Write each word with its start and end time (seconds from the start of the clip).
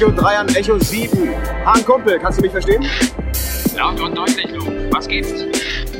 Echo 0.00 0.12
3 0.12 0.38
an 0.38 0.48
Echo 0.54 0.78
7. 0.78 1.28
Hahn 1.66 1.84
Kumpel, 1.84 2.18
kannst 2.18 2.38
du 2.38 2.42
mich 2.42 2.52
verstehen? 2.52 2.82
Laut 3.76 4.00
und 4.00 4.16
deutlich, 4.16 4.50
Luke. 4.50 4.88
Was 4.90 5.06
gibt's? 5.06 5.44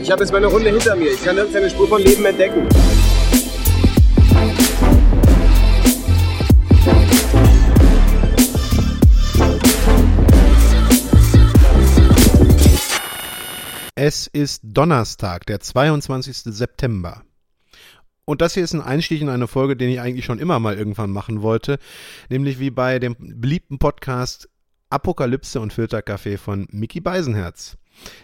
Ich 0.00 0.10
habe 0.10 0.22
jetzt 0.22 0.32
meine 0.32 0.46
Runde 0.46 0.70
hinter 0.70 0.96
mir. 0.96 1.12
Ich 1.12 1.22
kann 1.22 1.34
nirgends 1.34 1.54
eine 1.54 1.68
Spur 1.68 1.86
von 1.86 2.00
Leben 2.00 2.24
entdecken. 2.24 2.66
Es 13.94 14.28
ist 14.28 14.62
Donnerstag, 14.64 15.44
der 15.44 15.60
22. 15.60 16.38
September. 16.44 17.22
Und 18.30 18.40
das 18.42 18.54
hier 18.54 18.62
ist 18.62 18.74
ein 18.74 18.80
Einstieg 18.80 19.20
in 19.22 19.28
eine 19.28 19.48
Folge, 19.48 19.76
den 19.76 19.90
ich 19.90 20.00
eigentlich 20.00 20.24
schon 20.24 20.38
immer 20.38 20.60
mal 20.60 20.78
irgendwann 20.78 21.10
machen 21.10 21.42
wollte, 21.42 21.80
nämlich 22.28 22.60
wie 22.60 22.70
bei 22.70 23.00
dem 23.00 23.16
beliebten 23.18 23.80
Podcast 23.80 24.48
Apokalypse 24.88 25.58
und 25.58 25.72
Filterkaffee 25.72 26.36
von 26.38 26.68
Mickey 26.70 27.00
Beisenherz. 27.00 27.76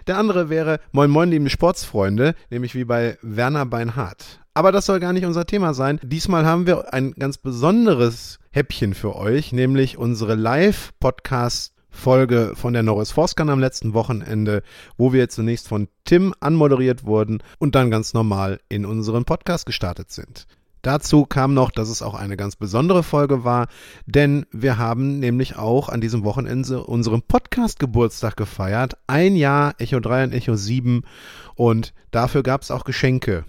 Der 0.07 0.17
andere 0.17 0.49
wäre 0.49 0.79
Moin 0.93 1.11
Moin, 1.11 1.33
liebe 1.33 1.51
Sportsfreunde, 1.51 2.37
nämlich 2.51 2.77
wie 2.77 2.85
bei 2.85 3.19
Werner 3.21 3.67
Beinhardt. 3.67 4.39
Aber 4.55 4.71
das 4.71 4.87
soll 4.87 5.01
gar 5.01 5.13
nicht 5.13 5.27
unser 5.27 5.45
Thema 5.45 5.75
sein. 5.75 5.99
Diesmal 6.05 6.47
haben 6.47 6.69
wir 6.69 6.95
ein 6.95 7.11
ganz 7.15 7.39
besonderes 7.39 8.39
Häppchen 8.53 8.95
für 8.95 9.17
euch, 9.17 9.53
nämlich 9.53 9.99
unsere 9.99 10.37
Live-Podcast 10.37 11.76
Folge 11.97 12.53
von 12.55 12.73
der 12.73 12.83
Norris 12.83 13.11
Forskan 13.11 13.51
am 13.51 13.59
letzten 13.59 13.95
Wochenende, 13.95 14.63
wo 14.97 15.13
wir 15.13 15.29
zunächst 15.29 15.67
von 15.67 15.89
Tim 16.05 16.35
anmoderiert 16.41 17.05
wurden 17.05 17.43
und 17.59 17.75
dann 17.75 17.91
ganz 17.91 18.15
normal 18.15 18.61
in 18.69 18.87
unseren 18.87 19.25
Podcast 19.25 19.67
gestartet 19.67 20.13
sind. 20.13 20.47
Dazu 20.83 21.27
kam 21.27 21.53
noch, 21.53 21.73
dass 21.73 21.89
es 21.89 22.01
auch 22.01 22.15
eine 22.15 22.37
ganz 22.37 22.55
besondere 22.55 23.03
Folge 23.03 23.43
war, 23.43 23.67
denn 24.07 24.47
wir 24.53 24.79
haben 24.79 25.19
nämlich 25.19 25.57
auch 25.57 25.89
an 25.89 26.01
diesem 26.01 26.23
Wochenende 26.23 26.85
unseren 26.85 27.23
Podcast-Geburtstag 27.23 28.37
gefeiert. 28.37 28.97
Ein 29.09 29.35
Jahr 29.35 29.75
Echo 29.79 29.99
3 29.99 30.25
und 30.25 30.33
Echo 30.33 30.55
7 30.55 31.03
und 31.57 31.93
dafür 32.13 32.45
gab 32.45 32.63
es 32.63 32.71
auch 32.71 32.85
Geschenke. 32.85 33.45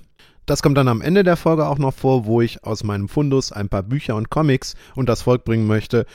Das 0.48 0.62
kommt 0.62 0.78
dann 0.78 0.88
am 0.88 1.02
Ende 1.02 1.26
der 1.26 1.36
Folge 1.36 1.68
auch 1.68 1.78
noch 1.78 1.94
vor, 1.94 2.26
wo 2.26 2.40
ich 2.40 2.64
aus 2.64 2.86
meinem 2.86 3.10
Fundus 3.10 3.52
ein 3.52 3.68
paar 3.68 3.84
Bücher 3.84 4.16
und 4.16 4.30
Comics 4.30 4.76
und 4.96 5.10
das 5.10 5.24
Volk 5.24 5.44
bringen 5.44 5.68
möchte. 5.68 6.06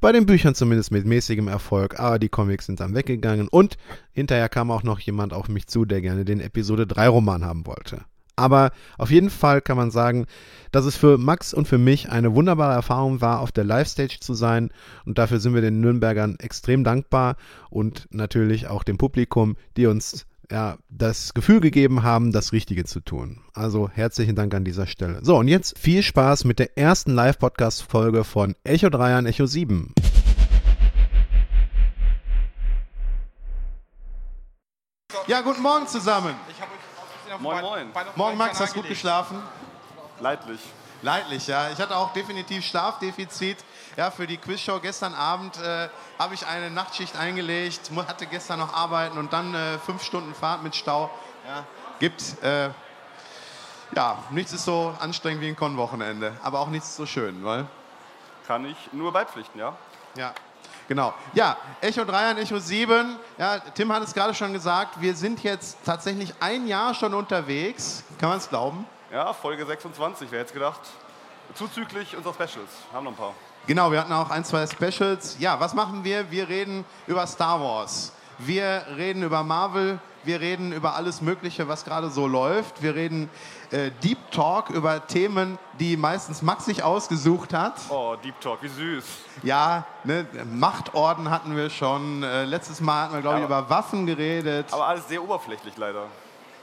Bei 0.00 0.12
den 0.12 0.26
Büchern 0.26 0.54
zumindest 0.54 0.92
mit 0.92 1.06
mäßigem 1.06 1.48
Erfolg, 1.48 1.98
aber 1.98 2.20
die 2.20 2.28
Comics 2.28 2.66
sind 2.66 2.78
dann 2.78 2.94
weggegangen 2.94 3.48
und 3.48 3.78
hinterher 4.12 4.48
kam 4.48 4.70
auch 4.70 4.84
noch 4.84 5.00
jemand 5.00 5.32
auf 5.32 5.48
mich 5.48 5.66
zu, 5.66 5.84
der 5.84 6.02
gerne 6.02 6.24
den 6.24 6.40
Episode 6.40 6.86
3 6.86 7.08
Roman 7.08 7.44
haben 7.44 7.66
wollte. 7.66 8.02
Aber 8.36 8.70
auf 8.96 9.10
jeden 9.10 9.28
Fall 9.28 9.60
kann 9.60 9.76
man 9.76 9.90
sagen, 9.90 10.26
dass 10.70 10.84
es 10.84 10.96
für 10.96 11.18
Max 11.18 11.52
und 11.52 11.66
für 11.66 11.76
mich 11.76 12.10
eine 12.10 12.32
wunderbare 12.32 12.72
Erfahrung 12.72 13.20
war, 13.20 13.40
auf 13.40 13.50
der 13.50 13.64
Live-Stage 13.64 14.18
zu 14.20 14.34
sein. 14.34 14.70
Und 15.04 15.18
dafür 15.18 15.40
sind 15.40 15.52
wir 15.52 15.62
den 15.62 15.80
Nürnbergern 15.80 16.36
extrem 16.38 16.84
dankbar 16.84 17.34
und 17.70 18.06
natürlich 18.12 18.68
auch 18.68 18.84
dem 18.84 18.98
Publikum, 18.98 19.56
die 19.76 19.86
uns 19.86 20.26
ja, 20.50 20.76
das 20.88 21.32
Gefühl 21.32 21.60
gegeben 21.60 22.02
haben, 22.02 22.32
das 22.32 22.52
Richtige 22.52 22.84
zu 22.84 23.00
tun. 23.00 23.42
Also 23.54 23.88
herzlichen 23.88 24.34
Dank 24.34 24.52
an 24.54 24.64
dieser 24.64 24.86
Stelle. 24.86 25.20
So, 25.22 25.36
und 25.36 25.48
jetzt 25.48 25.78
viel 25.78 26.02
Spaß 26.02 26.44
mit 26.44 26.58
der 26.58 26.76
ersten 26.76 27.12
Live-Podcast-Folge 27.14 28.24
von 28.24 28.56
Echo 28.64 28.90
3 28.90 29.14
an 29.14 29.26
Echo 29.26 29.46
7. 29.46 29.94
Ja, 35.26 35.40
guten 35.42 35.62
Morgen 35.62 35.86
zusammen. 35.86 36.34
Moin, 37.38 37.62
moin. 37.62 37.86
Morgen, 38.16 38.36
Max, 38.36 38.58
hast 38.58 38.74
du 38.74 38.80
gut 38.80 38.88
geschlafen? 38.88 39.38
Leidlich. 40.18 40.60
Leidlich, 41.02 41.46
ja. 41.46 41.70
Ich 41.70 41.78
hatte 41.78 41.96
auch 41.96 42.12
definitiv 42.12 42.64
Schlafdefizit. 42.64 43.58
Ja, 44.00 44.10
für 44.10 44.26
die 44.26 44.38
Quizshow 44.38 44.80
gestern 44.80 45.12
Abend 45.12 45.58
äh, 45.58 45.90
habe 46.18 46.32
ich 46.32 46.46
eine 46.46 46.70
Nachtschicht 46.70 47.18
eingelegt, 47.18 47.90
hatte 48.08 48.24
gestern 48.24 48.58
noch 48.58 48.72
arbeiten 48.72 49.18
und 49.18 49.30
dann 49.30 49.54
äh, 49.54 49.76
fünf 49.76 50.02
Stunden 50.02 50.34
Fahrt 50.34 50.62
mit 50.62 50.74
Stau. 50.74 51.10
Ja, 51.46 51.66
gibt, 51.98 52.42
äh, 52.42 52.70
ja, 53.94 54.18
nichts 54.30 54.54
ist 54.54 54.64
so 54.64 54.94
anstrengend 55.00 55.42
wie 55.42 55.48
ein 55.48 55.54
Con-Wochenende, 55.56 56.32
aber 56.42 56.60
auch 56.60 56.68
nichts 56.68 56.96
so 56.96 57.04
schön, 57.04 57.44
weil, 57.44 57.66
Kann 58.46 58.64
ich 58.64 58.90
nur 58.92 59.12
beipflichten, 59.12 59.60
ja? 59.60 59.76
ja, 60.14 60.32
genau. 60.88 61.12
Ja, 61.34 61.58
Echo 61.82 62.06
3 62.06 62.30
und 62.30 62.38
Echo 62.38 62.58
7, 62.58 63.18
ja, 63.36 63.58
Tim 63.58 63.92
hat 63.92 64.02
es 64.02 64.14
gerade 64.14 64.32
schon 64.32 64.54
gesagt, 64.54 64.98
wir 65.02 65.14
sind 65.14 65.42
jetzt 65.42 65.76
tatsächlich 65.84 66.32
ein 66.40 66.66
Jahr 66.66 66.94
schon 66.94 67.12
unterwegs, 67.12 68.02
kann 68.18 68.30
man 68.30 68.38
es 68.38 68.48
glauben? 68.48 68.86
Ja, 69.12 69.34
Folge 69.34 69.66
26, 69.66 70.28
wer 70.30 70.40
hätte 70.40 70.54
gedacht. 70.54 70.80
Zuzüglich 71.54 72.16
unserer 72.16 72.32
Specials. 72.32 72.70
Haben 72.94 73.04
noch 73.04 73.12
ein 73.12 73.16
paar. 73.18 73.34
Genau, 73.66 73.92
wir 73.92 74.00
hatten 74.00 74.12
auch 74.12 74.30
ein, 74.30 74.44
zwei 74.44 74.66
Specials. 74.66 75.36
Ja, 75.38 75.60
was 75.60 75.74
machen 75.74 76.02
wir? 76.04 76.30
Wir 76.30 76.48
reden 76.48 76.84
über 77.06 77.26
Star 77.26 77.60
Wars. 77.60 78.12
Wir 78.38 78.84
reden 78.96 79.22
über 79.22 79.42
Marvel. 79.44 79.98
Wir 80.22 80.40
reden 80.40 80.72
über 80.72 80.94
alles 80.96 81.22
Mögliche, 81.22 81.66
was 81.68 81.84
gerade 81.84 82.10
so 82.10 82.26
läuft. 82.26 82.82
Wir 82.82 82.94
reden 82.94 83.30
äh, 83.70 83.90
Deep 84.02 84.18
Talk 84.32 84.68
über 84.68 85.06
Themen, 85.06 85.58
die 85.78 85.96
meistens 85.96 86.42
Max 86.42 86.66
sich 86.66 86.82
ausgesucht 86.82 87.54
hat. 87.54 87.74
Oh, 87.88 88.16
Deep 88.22 88.38
Talk, 88.40 88.62
wie 88.62 88.68
süß. 88.68 89.04
Ja, 89.44 89.84
ne, 90.04 90.26
Machtorden 90.52 91.30
hatten 91.30 91.56
wir 91.56 91.70
schon. 91.70 92.22
Äh, 92.22 92.44
letztes 92.44 92.80
Mal 92.82 93.04
hatten 93.04 93.14
wir, 93.14 93.20
glaube 93.22 93.38
ich, 93.38 93.44
Aber- 93.44 93.60
über 93.60 93.70
Waffen 93.70 94.04
geredet. 94.04 94.66
Aber 94.72 94.88
alles 94.88 95.08
sehr 95.08 95.22
oberflächlich 95.22 95.76
leider. 95.78 96.04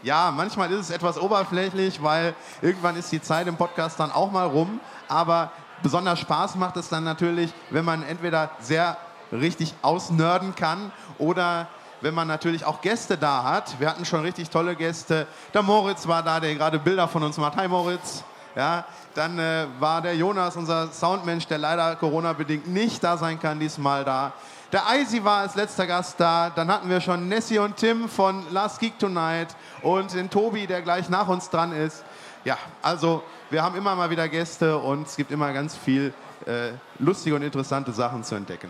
Ja, 0.03 0.31
manchmal 0.35 0.71
ist 0.71 0.79
es 0.81 0.89
etwas 0.91 1.19
oberflächlich, 1.19 2.03
weil 2.03 2.35
irgendwann 2.61 2.95
ist 2.95 3.11
die 3.11 3.21
Zeit 3.21 3.47
im 3.47 3.57
Podcast 3.57 3.99
dann 3.99 4.11
auch 4.11 4.31
mal 4.31 4.45
rum. 4.45 4.79
Aber 5.07 5.51
besonders 5.83 6.19
Spaß 6.19 6.55
macht 6.55 6.77
es 6.77 6.89
dann 6.89 7.03
natürlich, 7.03 7.53
wenn 7.69 7.85
man 7.85 8.03
entweder 8.03 8.51
sehr 8.59 8.97
richtig 9.31 9.73
ausnörden 9.81 10.55
kann 10.55 10.91
oder 11.17 11.67
wenn 12.01 12.13
man 12.13 12.27
natürlich 12.27 12.65
auch 12.65 12.81
Gäste 12.81 13.17
da 13.17 13.43
hat. 13.43 13.79
Wir 13.79 13.89
hatten 13.89 14.05
schon 14.05 14.21
richtig 14.21 14.49
tolle 14.49 14.75
Gäste. 14.75 15.27
Der 15.53 15.63
Moritz 15.63 16.07
war 16.07 16.23
da, 16.23 16.39
der 16.39 16.53
gerade 16.55 16.79
Bilder 16.79 17.07
von 17.07 17.23
uns 17.23 17.37
macht. 17.37 17.55
Hi 17.57 17.67
Moritz. 17.67 18.23
Ja, 18.55 18.85
dann 19.13 19.37
äh, 19.37 19.67
war 19.79 20.01
der 20.01 20.15
Jonas, 20.15 20.55
unser 20.55 20.91
Soundmensch, 20.91 21.45
der 21.45 21.59
leider 21.59 21.95
Corona-bedingt 21.95 22.67
nicht 22.67 23.03
da 23.03 23.15
sein 23.15 23.39
kann, 23.39 23.59
diesmal 23.59 24.03
da. 24.03 24.33
Der 24.71 24.87
Eisi 24.87 25.23
war 25.23 25.41
als 25.41 25.53
letzter 25.53 25.85
Gast 25.85 26.19
da. 26.19 26.49
Dann 26.49 26.71
hatten 26.71 26.89
wir 26.89 26.99
schon 26.99 27.27
Nessie 27.29 27.59
und 27.59 27.77
Tim 27.77 28.09
von 28.09 28.51
Last 28.51 28.79
Geek 28.79 28.97
Tonight 28.97 29.55
und 29.83 30.11
den 30.13 30.29
Tobi, 30.29 30.65
der 30.65 30.81
gleich 30.81 31.07
nach 31.07 31.27
uns 31.27 31.51
dran 31.51 31.71
ist. 31.71 32.03
Ja, 32.45 32.57
also 32.81 33.23
wir 33.49 33.63
haben 33.63 33.75
immer 33.75 33.95
mal 33.95 34.09
wieder 34.09 34.27
Gäste 34.27 34.77
und 34.77 35.07
es 35.07 35.15
gibt 35.15 35.31
immer 35.31 35.53
ganz 35.53 35.75
viel 35.75 36.13
äh, 36.45 36.71
lustige 36.99 37.35
und 37.35 37.41
interessante 37.41 37.91
Sachen 37.91 38.23
zu 38.23 38.35
entdecken. 38.35 38.69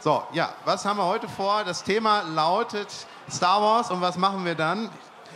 So, 0.00 0.22
ja, 0.32 0.50
was 0.64 0.84
haben 0.84 0.98
wir 0.98 1.06
heute 1.06 1.28
vor? 1.28 1.64
Das 1.64 1.82
Thema 1.82 2.22
lautet 2.22 2.88
Star 3.30 3.60
Wars 3.60 3.90
und 3.90 4.00
was 4.00 4.16
machen 4.16 4.44
wir 4.44 4.54
dann? 4.54 4.90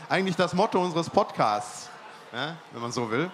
Eigentlich 0.09 0.37
das 0.37 0.55
Motto 0.55 0.81
unseres 0.81 1.11
Podcasts, 1.11 1.89
ja, 2.33 2.55
wenn 2.73 2.83
man 2.83 2.93
so 2.93 3.11
will. 3.11 3.31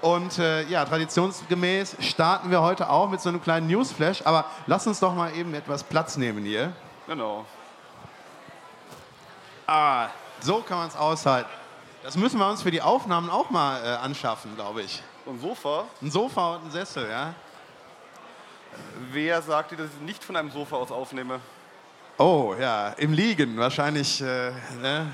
Und 0.00 0.38
äh, 0.38 0.62
ja, 0.64 0.84
traditionsgemäß 0.84 1.96
starten 2.00 2.50
wir 2.50 2.62
heute 2.62 2.88
auch 2.88 3.08
mit 3.08 3.20
so 3.20 3.28
einem 3.28 3.42
kleinen 3.42 3.66
Newsflash, 3.66 4.22
aber 4.24 4.44
lass 4.66 4.86
uns 4.86 5.00
doch 5.00 5.14
mal 5.14 5.34
eben 5.34 5.52
etwas 5.54 5.82
Platz 5.82 6.16
nehmen 6.16 6.44
hier. 6.44 6.72
Genau. 7.06 7.44
Ah, 9.66 10.08
so 10.40 10.60
kann 10.60 10.78
man 10.78 10.88
es 10.88 10.96
aushalten. 10.96 11.50
Das 12.06 12.16
müssen 12.16 12.38
wir 12.38 12.48
uns 12.48 12.62
für 12.62 12.70
die 12.70 12.82
Aufnahmen 12.82 13.28
auch 13.28 13.50
mal 13.50 13.82
äh, 13.82 13.96
anschaffen, 13.96 14.54
glaube 14.54 14.82
ich. 14.82 15.02
Und 15.24 15.40
Sofa. 15.40 15.86
Ein 16.00 16.08
Sofa 16.08 16.54
und 16.54 16.66
ein 16.66 16.70
Sessel, 16.70 17.10
ja? 17.10 17.34
Wer 19.10 19.42
sagt 19.42 19.72
dir, 19.72 19.76
dass 19.76 19.88
ich 19.88 20.00
nicht 20.02 20.22
von 20.22 20.36
einem 20.36 20.52
Sofa 20.52 20.76
aus 20.76 20.92
aufnehme? 20.92 21.40
Oh, 22.16 22.54
ja, 22.60 22.90
im 22.90 23.12
Liegen 23.12 23.56
wahrscheinlich, 23.56 24.22
äh, 24.22 24.52
ne? 24.80 25.12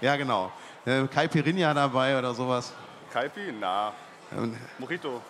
Ja, 0.00 0.14
genau. 0.14 0.52
Äh, 0.84 1.08
Caipirinha 1.08 1.74
dabei 1.74 2.16
oder 2.16 2.32
sowas. 2.32 2.72
Kaipi? 3.12 3.52
Na. 3.58 3.92
Ähm, 4.30 4.56
Mojito. 4.78 5.20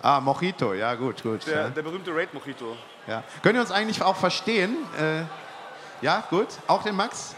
Ah, 0.00 0.20
Mojito, 0.20 0.72
ja, 0.72 0.94
gut, 0.94 1.22
gut. 1.22 1.46
Der, 1.46 1.64
ja. 1.64 1.68
der 1.68 1.82
berühmte 1.82 2.16
Raid 2.16 2.32
Mojito. 2.32 2.78
Ja. 3.06 3.22
Können 3.42 3.56
wir 3.56 3.60
uns 3.60 3.72
eigentlich 3.72 4.00
auch 4.00 4.16
verstehen? 4.16 4.74
Äh, 4.98 5.24
ja, 6.00 6.24
gut. 6.30 6.48
Auch 6.66 6.82
den 6.82 6.96
Max? 6.96 7.34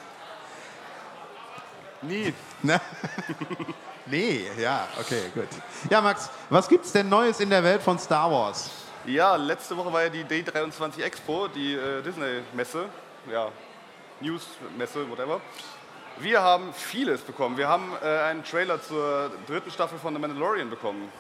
Nie. 2.03 2.35
Ne? 2.63 2.81
nee, 4.07 4.43
ja, 4.59 4.89
okay, 4.99 5.31
gut. 5.35 5.49
Ja, 5.89 6.01
Max, 6.01 6.31
was 6.51 6.69
gibt's 6.69 6.93
denn 6.93 7.09
Neues 7.09 7.41
in 7.41 7.51
der 7.51 7.63
Welt 7.63 7.83
von 7.83 7.99
Star 7.99 8.31
Wars? 8.31 8.71
Ja, 9.07 9.37
letzte 9.37 9.77
Woche 9.77 9.93
war 9.93 10.03
ja 10.03 10.09
die 10.09 10.25
D23 10.25 11.03
Expo, 11.03 11.49
die 11.49 11.75
äh, 11.75 12.03
Disney-Messe. 12.03 12.87
Ja, 13.31 13.49
News-Messe, 14.21 15.09
whatever. 15.11 15.41
Wir 16.19 16.41
haben 16.43 16.73
vieles 16.75 17.21
bekommen. 17.23 17.57
Wir 17.57 17.69
haben 17.69 17.93
äh, 18.03 18.07
einen 18.07 18.45
Trailer 18.45 18.81
zur 18.83 19.31
dritten 19.47 19.71
Staffel 19.71 19.99
von 19.99 20.15
The 20.15 20.21
Mandalorian 20.21 20.71
bekommen. 20.71 21.11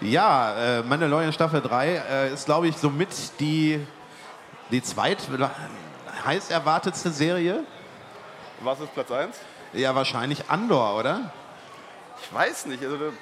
Ja, 0.00 0.78
äh, 0.78 0.82
Mandalorian 0.82 1.32
Staffel 1.32 1.60
3 1.60 1.88
äh, 1.88 2.32
ist, 2.32 2.46
glaube 2.46 2.68
ich, 2.68 2.76
somit 2.76 3.08
die, 3.40 3.84
die 4.70 4.82
zweit 4.82 5.18
heiß 6.24 6.50
erwartetste 6.50 7.10
Serie. 7.10 7.64
Was 8.60 8.80
ist 8.80 8.94
Platz 8.94 9.10
1? 9.10 9.36
Ja, 9.72 9.94
wahrscheinlich 9.94 10.48
Andor, 10.48 10.98
oder? 10.98 11.32
Ich 12.22 12.34
weiß 12.34 12.66
nicht. 12.66 12.82
Also, 12.84 13.12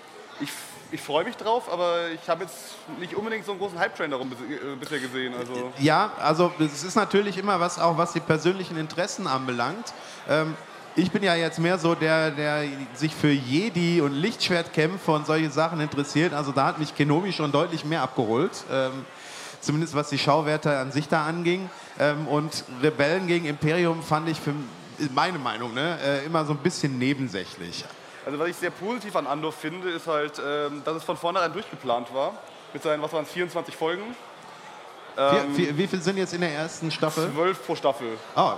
Ich, 0.41 0.51
ich 0.93 1.01
freue 1.01 1.25
mich 1.25 1.37
drauf, 1.37 1.71
aber 1.71 2.09
ich 2.11 2.29
habe 2.29 2.45
jetzt 2.45 2.77
nicht 2.99 3.15
unbedingt 3.15 3.45
so 3.45 3.53
einen 3.53 3.61
großen 3.61 3.79
Hype-Train 3.79 4.11
darum 4.11 4.31
äh, 4.33 4.77
bisher 4.77 5.01
gesehen. 5.01 5.35
Also 5.37 5.73
Ja, 5.79 6.13
also 6.21 6.53
es 6.61 6.85
ist 6.85 6.95
natürlich 6.95 7.37
immer 7.39 7.59
was, 7.61 7.79
auch 7.79 7.99
was 7.99 8.13
die 8.13 8.21
persönlichen 8.21 8.79
Interessen 8.79 9.27
anbelangt. 9.27 9.93
Ähm, 10.29 10.57
ich 10.97 11.11
bin 11.11 11.23
ja 11.23 11.35
jetzt 11.35 11.59
mehr 11.59 11.79
so 11.79 11.95
der, 11.95 12.31
der 12.31 12.65
sich 12.95 13.15
für 13.15 13.31
Jedi 13.31 14.01
und 14.01 14.13
Lichtschwertkämpfe 14.13 15.11
und 15.13 15.27
solche 15.27 15.51
Sachen 15.51 15.81
interessiert. 15.81 16.33
Also 16.33 16.53
da 16.53 16.67
hat 16.67 16.79
mich 16.79 16.95
Kenobi 16.97 17.33
schon 17.33 17.53
deutlich 17.53 17.85
mehr 17.85 18.03
abgeholt. 18.03 18.65
Ähm, 18.73 19.05
zumindest 19.61 19.95
was 19.95 20.09
die 20.09 20.19
Schauwerte 20.19 20.79
an 20.79 20.93
sich 20.93 21.09
da 21.09 21.27
anging. 21.27 21.69
Ähm, 21.99 22.27
und 22.29 22.65
Rebellen 22.83 23.27
gegen 23.27 23.45
Imperium 23.45 24.03
fand 24.03 24.29
ich 24.29 24.41
für 24.41 24.55
meine 25.15 25.39
Meinung 25.39 25.75
ne, 25.75 25.99
äh, 26.03 26.27
immer 26.27 26.45
so 26.45 26.53
ein 26.53 26.59
bisschen 26.59 26.99
nebensächlich. 26.99 27.85
Also 28.27 28.39
was 28.39 28.49
ich 28.49 28.57
sehr 28.57 28.71
positiv 28.71 29.17
an 29.17 29.27
Andor 29.27 29.53
finde, 29.53 29.91
ist 29.91 30.07
halt, 30.07 30.41
ähm, 30.45 30.83
dass 30.85 30.97
es 30.97 31.05
von 31.05 31.17
vornherein 31.17 31.53
durchgeplant 31.53 32.13
war. 32.13 32.33
Mit 32.73 32.83
seinen, 32.83 33.03
was 33.03 33.13
waren 33.13 33.25
es, 33.25 33.31
24 33.31 33.75
Folgen? 33.75 34.03
Wie, 35.17 35.57
wie, 35.57 35.79
wie 35.79 35.87
viel 35.89 36.01
sind 36.01 36.17
jetzt 36.17 36.33
in 36.33 36.43
der 36.43 36.53
ersten 36.53 36.91
Staffel? 36.93 37.33
12 37.33 37.67
pro 37.67 37.75
Staffel. 37.75 38.19
Oh, 38.37 38.53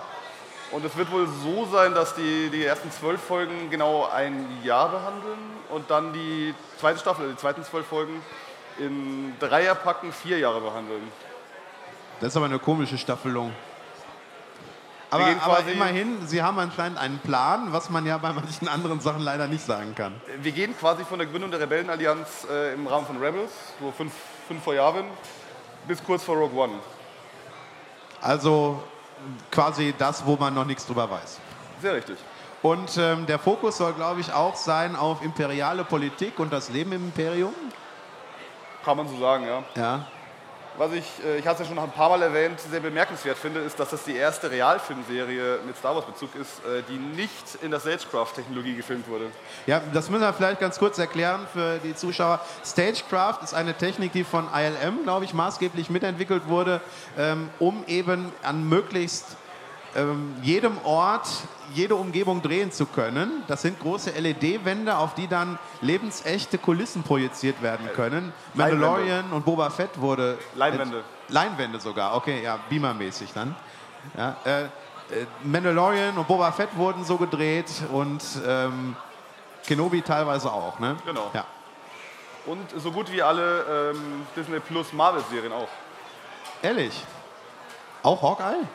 Und 0.72 0.84
es 0.84 0.94
wird 0.94 1.10
wohl 1.10 1.26
so 1.42 1.66
sein, 1.72 1.94
dass 1.94 2.14
die, 2.14 2.50
die 2.50 2.64
ersten 2.64 2.90
zwölf 2.90 3.20
Folgen 3.20 3.70
genau 3.70 4.06
ein 4.12 4.46
Jahr 4.62 4.90
behandeln 4.90 5.38
und 5.70 5.90
dann 5.90 6.12
die 6.12 6.52
zweite 6.78 6.98
Staffel, 6.98 7.30
die 7.30 7.36
zweiten 7.36 7.64
zwölf 7.64 7.86
Folgen 7.86 8.20
in 8.78 9.32
Dreierpacken 9.40 10.12
vier 10.12 10.38
Jahre 10.38 10.60
behandeln. 10.60 11.02
das 12.20 12.30
ist 12.30 12.36
aber 12.36 12.46
eine 12.46 12.58
komische 12.58 12.98
Staffelung. 12.98 13.52
Aber, 15.10 15.26
aber 15.42 15.64
immerhin, 15.66 16.26
Sie 16.26 16.42
haben 16.42 16.58
anscheinend 16.58 16.98
einen 16.98 17.18
Plan, 17.18 17.72
was 17.72 17.90
man 17.90 18.06
ja 18.06 18.16
bei 18.18 18.32
manchen 18.32 18.68
anderen 18.68 19.00
Sachen 19.00 19.22
leider 19.22 19.48
nicht 19.48 19.64
sagen 19.64 19.94
kann. 19.94 20.14
Wir 20.40 20.52
gehen 20.52 20.76
quasi 20.78 21.04
von 21.04 21.18
der 21.18 21.26
Gründung 21.26 21.50
der 21.50 21.60
Rebellenallianz 21.60 22.46
äh, 22.48 22.74
im 22.74 22.86
Rahmen 22.86 23.06
von 23.06 23.20
Rebels, 23.20 23.50
so 23.80 23.90
fünf, 23.90 24.12
fünf 24.46 24.62
vor 24.62 24.74
Jahren, 24.74 25.06
bis 25.88 26.02
kurz 26.02 26.22
vor 26.22 26.36
Rogue 26.36 26.56
One. 26.56 26.74
Also 28.20 28.82
quasi 29.50 29.94
das, 29.98 30.24
wo 30.24 30.36
man 30.36 30.54
noch 30.54 30.64
nichts 30.64 30.86
drüber 30.86 31.10
weiß. 31.10 31.40
Sehr 31.82 31.94
richtig. 31.94 32.18
Und 32.62 32.96
ähm, 32.98 33.26
der 33.26 33.38
Fokus 33.38 33.78
soll, 33.78 33.94
glaube 33.94 34.20
ich, 34.20 34.32
auch 34.32 34.54
sein 34.54 34.94
auf 34.94 35.24
imperiale 35.24 35.82
Politik 35.82 36.38
und 36.38 36.52
das 36.52 36.68
Leben 36.68 36.92
im 36.92 37.06
Imperium. 37.06 37.54
Kann 38.84 38.96
man 38.96 39.08
so 39.08 39.18
sagen, 39.18 39.46
ja. 39.46 39.62
Ja. 39.74 40.06
Was 40.80 40.94
ich, 40.94 41.04
äh, 41.22 41.36
ich 41.36 41.46
hatte 41.46 41.62
es 41.62 41.68
ja 41.68 41.74
schon 41.74 41.84
ein 41.84 41.90
paar 41.90 42.08
Mal 42.08 42.22
erwähnt, 42.22 42.58
sehr 42.58 42.80
bemerkenswert 42.80 43.36
finde, 43.36 43.60
ist, 43.60 43.78
dass 43.78 43.90
das 43.90 44.02
die 44.04 44.16
erste 44.16 44.50
Realfilmserie 44.50 45.58
mit 45.66 45.76
Star 45.76 45.94
Wars 45.94 46.06
Bezug 46.06 46.34
ist, 46.36 46.64
äh, 46.64 46.82
die 46.88 46.96
nicht 46.96 47.58
in 47.60 47.70
der 47.70 47.80
Stagecraft-Technologie 47.80 48.76
gefilmt 48.76 49.06
wurde. 49.06 49.26
Ja, 49.66 49.82
das 49.92 50.08
müssen 50.08 50.22
wir 50.22 50.32
vielleicht 50.32 50.58
ganz 50.58 50.78
kurz 50.78 50.96
erklären 50.96 51.46
für 51.52 51.80
die 51.84 51.94
Zuschauer. 51.94 52.40
Stagecraft 52.64 53.40
ist 53.42 53.52
eine 53.52 53.74
Technik, 53.74 54.12
die 54.12 54.24
von 54.24 54.48
ILM, 54.54 55.02
glaube 55.02 55.26
ich, 55.26 55.34
maßgeblich 55.34 55.90
mitentwickelt 55.90 56.48
wurde, 56.48 56.80
ähm, 57.18 57.50
um 57.58 57.84
eben 57.86 58.32
an 58.42 58.66
möglichst 58.66 59.36
ähm, 59.96 60.36
jedem 60.42 60.78
Ort 60.84 61.28
jede 61.72 61.94
Umgebung 61.94 62.42
drehen 62.42 62.72
zu 62.72 62.86
können. 62.86 63.42
Das 63.46 63.62
sind 63.62 63.78
große 63.80 64.10
LED-Wände, 64.10 64.96
auf 64.96 65.14
die 65.14 65.28
dann 65.28 65.58
lebensechte 65.80 66.58
Kulissen 66.58 67.02
projiziert 67.02 67.62
werden 67.62 67.88
können. 67.94 68.32
Leinwände. 68.54 68.86
Mandalorian 68.86 69.32
und 69.32 69.44
Boba 69.44 69.70
Fett 69.70 70.00
wurde... 70.00 70.38
Leinwände. 70.54 71.04
Leinwände 71.28 71.80
sogar, 71.80 72.16
okay, 72.16 72.42
ja, 72.42 72.58
Beamer-mäßig 72.68 73.32
dann. 73.32 73.54
Ja, 74.16 74.36
äh, 74.44 74.62
äh, 74.62 74.68
Mandalorian 75.44 76.16
und 76.16 76.26
Boba 76.26 76.50
Fett 76.52 76.70
wurden 76.76 77.04
so 77.04 77.16
gedreht 77.16 77.70
und 77.92 78.22
ähm, 78.46 78.96
Kenobi 79.66 80.02
teilweise 80.02 80.52
auch, 80.52 80.78
ne? 80.78 80.96
Genau. 81.04 81.30
Ja. 81.32 81.44
Und 82.46 82.70
so 82.80 82.90
gut 82.90 83.12
wie 83.12 83.22
alle 83.22 83.92
ähm, 83.92 84.26
Disney 84.34 84.58
Plus 84.60 84.92
Marvel-Serien 84.92 85.52
auch. 85.52 85.68
Ehrlich? 86.62 87.04
Auch 88.02 88.22
Hawkeye? 88.22 88.66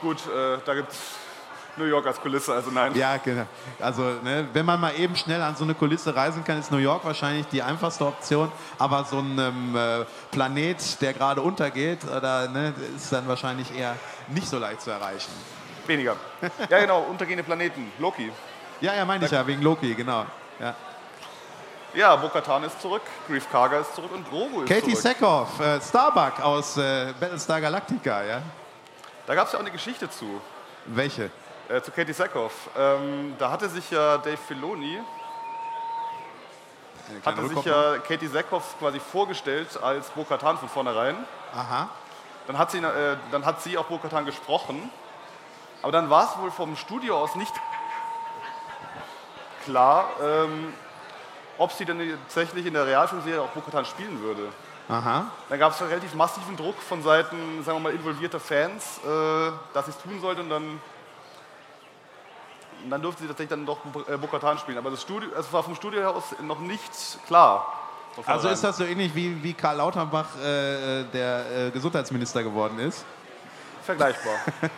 Gut, 0.00 0.18
äh, 0.26 0.58
da 0.64 0.74
gibt 0.74 0.92
es 0.92 0.98
New 1.76 1.84
York 1.84 2.06
als 2.06 2.20
Kulisse, 2.20 2.52
also 2.52 2.70
nein. 2.70 2.94
Ja, 2.94 3.16
genau. 3.16 3.46
Also, 3.80 4.02
ne, 4.22 4.46
wenn 4.52 4.64
man 4.64 4.80
mal 4.80 4.92
eben 4.96 5.16
schnell 5.16 5.42
an 5.42 5.56
so 5.56 5.64
eine 5.64 5.74
Kulisse 5.74 6.14
reisen 6.14 6.44
kann, 6.44 6.58
ist 6.58 6.70
New 6.70 6.78
York 6.78 7.04
wahrscheinlich 7.04 7.46
die 7.48 7.62
einfachste 7.62 8.06
Option. 8.06 8.50
Aber 8.78 9.04
so 9.04 9.18
ein 9.18 9.38
ähm, 9.38 9.76
äh, 9.76 10.04
Planet, 10.30 11.00
der 11.00 11.12
gerade 11.12 11.40
untergeht, 11.40 12.04
oder, 12.04 12.48
ne, 12.48 12.74
ist 12.96 13.12
dann 13.12 13.26
wahrscheinlich 13.26 13.76
eher 13.76 13.96
nicht 14.28 14.48
so 14.48 14.58
leicht 14.58 14.82
zu 14.82 14.90
erreichen. 14.90 15.32
Weniger. 15.86 16.16
Ja, 16.70 16.80
genau, 16.80 17.00
untergehende 17.02 17.42
Planeten. 17.42 17.92
Loki. 17.98 18.30
Ja, 18.80 18.94
ja, 18.94 19.04
meine 19.04 19.24
ich 19.24 19.30
ja, 19.30 19.46
wegen 19.46 19.62
Loki, 19.62 19.94
genau. 19.94 20.26
Ja. 20.60 20.74
Ja, 21.94 22.16
Bo-Katan 22.16 22.64
ist 22.64 22.80
zurück, 22.80 23.02
Grief 23.28 23.48
Karga 23.50 23.78
ist 23.78 23.94
zurück 23.94 24.10
und 24.12 24.28
Grogu 24.28 24.62
ist 24.62 24.68
Katie 24.68 24.94
zurück. 24.94 25.16
Sackhoff, 25.20 25.60
äh, 25.60 25.80
Starbuck 25.80 26.40
aus 26.40 26.76
äh, 26.76 27.12
Battlestar 27.20 27.60
Galactica, 27.60 28.24
ja? 28.24 28.42
Da 29.26 29.34
gab 29.34 29.46
es 29.46 29.52
ja 29.52 29.58
auch 29.58 29.62
eine 29.62 29.70
Geschichte 29.70 30.10
zu, 30.10 30.40
Welche? 30.86 31.30
äh, 31.68 31.80
zu 31.80 31.90
Katie 31.90 32.12
Sackhoff. 32.12 32.52
Ähm, 32.76 33.34
da 33.38 33.50
hatte 33.50 33.68
sich 33.68 33.90
ja 33.90 34.18
Dave 34.18 34.36
Filoni, 34.36 35.00
hatte 37.24 37.48
sich 37.48 37.64
ja 37.64 37.98
Katie 37.98 38.26
Sackhoff 38.26 38.78
quasi 38.78 39.00
vorgestellt 39.00 39.78
als 39.82 40.10
Bo-Katan 40.10 40.58
von 40.58 40.68
vornherein. 40.68 41.16
Aha. 41.54 41.88
Dann 42.46 42.58
hat 42.58 42.70
sie, 42.70 42.78
äh, 42.78 43.16
dann 43.30 43.46
hat 43.46 43.62
sie 43.62 43.78
auch 43.78 43.86
Bo-Katan 43.86 44.26
gesprochen. 44.26 44.90
Aber 45.80 45.92
dann 45.92 46.10
war 46.10 46.30
es 46.30 46.38
wohl 46.38 46.50
vom 46.50 46.76
Studio 46.76 47.18
aus 47.18 47.34
nicht 47.34 47.52
klar, 49.64 50.10
ähm, 50.22 50.74
ob 51.56 51.72
sie 51.72 51.84
denn 51.86 52.18
tatsächlich 52.24 52.66
in 52.66 52.74
der 52.74 52.86
Realfilmserie 52.86 53.40
auch 53.40 53.50
Bo-Katan 53.50 53.86
spielen 53.86 54.20
würde. 54.20 54.48
Aha. 54.88 55.30
Dann 55.48 55.58
gab 55.58 55.72
es 55.72 55.80
relativ 55.80 56.14
massiven 56.14 56.56
Druck 56.56 56.76
von 56.76 57.02
Seiten, 57.02 57.62
sagen 57.64 57.78
wir 57.78 57.90
mal, 57.90 57.94
involvierter 57.94 58.38
Fans, 58.38 59.00
äh, 59.04 59.50
dass 59.72 59.86
sie 59.86 59.92
es 59.92 59.98
tun 59.98 60.20
sollte 60.20 60.42
und 60.42 60.50
dann, 60.50 60.80
und 62.82 62.90
dann 62.90 63.00
durfte 63.00 63.22
sie 63.22 63.28
tatsächlich 63.28 63.50
dann 63.50 63.64
doch 63.64 63.78
äh, 64.08 64.16
Bo-Katan 64.18 64.58
spielen. 64.58 64.76
Aber 64.76 64.90
das 64.90 65.00
Studio, 65.00 65.30
es 65.38 65.50
war 65.52 65.62
vom 65.62 65.74
Studio 65.74 66.10
aus 66.10 66.34
noch 66.42 66.60
nicht 66.60 66.90
klar. 67.26 67.66
Also 68.26 68.48
ist 68.48 68.62
das 68.62 68.76
so 68.76 68.84
ähnlich 68.84 69.14
wie, 69.14 69.42
wie 69.42 69.54
Karl 69.54 69.78
Lauterbach 69.78 70.36
äh, 70.36 71.04
der 71.04 71.66
äh, 71.66 71.70
Gesundheitsminister 71.70 72.42
geworden 72.42 72.78
ist? 72.78 73.04
Vergleichbar. 73.84 74.34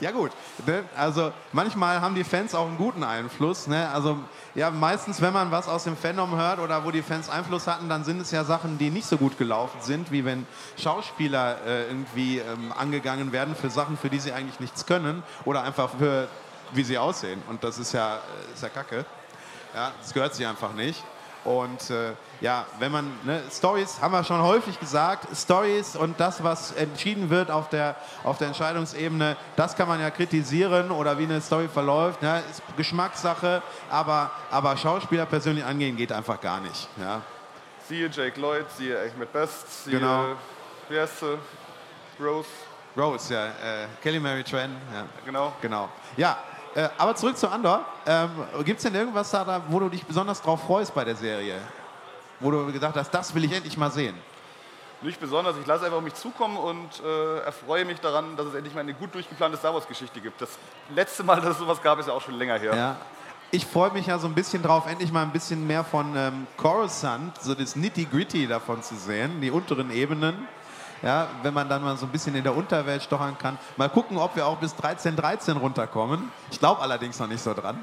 Ja 0.00 0.12
gut, 0.12 0.30
ne? 0.64 0.82
also 0.96 1.30
manchmal 1.52 2.00
haben 2.00 2.14
die 2.14 2.24
Fans 2.24 2.54
auch 2.54 2.66
einen 2.66 2.78
guten 2.78 3.04
Einfluss. 3.04 3.66
Ne? 3.66 3.86
Also 3.90 4.18
ja, 4.54 4.70
meistens, 4.70 5.20
wenn 5.20 5.34
man 5.34 5.50
was 5.50 5.68
aus 5.68 5.84
dem 5.84 5.94
Fandom 5.94 6.34
hört 6.36 6.58
oder 6.58 6.86
wo 6.86 6.90
die 6.90 7.02
Fans 7.02 7.28
Einfluss 7.28 7.66
hatten, 7.66 7.90
dann 7.90 8.02
sind 8.02 8.18
es 8.22 8.30
ja 8.30 8.44
Sachen, 8.44 8.78
die 8.78 8.88
nicht 8.88 9.06
so 9.06 9.18
gut 9.18 9.36
gelaufen 9.36 9.82
sind, 9.82 10.10
wie 10.10 10.24
wenn 10.24 10.46
Schauspieler 10.78 11.58
äh, 11.66 11.88
irgendwie 11.88 12.38
ähm, 12.38 12.72
angegangen 12.72 13.32
werden 13.32 13.54
für 13.54 13.68
Sachen, 13.68 13.98
für 13.98 14.08
die 14.08 14.20
sie 14.20 14.32
eigentlich 14.32 14.58
nichts 14.58 14.86
können 14.86 15.22
oder 15.44 15.64
einfach 15.64 15.90
für 15.98 16.28
wie 16.72 16.84
sie 16.84 16.96
aussehen. 16.96 17.42
Und 17.48 17.62
das 17.62 17.78
ist 17.78 17.92
ja, 17.92 18.16
äh, 18.16 18.54
ist 18.54 18.62
ja 18.62 18.70
Kacke. 18.70 19.04
Ja, 19.74 19.92
das 20.00 20.14
gehört 20.14 20.34
sich 20.34 20.46
einfach 20.46 20.72
nicht. 20.72 21.04
Und 21.44 21.90
äh, 21.90 22.12
ja, 22.40 22.64
wenn 22.78 22.90
man, 22.90 23.12
ne, 23.24 23.42
Stories 23.52 24.00
haben 24.00 24.12
wir 24.12 24.24
schon 24.24 24.40
häufig 24.42 24.80
gesagt, 24.80 25.26
Stories 25.36 25.94
und 25.94 26.18
das, 26.18 26.42
was 26.42 26.72
entschieden 26.72 27.28
wird 27.28 27.50
auf 27.50 27.68
der, 27.68 27.96
auf 28.22 28.38
der 28.38 28.48
Entscheidungsebene, 28.48 29.36
das 29.56 29.76
kann 29.76 29.86
man 29.88 30.00
ja 30.00 30.10
kritisieren 30.10 30.90
oder 30.90 31.18
wie 31.18 31.24
eine 31.24 31.40
Story 31.42 31.68
verläuft, 31.68 32.22
ne, 32.22 32.42
ist 32.50 32.62
Geschmackssache, 32.78 33.62
aber, 33.90 34.30
aber 34.50 34.76
Schauspieler 34.78 35.26
persönlich 35.26 35.64
angehen 35.64 35.96
geht 35.96 36.12
einfach 36.12 36.40
gar 36.40 36.60
nicht. 36.60 36.88
Ja. 36.96 37.20
siehe 37.88 38.08
Jake 38.08 38.40
Lloyd, 38.40 38.64
siehe 38.76 38.98
Ahmed 38.98 39.30
Best, 39.32 39.84
siehe, 39.84 39.98
Genau. 39.98 40.28
wie 40.88 40.98
heißt 40.98 41.20
sie? 41.20 41.38
Rose, 42.22 42.48
Rose, 42.96 43.34
ja, 43.34 43.46
äh, 43.48 43.86
Kelly 44.02 44.20
Mary 44.20 44.44
Tran, 44.44 44.70
ja. 44.94 45.04
genau. 45.26 45.52
Genau. 45.60 45.88
Ja, 46.16 46.38
äh, 46.74 46.88
aber 46.98 47.14
zurück 47.14 47.36
zu 47.36 47.48
Andor. 47.48 47.84
Ähm, 48.06 48.30
Gibt 48.64 48.78
es 48.78 48.84
denn 48.84 48.94
irgendwas 48.94 49.30
da, 49.30 49.62
wo 49.68 49.78
du 49.80 49.88
dich 49.88 50.04
besonders 50.04 50.42
drauf 50.42 50.62
freust 50.62 50.94
bei 50.94 51.04
der 51.04 51.16
Serie? 51.16 51.60
Wo 52.40 52.50
du 52.50 52.72
gesagt 52.72 52.96
hast, 52.96 53.10
das 53.10 53.34
will 53.34 53.44
ich 53.44 53.52
endlich 53.52 53.76
mal 53.76 53.90
sehen. 53.90 54.16
Nicht 55.02 55.20
besonders, 55.20 55.56
ich 55.58 55.66
lasse 55.66 55.84
einfach 55.84 55.98
auf 55.98 56.04
mich 56.04 56.14
zukommen 56.14 56.56
und 56.56 56.88
äh, 57.04 57.40
erfreue 57.40 57.84
mich 57.84 58.00
daran, 58.00 58.36
dass 58.36 58.46
es 58.46 58.54
endlich 58.54 58.74
mal 58.74 58.80
eine 58.80 58.94
gut 58.94 59.14
durchgeplante 59.14 59.58
Star 59.58 59.74
Wars-Geschichte 59.74 60.20
gibt. 60.20 60.40
Das 60.40 60.50
letzte 60.94 61.22
Mal, 61.22 61.40
dass 61.40 61.50
es 61.50 61.58
sowas 61.58 61.82
gab, 61.82 61.98
ist 61.98 62.08
ja 62.08 62.14
auch 62.14 62.22
schon 62.22 62.34
länger 62.34 62.58
her. 62.58 62.74
Ja. 62.74 62.96
Ich 63.50 63.66
freue 63.66 63.92
mich 63.92 64.06
ja 64.06 64.18
so 64.18 64.26
ein 64.26 64.34
bisschen 64.34 64.62
drauf, 64.62 64.86
endlich 64.88 65.12
mal 65.12 65.22
ein 65.22 65.30
bisschen 65.30 65.66
mehr 65.66 65.84
von 65.84 66.16
ähm, 66.16 66.46
Coruscant, 66.56 67.40
so 67.40 67.54
das 67.54 67.76
Nitty-Gritty 67.76 68.48
davon 68.48 68.82
zu 68.82 68.96
sehen, 68.96 69.40
die 69.40 69.50
unteren 69.50 69.90
Ebenen. 69.90 70.48
Ja, 71.02 71.28
wenn 71.42 71.52
man 71.52 71.68
dann 71.68 71.82
mal 71.82 71.96
so 71.96 72.06
ein 72.06 72.12
bisschen 72.12 72.34
in 72.34 72.42
der 72.44 72.56
Unterwelt 72.56 73.02
stochern 73.02 73.36
kann. 73.38 73.58
Mal 73.76 73.88
gucken, 73.90 74.16
ob 74.16 74.34
wir 74.36 74.46
auch 74.46 74.56
bis 74.56 74.72
1313 74.72 75.56
runterkommen. 75.56 76.30
Ich 76.50 76.58
glaube 76.58 76.80
allerdings 76.80 77.18
noch 77.18 77.26
nicht 77.26 77.42
so 77.42 77.52
dran. 77.52 77.78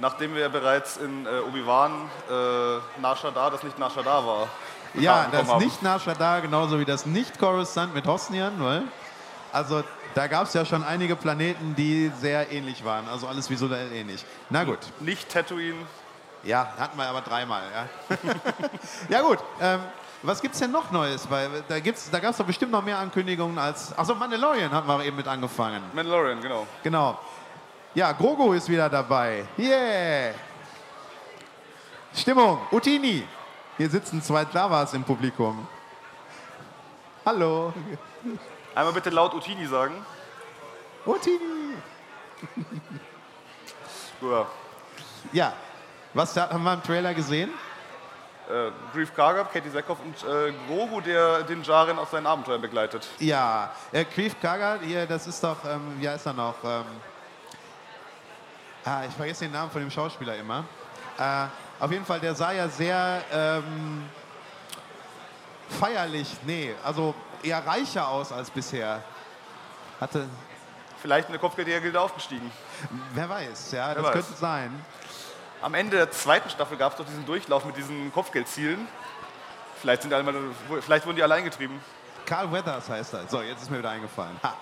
Nachdem 0.00 0.34
wir 0.34 0.42
ja 0.42 0.48
bereits 0.48 0.96
in 0.96 1.26
äh, 1.26 1.28
Obi-Wan 1.48 1.92
äh, 2.30 3.00
Nar 3.00 3.16
Shaddaa, 3.16 3.50
das 3.50 3.62
nicht 3.62 3.78
Nar 3.78 3.90
Shaddaa 3.90 4.24
war, 4.24 4.46
Ja, 4.94 5.26
das 5.30 5.48
haben. 5.48 5.62
nicht 5.62 5.82
Nar 5.82 5.98
Shaddaa, 6.00 6.40
genauso 6.40 6.78
wie 6.78 6.84
das 6.84 7.04
nicht 7.06 7.38
Coruscant 7.38 7.92
mit 7.94 8.06
Hosnian, 8.06 8.54
weil 8.58 8.82
also 9.52 9.82
da 10.14 10.26
gab 10.26 10.46
es 10.46 10.54
ja 10.54 10.64
schon 10.64 10.82
einige 10.84 11.16
Planeten, 11.16 11.74
die 11.76 12.10
sehr 12.18 12.50
ähnlich 12.50 12.84
waren, 12.84 13.08
also 13.08 13.26
alles 13.28 13.50
visuell 13.50 13.92
ähnlich. 13.92 14.24
Na 14.48 14.64
gut, 14.64 14.78
Nicht 15.00 15.28
Tatooine, 15.28 15.76
Ja, 16.42 16.72
hatten 16.78 16.96
wir 16.96 17.06
aber 17.06 17.20
dreimal, 17.20 17.62
ja. 17.72 18.16
ja 19.08 19.22
gut, 19.22 19.38
ähm, 19.60 19.80
was 20.22 20.40
gibt's 20.40 20.58
denn 20.58 20.70
noch 20.70 20.90
Neues? 20.90 21.30
Weil 21.30 21.62
da, 21.68 21.78
gibt's, 21.80 22.10
da 22.10 22.18
gab 22.18 22.30
es 22.30 22.38
doch 22.38 22.46
bestimmt 22.46 22.72
noch 22.72 22.82
mehr 22.82 22.98
Ankündigungen 22.98 23.58
als... 23.58 23.96
Achso, 23.96 24.14
Mandalorian 24.14 24.70
hatten 24.70 24.86
wir 24.86 25.04
eben 25.04 25.16
mit 25.16 25.26
angefangen. 25.28 25.82
Mandalorian, 25.92 26.40
genau. 26.40 26.66
Genau. 26.82 27.18
Ja, 27.94 28.12
Grogu 28.12 28.52
ist 28.52 28.68
wieder 28.68 28.88
dabei. 28.88 29.44
Yeah! 29.58 30.34
Stimmung, 32.14 32.60
Utini. 32.70 33.26
Hier 33.76 33.90
sitzen 33.90 34.22
zwei 34.22 34.46
Javas 34.52 34.94
im 34.94 35.04
Publikum. 35.04 35.66
Hallo. 37.24 37.72
Einmal 38.74 38.92
bitte 38.92 39.10
laut 39.10 39.34
Utini 39.34 39.66
sagen. 39.66 39.94
Utini. 41.06 41.74
Ja. 44.22 44.46
Ja, 45.32 45.52
was 46.14 46.34
da- 46.34 46.50
haben 46.50 46.62
wir 46.64 46.72
im 46.74 46.82
Trailer 46.82 47.14
gesehen? 47.14 47.50
Äh, 48.48 48.70
Grief 48.92 49.14
Karga, 49.14 49.44
Katie 49.44 49.70
Sackhoff 49.70 49.98
und 50.00 50.16
äh, 50.24 50.52
Grogu, 50.66 51.00
der 51.00 51.42
den 51.44 51.62
Jaren 51.62 51.98
auf 51.98 52.10
seinen 52.10 52.26
Abenteuern 52.26 52.60
begleitet. 52.60 53.06
Ja, 53.20 53.70
äh, 53.92 54.04
Grief 54.04 54.34
Karga, 54.40 54.78
hier, 54.82 55.06
das 55.06 55.26
ist 55.28 55.42
doch, 55.44 55.64
ähm, 55.64 55.96
wie 56.00 56.08
heißt 56.08 56.26
er 56.26 56.32
noch? 56.32 56.56
Ähm, 56.64 56.84
ah, 58.84 59.02
ich 59.08 59.14
vergesse 59.14 59.44
den 59.44 59.52
Namen 59.52 59.70
von 59.70 59.80
dem 59.80 59.90
Schauspieler 59.90 60.34
immer. 60.36 60.64
Äh, 61.18 61.46
auf 61.78 61.92
jeden 61.92 62.04
Fall, 62.04 62.18
der 62.18 62.34
sah 62.34 62.50
ja 62.52 62.68
sehr 62.68 63.22
ähm, 63.32 64.08
feierlich, 65.78 66.36
nee, 66.44 66.74
also 66.84 67.14
eher 67.42 67.64
reicher 67.64 68.08
aus 68.08 68.32
als 68.32 68.50
bisher. 68.50 69.00
Hatte, 70.00 70.26
Vielleicht 71.00 71.28
in 71.28 71.32
der 71.32 71.40
Kopfgeldjägergilde 71.40 71.98
aufgestiegen. 72.00 72.50
wer 73.14 73.28
weiß, 73.28 73.72
ja, 73.72 73.94
das 73.94 74.02
weiß. 74.04 74.12
könnte 74.12 74.32
sein. 74.34 74.84
Am 75.62 75.74
Ende 75.74 75.96
der 75.96 76.10
zweiten 76.10 76.48
Staffel 76.48 76.76
gab 76.78 76.92
es 76.92 76.98
doch 76.98 77.04
diesen 77.06 77.26
Durchlauf 77.26 77.64
mit 77.64 77.76
diesen 77.76 78.12
Kopfgeldzielen. 78.12 78.88
Vielleicht, 79.80 80.02
sind 80.02 80.12
alle 80.12 80.22
mal, 80.22 80.34
vielleicht 80.80 81.06
wurden 81.06 81.16
die 81.16 81.22
alle 81.22 81.34
eingetrieben. 81.34 81.80
Carl 82.26 82.50
Weathers 82.52 82.88
heißt 82.88 83.14
er. 83.14 83.26
So, 83.28 83.42
jetzt 83.42 83.62
ist 83.62 83.70
mir 83.70 83.78
wieder 83.78 83.90
eingefallen. 83.90 84.38
Ha. 84.42 84.54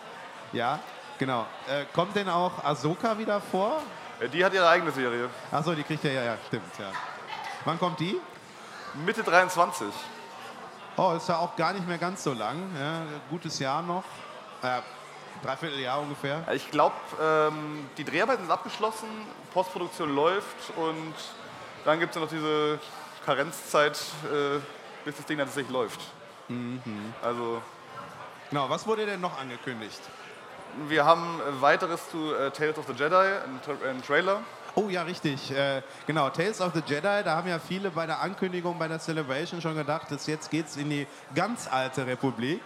Ja, 0.53 0.79
genau. 1.19 1.47
Äh, 1.69 1.85
kommt 1.93 2.17
denn 2.17 2.29
auch 2.29 2.65
Ahsoka 2.65 3.17
wieder 3.19 3.41
vor? 3.41 3.83
Äh, 4.21 4.29
Die 4.29 4.45
hat 4.45 4.53
ihre 4.55 4.69
eigene 4.69 4.91
Serie. 4.91 5.29
Achso, 5.53 5.75
die 5.75 5.83
kriegt 5.83 6.03
ja, 6.05 6.11
ja, 6.11 6.25
ja, 6.25 6.37
stimmt, 6.47 6.79
ja. 6.79 6.91
Wann 7.65 7.79
kommt 7.79 8.01
die? 8.01 8.17
Mitte 9.05 9.23
23. 9.23 9.87
Oh, 10.97 11.13
ist 11.17 11.29
ja 11.29 11.37
auch 11.39 11.55
gar 11.55 11.73
nicht 11.73 11.87
mehr 11.87 11.99
ganz 11.99 12.25
so 12.25 12.33
lang. 12.33 12.57
Ja, 12.79 13.03
gutes 13.31 13.59
Jahr 13.59 13.83
noch. 13.83 14.05
Äh, 14.63 14.81
dreiviertel 15.43 15.79
Jahr 15.81 16.01
ungefähr. 16.01 16.43
Ja, 16.47 16.53
Ich 16.53 16.71
glaube, 16.71 16.95
ähm, 17.21 17.89
die 17.97 18.05
Dreharbeiten 18.05 18.43
sind 18.45 18.51
abgeschlossen, 18.53 19.09
Postproduktion 19.53 20.15
läuft 20.15 20.77
und 20.77 21.15
dann 21.85 22.01
gibt 22.01 22.15
es 22.15 22.21
noch 22.21 22.29
diese 22.29 22.79
Karenzzeit, 23.25 23.99
äh, 24.25 24.59
bis 25.05 25.17
das 25.17 25.27
Ding 25.27 25.39
dann 25.39 25.47
tatsächlich 25.47 25.73
läuft. 25.73 26.01
Also 27.23 27.63
Genau, 28.51 28.71
was 28.71 28.87
wurde 28.87 29.05
denn 29.05 29.21
noch 29.21 29.39
angekündigt? 29.39 30.01
wir 30.87 31.05
haben 31.05 31.41
äh, 31.41 31.61
weiteres 31.63 32.09
zu 32.11 32.35
äh, 32.35 32.51
Tales 32.51 32.79
of 32.79 32.87
the 32.87 32.93
Jedi, 32.93 33.15
ein, 33.15 33.61
Tra- 33.67 34.07
Trailer. 34.07 34.41
Oh 34.75 34.89
ja, 34.89 35.03
richtig. 35.03 35.51
Äh, 35.51 35.83
genau, 36.07 36.29
Tales 36.31 36.61
of 36.61 36.73
the 36.75 36.83
Jedi, 36.87 37.23
da 37.25 37.37
haben 37.37 37.49
ja 37.49 37.59
viele 37.59 37.91
bei 37.91 38.07
der 38.07 38.21
Ankündigung, 38.21 38.79
bei 38.79 38.87
der 38.87 39.01
Celebration 39.01 39.61
schon 39.61 39.75
gedacht, 39.75 40.11
dass 40.11 40.27
jetzt 40.27 40.51
geht's 40.51 40.77
in 40.77 40.89
die 40.91 41.07
ganz 41.35 41.67
alte 41.69 42.07
Republik. 42.07 42.61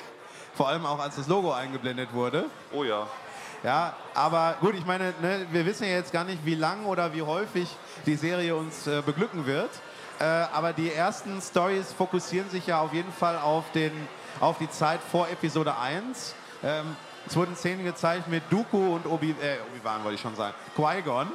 Vor 0.54 0.68
allem 0.68 0.84
auch, 0.86 0.98
als 0.98 1.16
das 1.16 1.28
Logo 1.28 1.52
eingeblendet 1.52 2.12
wurde. 2.12 2.44
Oh 2.72 2.84
ja. 2.84 3.06
Ja, 3.62 3.94
aber 4.14 4.56
gut, 4.60 4.74
ich 4.74 4.84
meine, 4.84 5.14
ne, 5.22 5.46
wir 5.52 5.64
wissen 5.64 5.84
ja 5.84 5.90
jetzt 5.90 6.12
gar 6.12 6.24
nicht, 6.24 6.44
wie 6.44 6.56
lang 6.56 6.84
oder 6.84 7.14
wie 7.14 7.22
häufig 7.22 7.68
die 8.06 8.16
Serie 8.16 8.56
uns 8.56 8.86
äh, 8.88 9.02
beglücken 9.06 9.46
wird. 9.46 9.70
Äh, 10.18 10.24
aber 10.24 10.72
die 10.72 10.92
ersten 10.92 11.40
Stories 11.40 11.92
fokussieren 11.92 12.50
sich 12.50 12.66
ja 12.66 12.80
auf 12.80 12.92
jeden 12.92 13.12
Fall 13.12 13.38
auf, 13.38 13.64
den, 13.72 13.92
auf 14.40 14.58
die 14.58 14.68
Zeit 14.68 15.00
vor 15.00 15.28
Episode 15.28 15.76
1. 15.78 16.34
Ähm, 16.64 16.96
es 17.26 17.36
wurden 17.36 17.54
Szenen 17.54 17.84
gezeigt 17.84 18.26
mit 18.28 18.42
Dooku 18.50 18.94
und 18.96 19.06
Obi, 19.06 19.30
äh, 19.30 19.58
Obi-Wan, 19.70 20.02
wollte 20.02 20.16
ich 20.16 20.20
schon 20.20 20.34
sagen, 20.34 20.54
Qui-Gon. 20.76 21.28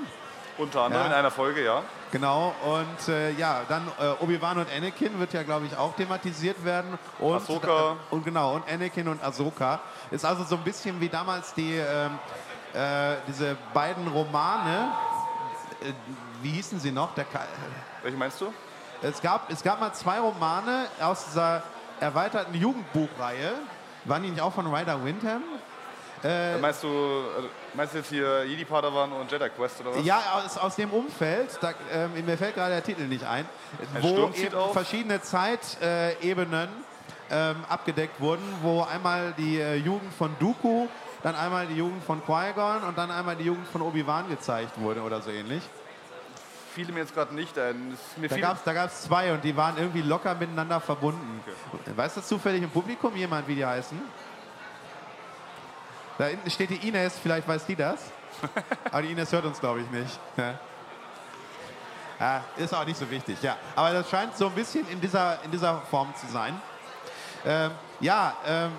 Unter 0.57 0.81
anderem 0.83 1.05
Ja. 1.05 1.11
in 1.11 1.13
einer 1.19 1.31
Folge, 1.31 1.63
ja. 1.63 1.81
Genau, 2.11 2.53
und 2.63 3.09
äh, 3.09 3.31
ja, 3.31 3.61
dann 3.67 3.85
äh, 3.99 4.23
Obi-Wan 4.23 4.59
und 4.59 4.67
Anakin 4.71 5.19
wird 5.19 5.33
ja, 5.33 5.43
glaube 5.43 5.65
ich, 5.65 5.75
auch 5.77 5.93
thematisiert 5.95 6.63
werden. 6.63 6.97
Und, 7.19 7.35
Ahsoka. 7.35 7.97
Und 8.09 8.23
genau, 8.23 8.55
und 8.55 8.63
Anakin 8.71 9.07
und 9.09 9.21
Ahsoka. 9.23 9.81
Ist 10.09 10.23
also 10.23 10.43
so 10.45 10.55
ein 10.55 10.63
bisschen 10.63 10.99
wie 11.01 11.09
damals 11.09 11.53
die, 11.53 11.75
ähm, 11.75 12.17
äh, 12.73 13.15
diese 13.27 13.57
beiden 13.73 14.07
Romane, 14.07 14.91
äh, 15.81 15.91
wie 16.41 16.51
hießen 16.51 16.79
sie 16.79 16.91
noch? 16.91 17.13
Der, 17.15 17.25
Ka- 17.25 17.45
Welche 18.03 18.17
meinst 18.17 18.39
du? 18.39 18.53
es, 19.01 19.21
gab, 19.21 19.51
es 19.51 19.61
gab 19.61 19.79
mal 19.81 19.91
zwei 19.93 20.19
Romane 20.19 20.85
aus 21.01 21.25
dieser 21.25 21.61
erweiterten 21.99 22.53
Jugendbuchreihe. 22.53 23.51
Waren 24.05 24.23
die 24.23 24.29
nicht 24.29 24.41
auch 24.41 24.53
von 24.53 24.73
Ryder 24.73 25.03
Windham? 25.03 25.43
Äh, 26.23 26.57
meinst 26.57 26.83
du 26.83 26.87
äh, 26.87 27.66
meinst 27.77 27.93
du 27.93 27.99
jetzt 27.99 28.09
hier 28.09 28.43
Jedi 28.43 28.65
Padawan 28.65 29.11
und 29.13 29.31
Jedi 29.31 29.49
Quest 29.49 29.79
oder 29.81 29.95
was? 29.95 30.03
Ja, 30.03 30.21
aus, 30.33 30.57
aus 30.57 30.75
dem 30.75 30.91
Umfeld, 30.91 31.57
da, 31.61 31.73
ähm, 31.93 32.25
mir 32.25 32.37
fällt 32.37 32.55
gerade 32.55 32.71
der 32.71 32.83
Titel 32.83 33.03
nicht 33.03 33.23
ein, 33.23 33.45
Ein 33.93 34.03
wo 34.03 34.27
verschiedene 34.73 35.21
Zeitebenen 35.21 36.67
ähm, 37.29 37.55
abgedeckt 37.69 38.19
wurden, 38.19 38.43
wo 38.61 38.81
einmal 38.81 39.33
die 39.37 39.59
äh, 39.59 39.75
Jugend 39.75 40.11
von 40.13 40.35
Dooku, 40.39 40.87
dann 41.23 41.35
einmal 41.35 41.67
die 41.67 41.75
Jugend 41.75 42.03
von 42.03 42.23
Qui-Gon 42.23 42.83
und 42.87 42.97
dann 42.97 43.11
einmal 43.11 43.35
die 43.35 43.45
Jugend 43.45 43.67
von 43.67 43.81
Obi-Wan 43.81 44.29
gezeigt 44.29 44.79
wurde 44.81 45.01
oder 45.01 45.21
so 45.21 45.29
ähnlich. 45.29 45.61
Fiel 46.73 46.91
mir 46.91 46.99
jetzt 46.99 47.13
gerade 47.13 47.33
nicht 47.33 47.57
ein. 47.57 47.97
Da 48.63 48.73
gab 48.73 48.89
es 48.89 49.01
zwei 49.01 49.33
und 49.33 49.43
die 49.43 49.55
waren 49.57 49.77
irgendwie 49.77 50.01
locker 50.01 50.35
miteinander 50.35 50.79
verbunden. 50.79 51.41
Weiß 51.95 52.15
das 52.15 52.27
zufällig 52.27 52.61
im 52.61 52.69
Publikum 52.69 53.15
jemand, 53.15 53.47
wie 53.47 53.55
die 53.55 53.65
heißen? 53.65 53.99
Da 56.17 56.25
hinten 56.25 56.49
steht 56.49 56.69
die 56.69 56.87
Ines, 56.87 57.17
vielleicht 57.19 57.47
weiß 57.47 57.65
die 57.65 57.75
das. 57.75 58.11
Aber 58.91 59.01
die 59.01 59.11
Ines 59.11 59.31
hört 59.31 59.45
uns, 59.45 59.59
glaube 59.59 59.81
ich, 59.81 59.89
nicht. 59.91 60.19
Ja. 60.35 60.53
Ja, 62.19 62.43
ist 62.57 62.73
auch 62.73 62.85
nicht 62.85 62.97
so 62.97 63.09
wichtig, 63.11 63.37
ja. 63.43 63.57
Aber 63.75 63.93
das 63.93 64.09
scheint 64.09 64.35
so 64.35 64.47
ein 64.47 64.53
bisschen 64.53 64.89
in 64.89 64.99
dieser, 64.99 65.37
in 65.43 65.51
dieser 65.51 65.81
Form 65.81 66.13
zu 66.15 66.25
sein. 66.27 66.59
Ähm, 67.45 67.71
ja, 67.99 68.35
ähm, 68.45 68.71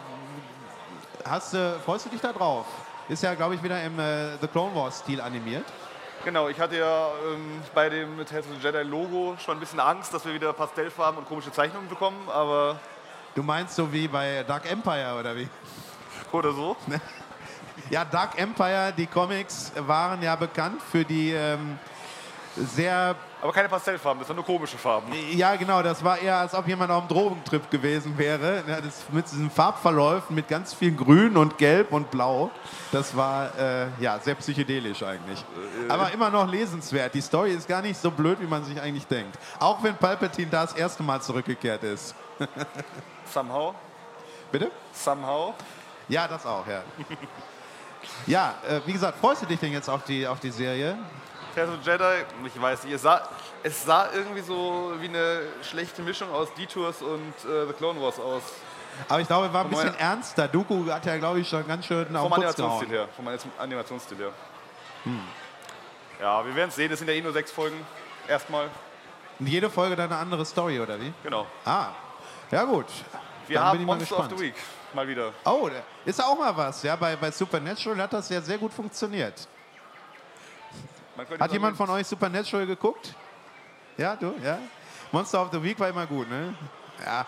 hast, 1.25 1.55
du 1.55 1.79
freust 1.85 2.07
du 2.07 2.11
dich 2.11 2.21
da 2.21 2.33
drauf? 2.33 2.67
Ist 3.09 3.23
ja, 3.23 3.35
glaube 3.35 3.55
ich, 3.55 3.63
wieder 3.63 3.81
im 3.85 3.99
äh, 4.01 4.37
The 4.41 4.49
Clone 4.49 4.75
Wars-Stil 4.75 5.21
animiert. 5.21 5.65
Genau, 6.25 6.49
ich 6.49 6.59
hatte 6.59 6.77
ja 6.79 7.11
ähm, 7.33 7.63
bei 7.75 7.89
dem 7.89 8.17
Tales 8.27 8.47
of 8.47 8.57
the 8.61 8.67
Jedi 8.67 8.83
Logo 8.83 9.37
schon 9.39 9.57
ein 9.57 9.61
bisschen 9.61 9.79
Angst, 9.79 10.13
dass 10.13 10.27
wir 10.27 10.35
wieder 10.35 10.53
Pastellfarben 10.53 11.21
und 11.21 11.29
komische 11.29 11.53
Zeichnungen 11.53 11.89
bekommen, 11.89 12.29
aber 12.29 12.81
Du 13.37 13.43
meinst 13.45 13.77
so 13.77 13.93
wie 13.93 14.09
bei 14.09 14.43
Dark 14.43 14.69
Empire 14.69 15.17
oder 15.19 15.37
wie? 15.37 15.49
oder 16.33 16.53
so. 16.53 16.77
Ja, 17.91 18.05
Dark 18.05 18.39
Empire, 18.39 18.93
die 18.97 19.07
Comics 19.07 19.73
waren 19.77 20.23
ja 20.23 20.37
bekannt 20.37 20.81
für 20.83 21.05
die 21.05 21.33
ähm, 21.33 21.79
sehr, 22.67 23.15
Aber 23.41 23.53
keine 23.53 23.69
Pastellfarben, 23.69 24.21
das 24.21 24.29
waren 24.29 24.37
nur 24.37 24.45
komische 24.45 24.77
Farben. 24.77 25.13
ja 25.33 25.55
genau, 25.57 25.83
das 25.83 26.03
war 26.03 26.19
eher, 26.19 26.39
als 26.39 26.55
ob 26.55 26.67
jemand 26.67 26.91
auf 26.91 27.01
einem 27.01 27.09
Drogentrip 27.09 27.71
gewesen 27.71 28.17
wäre. 28.19 28.65
Ja, 28.67 28.81
das 28.81 29.05
mit 29.11 29.27
diesen 29.31 29.51
Farbverläufen, 29.51 30.35
mit 30.35 30.49
ganz 30.49 30.75
viel 30.75 30.95
Grün 30.95 31.37
und 31.37 31.59
Gelb 31.59 31.93
und 31.93 32.11
Blau. 32.11 32.51
Das 32.91 33.17
war 33.17 33.57
äh, 33.59 33.87
ja 34.01 34.19
sehr 34.19 34.35
psychedelisch 34.35 35.03
eigentlich. 35.03 35.45
Aber 35.89 36.11
immer 36.13 36.31
noch 36.31 36.49
lesenswert. 36.49 37.15
Die 37.15 37.21
Story 37.21 37.53
ist 37.53 37.69
gar 37.69 37.83
nicht 37.83 38.01
so 38.01 38.11
blöd, 38.11 38.41
wie 38.41 38.47
man 38.47 38.65
sich 38.65 38.81
eigentlich 38.81 39.07
denkt. 39.07 39.39
Auch 39.61 39.83
wenn 39.83 39.95
Palpatine 39.97 40.51
da 40.51 40.63
das 40.63 40.73
erste 40.75 41.03
Mal 41.03 41.21
zurückgekehrt 41.21 41.85
ist. 41.85 42.15
Somehow. 43.33 43.75
Bitte? 44.51 44.71
Somehow. 44.93 45.55
Ja, 46.09 46.27
das 46.27 46.47
auch, 46.47 46.67
ja. 46.67 46.83
Ja, 48.27 48.55
äh, 48.69 48.81
wie 48.87 48.93
gesagt, 48.93 49.19
freust 49.19 49.43
du 49.43 49.47
dich 49.47 49.59
denn 49.61 49.73
jetzt 49.73 49.89
auf 49.89 50.05
die, 50.05 50.27
auf 50.27 50.41
die 50.41 50.51
Serie? 50.51 50.97
Tales 51.55 51.71
Jedi, 51.85 52.05
ich 52.45 52.61
weiß 52.61 52.85
nicht, 52.85 52.95
es 52.95 53.03
sah, 53.03 53.29
es 53.63 53.85
sah 53.85 54.09
irgendwie 54.15 54.43
so 54.43 54.93
wie 55.01 55.09
eine 55.09 55.41
schlechte 55.63 56.03
Mischung 56.03 56.31
aus 56.33 56.53
Detours 56.55 57.03
und 57.03 57.33
äh, 57.51 57.67
The 57.67 57.73
Clone 57.73 58.01
Wars 58.01 58.19
aus. 58.21 58.43
Aber 59.09 59.21
ich 59.21 59.27
glaube, 59.27 59.53
war 59.53 59.65
ein 59.65 59.71
bisschen 59.71 59.95
ernster. 59.97 60.47
Doku 60.49 60.85
hat 60.91 61.07
ja, 61.07 61.17
glaube 61.17 61.41
ich, 61.41 61.49
schon 61.49 61.67
ganz 61.67 61.87
schön 61.87 62.15
auf 62.17 62.23
Vom. 62.25 62.33
Animationsstil 62.35 62.89
her. 62.89 63.09
Vom 63.17 63.29
Anim- 63.29 63.53
Animationsstil 63.59 64.19
her. 64.19 64.31
Hm. 65.05 65.21
Ja, 66.21 66.45
wir 66.45 66.55
werden 66.55 66.69
es 66.69 66.75
sehen, 66.77 66.91
es 66.93 66.99
sind 66.99 67.09
ja 67.09 67.15
eh 67.15 67.21
nur 67.23 67.33
sechs 67.33 67.51
Folgen. 67.53 67.77
Erstmal. 68.27 68.69
Und 69.39 69.47
jede 69.47 69.71
Folge 69.71 69.95
dann 69.95 70.11
eine 70.11 70.21
andere 70.21 70.45
Story, 70.45 70.81
oder 70.81 71.01
wie? 71.01 71.13
Genau. 71.23 71.47
Ah, 71.65 71.89
ja 72.51 72.65
gut. 72.65 72.87
Wir 73.49 73.63
haben 73.63 73.85
Monster 73.85 74.17
gespannt. 74.17 74.33
of 74.33 74.39
the 74.39 74.45
Week. 74.45 74.55
Mal 74.95 75.09
wieder. 75.09 75.33
Oh, 75.45 75.69
ist 76.05 76.23
auch 76.23 76.39
mal 76.39 76.57
was. 76.57 76.83
Ja, 76.83 76.97
bei, 76.97 77.17
bei 77.17 77.31
Supernatural 77.31 77.99
hat 78.03 78.13
das 78.13 78.29
ja 78.29 78.41
sehr 78.41 78.59
gut 78.59 78.73
funktioniert. 78.73 79.49
Hat 81.39 81.53
jemand 81.53 81.77
von 81.77 81.91
euch 81.91 82.07
Supernatural 82.07 82.67
geguckt? 82.67 83.15
Ja, 83.97 84.15
du? 84.17 84.35
Ja? 84.43 84.59
Monster 85.11 85.43
of 85.43 85.49
the 85.53 85.63
Week 85.63 85.79
war 85.81 85.89
immer 85.89 86.07
gut, 86.07 86.29
ne? 86.31 86.55
Ja. 87.05 87.27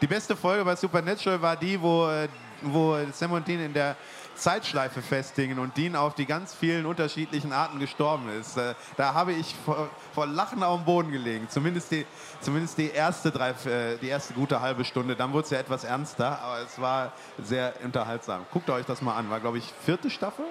Die 0.00 0.06
beste 0.06 0.34
Folge 0.34 0.64
bei 0.64 0.74
Supernatural 0.74 1.40
war 1.40 1.56
die, 1.56 1.80
wo, 1.80 2.08
äh, 2.08 2.28
wo 2.62 2.96
Sam 3.12 3.32
und 3.32 3.46
Dean 3.46 3.60
in 3.60 3.72
der 3.72 3.96
Zeitschleife 4.34 5.02
festdingen 5.02 5.58
und 5.58 5.76
Dean 5.76 5.96
auf 5.96 6.14
die 6.14 6.26
ganz 6.26 6.54
vielen 6.54 6.86
unterschiedlichen 6.86 7.52
Arten 7.52 7.78
gestorben 7.78 8.28
ist. 8.40 8.56
Äh, 8.56 8.74
da 8.96 9.14
habe 9.14 9.32
ich 9.32 9.54
vor, 9.64 9.90
vor 10.14 10.26
Lachen 10.26 10.62
auf 10.62 10.80
dem 10.80 10.84
Boden 10.84 11.12
gelegen. 11.12 11.48
Zumindest 11.48 11.90
die, 11.90 12.06
zumindest 12.40 12.78
die, 12.78 12.90
erste, 12.90 13.30
drei, 13.30 13.50
äh, 13.50 13.98
die 13.98 14.08
erste 14.08 14.34
gute 14.34 14.60
halbe 14.60 14.84
Stunde. 14.84 15.16
Dann 15.16 15.32
wurde 15.32 15.44
es 15.44 15.50
ja 15.50 15.58
etwas 15.58 15.84
ernster, 15.84 16.40
aber 16.40 16.60
es 16.60 16.80
war 16.80 17.12
sehr 17.38 17.74
unterhaltsam. 17.82 18.46
Guckt 18.52 18.70
euch 18.70 18.86
das 18.86 19.02
mal 19.02 19.16
an. 19.16 19.30
War, 19.30 19.40
glaube 19.40 19.58
ich, 19.58 19.72
vierte 19.84 20.10
Staffel? 20.10 20.44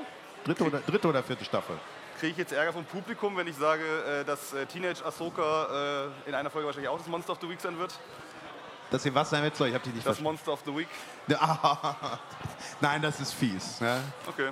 Dritte 0.45 0.63
oder, 0.65 0.79
dritte 0.79 1.07
oder 1.07 1.23
vierte 1.23 1.45
Staffel? 1.45 1.77
Kriege 2.19 2.31
ich 2.33 2.37
jetzt 2.37 2.51
Ärger 2.51 2.73
vom 2.73 2.85
Publikum, 2.85 3.35
wenn 3.37 3.47
ich 3.47 3.55
sage, 3.55 3.83
äh, 3.83 4.25
dass 4.25 4.53
Teenage 4.71 5.05
Ahsoka 5.05 6.09
in 6.25 6.35
einer 6.35 6.49
Folge 6.49 6.67
wahrscheinlich 6.67 6.89
auch 6.89 6.97
das 6.97 7.07
Monster 7.07 7.33
of 7.33 7.39
the 7.41 7.49
Week 7.49 7.61
sein 7.61 7.77
wird? 7.77 7.97
Dass 8.91 9.05
ihr 9.05 9.13
was 9.13 9.29
sein 9.29 9.43
wird? 9.43 9.55
So, 9.55 9.65
ich 9.65 9.73
habe 9.73 9.83
die 9.83 9.89
nicht 9.89 9.99
Das 10.05 10.17
verstanden. 10.17 10.31
Monster 10.31 10.53
of 10.53 10.61
the 10.65 10.75
Week? 10.75 10.87
Nein, 12.81 13.01
das 13.01 13.19
ist 13.19 13.33
fies. 13.33 13.79
Ne? 13.81 14.01
Okay. 14.27 14.49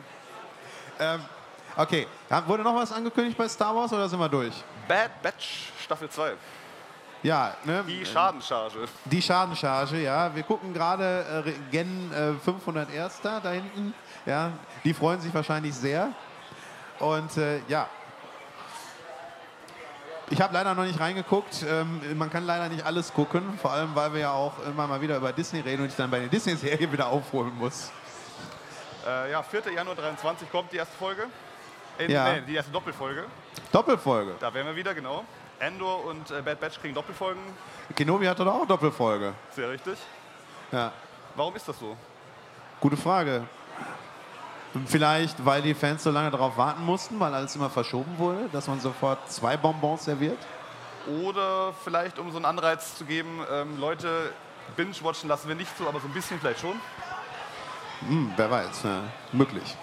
Ähm, 0.99 1.21
okay, 1.75 2.07
ja, 2.29 2.47
wurde 2.47 2.63
noch 2.63 2.75
was 2.75 2.91
angekündigt 2.91 3.37
bei 3.37 3.47
Star 3.47 3.75
Wars 3.75 3.91
oder 3.93 4.07
sind 4.07 4.19
wir 4.19 4.29
durch? 4.29 4.53
Bad 4.87 5.21
Batch 5.21 5.71
Staffel 5.83 6.09
2. 6.09 6.33
Ja, 7.23 7.55
ne? 7.63 7.83
Die 7.87 8.05
Schadenscharge. 8.05 8.87
Die 9.05 9.21
Schadenscharge, 9.21 10.01
ja. 10.03 10.33
Wir 10.33 10.43
gucken 10.43 10.73
gerade 10.73 11.43
äh, 11.45 11.51
Gen 11.71 12.11
äh, 12.13 12.33
501 12.43 13.21
da 13.21 13.41
hinten. 13.49 13.93
Ja, 14.25 14.51
die 14.83 14.93
freuen 14.93 15.19
sich 15.19 15.33
wahrscheinlich 15.33 15.73
sehr. 15.73 16.09
Und 16.99 17.35
äh, 17.37 17.59
ja. 17.67 17.87
Ich 20.29 20.41
habe 20.41 20.53
leider 20.53 20.73
noch 20.73 20.83
nicht 20.83 20.99
reingeguckt. 20.99 21.63
Ähm, 21.67 22.01
man 22.17 22.29
kann 22.29 22.45
leider 22.45 22.67
nicht 22.67 22.85
alles 22.85 23.13
gucken, 23.13 23.57
vor 23.61 23.71
allem 23.71 23.95
weil 23.95 24.13
wir 24.13 24.19
ja 24.21 24.31
auch 24.31 24.53
immer 24.67 24.85
mal 24.87 24.99
wieder 24.99 25.15
über 25.17 25.31
Disney 25.31 25.61
reden 25.61 25.83
und 25.83 25.87
ich 25.89 25.95
dann 25.95 26.11
bei 26.11 26.19
den 26.19 26.29
Disney-Serien 26.29 26.91
wieder 26.91 27.07
aufholen 27.07 27.55
muss. 27.57 27.91
Äh, 29.07 29.31
ja, 29.31 29.41
4. 29.41 29.71
Januar 29.73 29.95
23 29.95 30.51
kommt 30.51 30.71
die 30.73 30.77
erste 30.77 30.95
Folge. 30.97 31.27
Äh, 31.97 32.11
Ja. 32.11 32.33
Nee, 32.33 32.41
die 32.45 32.55
erste 32.55 32.71
Doppelfolge. 32.71 33.25
Doppelfolge. 33.71 34.35
Da 34.39 34.53
wären 34.53 34.67
wir 34.67 34.75
wieder, 34.75 34.93
genau. 34.93 35.23
Endor 35.59 36.05
und 36.05 36.29
äh, 36.29 36.41
Bad 36.41 36.59
Batch 36.59 36.79
kriegen 36.81 36.93
Doppelfolgen. 36.93 37.41
Kenobi 37.95 38.27
hatte 38.27 38.43
doch 38.43 38.53
auch 38.53 38.67
Doppelfolge. 38.67 39.33
Sehr 39.51 39.69
richtig. 39.69 39.97
Ja. 40.73 40.91
Warum 41.35 41.55
ist 41.55 41.67
das 41.67 41.79
so? 41.79 41.95
Gute 42.81 42.97
Frage. 42.97 43.43
Vielleicht, 44.85 45.45
weil 45.45 45.61
die 45.61 45.73
Fans 45.73 46.03
so 46.03 46.11
lange 46.11 46.29
darauf 46.31 46.57
warten 46.57 46.85
mussten, 46.85 47.19
weil 47.19 47.33
alles 47.33 47.55
immer 47.55 47.69
verschoben 47.69 48.17
wurde, 48.17 48.49
dass 48.51 48.67
man 48.67 48.79
sofort 48.79 49.31
zwei 49.31 49.57
Bonbons 49.57 50.05
serviert. 50.05 50.37
Oder 51.23 51.73
vielleicht, 51.83 52.19
um 52.19 52.31
so 52.31 52.37
einen 52.37 52.45
Anreiz 52.45 52.95
zu 52.97 53.05
geben, 53.05 53.39
ähm, 53.51 53.79
Leute, 53.79 54.31
Binge-Watchen 54.75 55.29
lassen 55.29 55.47
wir 55.47 55.55
nicht 55.55 55.75
so, 55.77 55.87
aber 55.87 55.99
so 55.99 56.07
ein 56.07 56.13
bisschen 56.13 56.39
vielleicht 56.39 56.59
schon. 56.59 56.79
Hm, 58.01 58.33
wer 58.35 58.51
weiß, 58.51 58.83
ja, 58.83 59.03
möglich. 59.31 59.75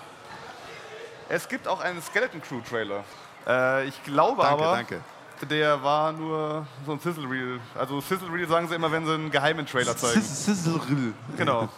Es 1.29 1.49
gibt 1.49 1.67
auch 1.67 1.81
einen 1.81 2.03
Skeleton 2.03 2.43
Crew 2.43 2.61
Trailer. 2.61 3.05
Äh, 3.47 3.87
ich 3.87 4.03
glaube 4.05 4.43
Danke, 4.43 4.63
aber, 4.65 4.77
danke. 4.77 5.01
der 5.49 5.83
war 5.83 6.13
nur 6.13 6.67
so 6.85 6.93
ein 6.93 7.01
Sizzle 7.01 7.29
Reel. 7.29 7.61
Also 7.75 8.01
Sizzle 8.01 8.31
Reel 8.31 8.47
sagen 8.47 8.69
sie 8.69 8.75
immer, 8.75 8.93
wenn 8.93 9.07
sie 9.07 9.15
einen 9.15 9.31
geheimen 9.31 9.67
Trailer 9.67 9.97
zeigen. 9.97 10.21
Sizzle. 10.21 11.15
Genau. 11.37 11.69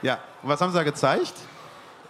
Ja, 0.00 0.18
und 0.42 0.48
was 0.48 0.60
haben 0.60 0.70
sie 0.70 0.78
da 0.78 0.84
gezeigt? 0.84 1.34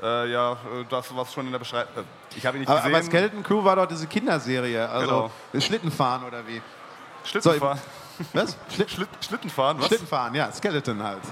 Äh, 0.05 0.31
ja, 0.31 0.53
äh, 0.53 0.57
das 0.91 1.17
was 1.17 1.33
schon 1.33 1.47
in 1.47 1.53
der 1.53 1.59
Beschreibung. 1.59 2.03
Äh, 2.05 2.37
ich 2.37 2.45
habe 2.45 2.59
ihn 2.59 2.61
nicht 2.61 2.69
Aber, 2.69 2.81
gesehen. 2.81 2.95
aber 2.95 3.03
Skeleton 3.05 3.43
Crew 3.43 3.65
war 3.65 3.77
doch 3.77 3.87
diese 3.87 4.07
Kinderserie, 4.07 4.87
also 4.89 5.31
Genau. 5.53 5.61
Schlittenfahren 5.65 6.25
oder 6.25 6.47
wie? 6.47 6.61
Schlittenfahren. 7.25 7.81
Was? 8.35 8.57
Schlitt, 8.73 8.91
Schlitt, 8.91 9.09
Schlittenfahren, 9.21 9.79
was? 9.81 9.87
Schlittenfahren, 9.87 10.35
ja, 10.35 10.53
Skeleton 10.53 11.03
halt. 11.03 11.23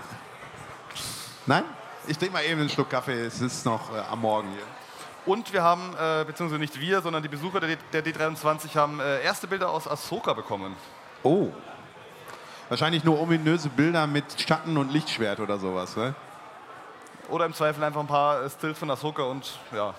Nein? 1.46 1.64
Ich 2.06 2.18
trinke 2.18 2.32
mal 2.34 2.44
eben 2.44 2.60
einen 2.60 2.68
Schluck 2.70 2.90
Kaffee, 2.90 3.26
es 3.26 3.40
ist 3.40 3.64
noch 3.66 3.94
äh, 3.94 4.00
am 4.10 4.20
Morgen 4.22 4.48
hier. 4.48 4.64
Und 5.32 5.52
wir 5.52 5.62
haben, 5.62 5.94
äh, 6.00 6.24
beziehungsweise 6.24 6.58
nicht 6.60 6.80
wir, 6.80 7.00
sondern 7.02 7.22
die 7.22 7.28
Besucher 7.28 7.60
der, 7.60 7.76
D- 7.76 8.02
der 8.02 8.04
D23 8.04 8.74
haben 8.74 8.98
äh, 8.98 9.22
erste 9.22 9.46
Bilder 9.46 9.70
aus 9.70 9.86
Ahsoka 9.86 10.32
bekommen. 10.32 10.74
Oh. 11.22 11.48
Wahrscheinlich 12.68 13.04
nur 13.04 13.20
ominöse 13.20 13.68
Bilder 13.68 14.06
mit 14.08 14.24
Schatten 14.40 14.76
und 14.76 14.90
Lichtschwert 14.92 15.38
oder 15.38 15.58
sowas, 15.58 15.94
ne? 15.96 16.14
Oder 17.32 17.46
im 17.46 17.54
Zweifel 17.54 17.82
einfach 17.82 18.00
ein 18.00 18.06
paar 18.06 18.42
äh, 18.42 18.50
Stills 18.50 18.78
von 18.78 18.90
Ahsoka 18.90 19.22
und 19.22 19.58
ja. 19.74 19.94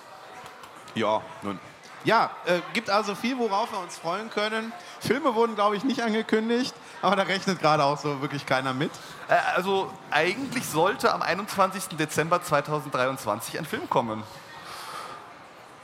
Ja, 0.93 1.19
nun. 1.41 1.59
Ja, 2.03 2.29
äh, 2.45 2.59
gibt 2.73 2.91
also 2.91 3.15
viel, 3.15 3.39
worauf 3.39 3.71
wir 3.71 3.79
uns 3.79 3.97
freuen 3.97 4.29
können. 4.29 4.71
Filme 4.99 5.33
wurden, 5.33 5.55
glaube 5.55 5.75
ich, 5.75 5.83
nicht 5.83 6.03
angekündigt, 6.03 6.75
aber 7.01 7.15
da 7.15 7.23
rechnet 7.23 7.59
gerade 7.59 7.83
auch 7.83 7.97
so 7.97 8.21
wirklich 8.21 8.45
keiner 8.45 8.75
mit. 8.75 8.91
Äh, 9.29 9.33
also 9.55 9.91
eigentlich 10.11 10.67
sollte 10.67 11.11
am 11.11 11.23
21. 11.23 11.97
Dezember 11.97 12.43
2023 12.43 13.57
ein 13.57 13.65
Film 13.65 13.89
kommen. 13.89 14.21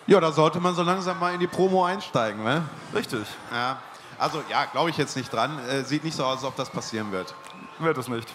Ja, 0.05 0.19
da 0.19 0.31
sollte 0.31 0.59
man 0.59 0.75
so 0.75 0.83
langsam 0.83 1.19
mal 1.19 1.33
in 1.33 1.39
die 1.39 1.47
Promo 1.47 1.83
einsteigen, 1.83 2.43
ne? 2.43 2.63
Richtig. 2.93 3.25
Ja. 3.51 3.77
Also, 4.19 4.43
ja, 4.51 4.65
glaube 4.65 4.91
ich 4.91 4.97
jetzt 4.97 5.17
nicht 5.17 5.33
dran. 5.33 5.57
Äh, 5.67 5.83
sieht 5.83 6.03
nicht 6.03 6.15
so 6.15 6.25
aus, 6.25 6.37
als 6.37 6.43
ob 6.43 6.55
das 6.57 6.69
passieren 6.69 7.11
wird. 7.11 7.33
Wird 7.79 7.97
es 7.97 8.07
nicht. 8.07 8.27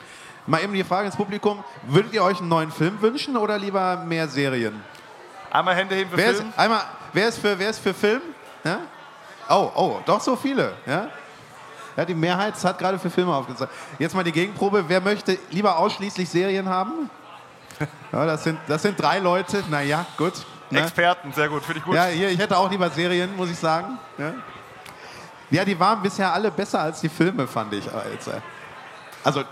Mal 0.46 0.62
eben 0.62 0.74
die 0.74 0.84
Frage 0.84 1.06
ins 1.06 1.16
Publikum: 1.16 1.64
Würdet 1.82 2.12
ihr 2.12 2.22
euch 2.22 2.38
einen 2.38 2.48
neuen 2.48 2.70
Film 2.70 3.00
wünschen 3.00 3.36
oder 3.36 3.58
lieber 3.58 3.96
mehr 3.96 4.28
Serien? 4.28 4.82
Einmal 5.50 5.76
Hände 5.76 5.94
heben 5.94 6.10
für 6.10 6.16
Wer 6.16 6.30
ist, 6.30 6.38
Film. 6.38 6.52
einmal, 6.56 6.82
wer 7.12 7.28
ist 7.28 7.38
für, 7.38 7.58
wer 7.58 7.70
ist 7.70 7.78
für 7.78 7.94
Film? 7.94 8.20
Ja? 8.64 8.80
Oh, 9.48 9.70
oh, 9.74 10.00
doch 10.04 10.20
so 10.20 10.34
viele. 10.36 10.72
Ja? 10.86 11.08
Ja, 11.96 12.04
die 12.04 12.14
Mehrheit 12.14 12.54
hat 12.64 12.78
gerade 12.78 12.98
für 12.98 13.10
Filme 13.10 13.34
aufgezeigt. 13.34 13.72
Jetzt 13.98 14.14
mal 14.14 14.24
die 14.24 14.32
Gegenprobe. 14.32 14.84
Wer 14.88 15.00
möchte 15.00 15.38
lieber 15.50 15.78
ausschließlich 15.78 16.28
Serien 16.28 16.68
haben? 16.68 17.08
Ja, 18.12 18.26
das, 18.26 18.44
sind, 18.44 18.58
das 18.66 18.82
sind 18.82 19.00
drei 19.00 19.18
Leute. 19.18 19.62
Naja, 19.70 20.04
gut. 20.16 20.32
Ne? 20.70 20.80
Experten, 20.80 21.32
sehr 21.32 21.48
gut, 21.48 21.62
finde 21.62 21.78
ich 21.78 21.84
gut. 21.84 21.94
Ja, 21.94 22.06
hier, 22.06 22.30
ich 22.30 22.38
hätte 22.38 22.56
auch 22.56 22.70
lieber 22.70 22.90
Serien, 22.90 23.36
muss 23.36 23.50
ich 23.50 23.58
sagen. 23.58 23.98
Ja? 24.18 24.32
ja, 25.50 25.64
die 25.64 25.78
waren 25.78 26.02
bisher 26.02 26.32
alle 26.32 26.50
besser 26.50 26.80
als 26.80 27.00
die 27.00 27.08
Filme, 27.08 27.46
fand 27.46 27.72
ich. 27.74 27.84
Also, 27.92 28.32
also 29.22 29.44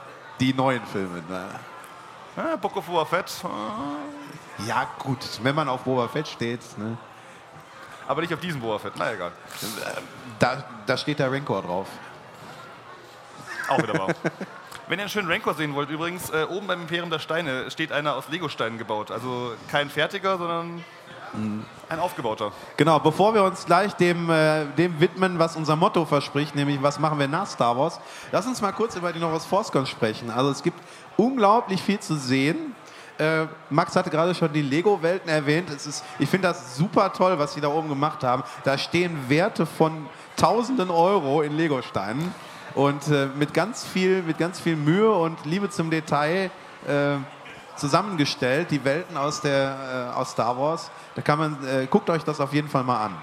die 0.43 0.53
neuen 0.53 0.85
Filme. 0.87 1.23
Ne? 1.29 1.49
Ja, 2.37 2.57
Book 2.57 2.77
of 2.77 2.87
Boba 2.87 3.05
Fett. 3.05 3.33
Ja, 4.67 4.89
gut, 4.99 5.19
wenn 5.43 5.55
man 5.55 5.69
auf 5.69 5.83
Boba 5.83 6.09
Fett 6.09 6.27
steht. 6.27 6.61
Ne? 6.79 6.97
Aber 8.09 8.23
nicht 8.23 8.35
auf 8.35 8.41
diesen 8.41 8.61
Boba 8.61 8.81
Fett. 8.81 8.95
Na 8.97 9.13
egal. 9.13 9.31
Da, 10.41 10.65
da 10.85 10.97
steht 10.97 11.21
der 11.21 11.31
Rancor 11.31 11.63
drauf. 11.63 11.87
Auch 13.69 13.79
wieder 13.79 13.95
wahr. 13.95 14.09
Wenn 14.89 14.99
ihr 14.99 15.05
einen 15.05 15.11
schönen 15.11 15.31
Rancor 15.31 15.55
sehen 15.55 15.75
wollt, 15.75 15.91
übrigens, 15.91 16.29
äh, 16.31 16.45
oben 16.51 16.67
beim 16.67 16.83
Imperium 16.83 17.09
der 17.09 17.21
Steine 17.21 17.71
steht 17.71 17.93
einer 17.93 18.17
aus 18.17 18.29
Lego-Steinen 18.29 18.79
gebaut. 18.79 19.13
Also 19.13 19.55
kein 19.71 19.89
fertiger, 19.89 20.39
sondern 20.39 20.85
ein 21.35 21.99
aufgebauter. 21.99 22.53
Genau, 22.77 22.99
bevor 22.99 23.35
wir 23.35 23.45
uns 23.45 23.65
gleich 23.65 23.93
dem, 23.95 24.31
äh, 24.31 24.65
dem 24.77 24.99
widmen, 25.01 25.39
was 25.39 25.57
unser 25.57 25.77
Motto 25.77 26.05
verspricht, 26.05 26.55
nämlich 26.55 26.83
was 26.83 26.99
machen 26.99 27.19
wir 27.19 27.29
nach 27.29 27.47
Star 27.47 27.77
Wars, 27.77 28.01
lass 28.31 28.47
uns 28.47 28.61
mal 28.61 28.73
kurz 28.73 28.97
über 28.97 29.13
die 29.13 29.19
Novos 29.19 29.47
Forscon 29.47 29.87
sprechen. 29.87 30.31
Also 30.31 30.51
es 30.51 30.63
gibt 30.63 30.81
unglaublich 31.17 31.83
viel 31.83 32.01
zu 32.01 32.17
sehen. 32.17 32.75
Äh, 33.19 33.47
Max 33.71 33.95
hatte 33.95 34.11
gerade 34.11 34.35
schon 34.35 34.53
die 34.53 34.63
Lego-Welten 34.63 35.29
erwähnt. 35.29 35.71
Es 35.71 35.87
ist, 35.87 36.05
ich 36.19 36.29
finde 36.29 36.49
das 36.49 36.77
super 36.77 37.13
toll, 37.13 37.39
was 37.39 37.55
sie 37.55 37.61
da 37.61 37.69
oben 37.69 37.89
gemacht 37.89 38.25
haben. 38.25 38.43
Da 38.65 38.79
stehen 38.79 39.29
Werte 39.29 39.67
von 39.67 40.07
tausenden 40.37 40.91
Euro 40.91 41.43
in 41.43 41.57
Lego-Steinen 41.57 42.35
und 42.75 43.09
äh, 43.09 43.27
mit, 43.37 43.53
ganz 43.53 43.85
viel, 43.85 44.23
mit 44.23 44.39
ganz 44.39 44.59
viel 44.61 44.77
Mühe 44.77 45.13
und 45.13 45.45
Liebe 45.45 45.69
zum 45.69 45.91
Detail 45.91 46.51
äh, 46.87 47.17
zusammengestellt, 47.83 48.71
die 48.71 48.85
Welten 48.85 49.17
aus, 49.17 49.41
der, 49.41 50.13
äh, 50.15 50.17
aus 50.17 50.31
Star 50.31 50.57
Wars. 50.57 50.89
Da 51.17 51.23
kann 51.23 51.37
man, 51.37 51.67
äh, 51.67 51.87
guckt 51.91 52.09
euch 52.11 52.23
das 52.23 52.39
auf 52.39 52.53
jeden 52.53 52.69
Fall 52.69 52.85
mal 52.85 53.07
an. 53.07 53.23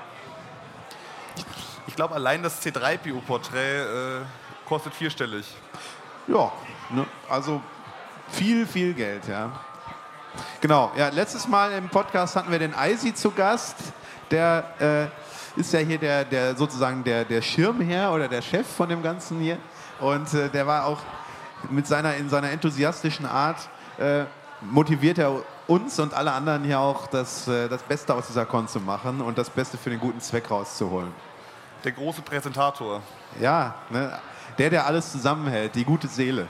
Ich 1.88 1.96
glaube, 1.96 2.14
allein 2.14 2.44
das 2.44 2.62
C3PO-Porträt 2.62 4.20
äh, 4.20 4.22
kostet 4.68 4.94
vierstellig. 4.94 5.46
Ja, 6.28 6.52
ne, 6.90 7.06
also 7.30 7.62
viel, 8.32 8.68
viel 8.68 8.94
Geld, 8.94 9.30
ja. 9.30 9.50
Genau, 10.60 10.92
ja, 10.98 11.08
letztes 11.08 11.48
Mal 11.48 11.72
im 11.72 11.88
Podcast 11.88 12.36
hatten 12.36 12.52
wir 12.52 12.60
den 12.60 12.76
Eisi 12.76 13.14
zu 13.14 13.32
Gast. 13.32 13.78
Der 14.30 15.10
äh, 15.56 15.60
ist 15.60 15.72
ja 15.72 15.80
hier 15.80 15.98
der, 15.98 16.26
der 16.26 16.56
sozusagen 16.58 17.02
der, 17.06 17.24
der 17.24 17.42
Schirmherr 17.42 18.12
oder 18.12 18.28
der 18.28 18.42
Chef 18.42 18.68
von 18.68 18.90
dem 18.90 19.02
Ganzen 19.02 19.40
hier. 19.40 19.58
Und 20.02 20.34
äh, 20.34 20.50
der 20.50 20.68
war 20.68 20.86
auch 20.86 21.00
mit 21.70 21.88
seiner, 21.88 22.16
in 22.16 22.30
seiner 22.30 22.52
enthusiastischen 22.52 23.26
Art 23.26 23.70
äh, 23.98 24.26
motiviert 24.62 25.18
er 25.18 25.44
uns 25.68 26.00
und 26.00 26.14
alle 26.14 26.32
anderen 26.32 26.64
hier 26.64 26.80
auch, 26.80 27.08
das, 27.08 27.48
äh, 27.48 27.70
das 27.70 27.82
Beste 27.84 28.14
aus 28.14 28.28
dieser 28.28 28.46
Con 28.46 28.68
zu 28.68 28.80
machen 28.80 29.22
und 29.22 29.38
das 29.38 29.50
Beste 29.50 29.78
für 29.78 29.90
den 29.90 30.00
guten 30.00 30.20
Zweck 30.20 30.50
rauszuholen. 30.50 31.14
Der 31.84 31.92
große 31.92 32.22
Präsentator. 32.22 33.02
Ja, 33.40 33.76
ne, 33.90 34.20
der, 34.58 34.70
der 34.70 34.86
alles 34.86 35.12
zusammenhält, 35.12 35.76
die 35.76 35.86
gute 35.86 36.08
Seele. 36.08 36.48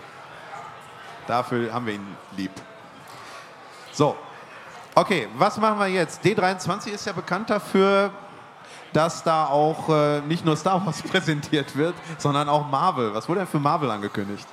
Dafür 1.28 1.72
haben 1.72 1.86
wir 1.86 1.94
ihn 1.94 2.16
lieb. 2.36 2.52
So, 3.92 4.16
okay, 4.96 5.28
was 5.38 5.58
machen 5.58 5.80
wir 5.80 5.88
jetzt? 5.88 6.24
D23 6.24 6.88
ist 6.90 7.06
ja 7.06 7.14
bekannt 7.14 7.50
dafür, 7.50 8.12
dass 8.94 9.22
da 9.24 9.46
auch 9.46 9.90
äh, 9.90 10.22
nicht 10.22 10.46
nur 10.46 10.56
Star 10.58 10.84
Wars 10.84 11.02
präsentiert 11.04 11.76
wird, 11.76 11.94
sondern 12.18 12.50
auch 12.50 12.68
Marvel. 12.68 13.14
Was 13.14 13.30
wurde 13.30 13.42
denn 13.42 13.48
für 13.48 13.60
Marvel 13.60 13.92
angekündigt? 13.92 14.48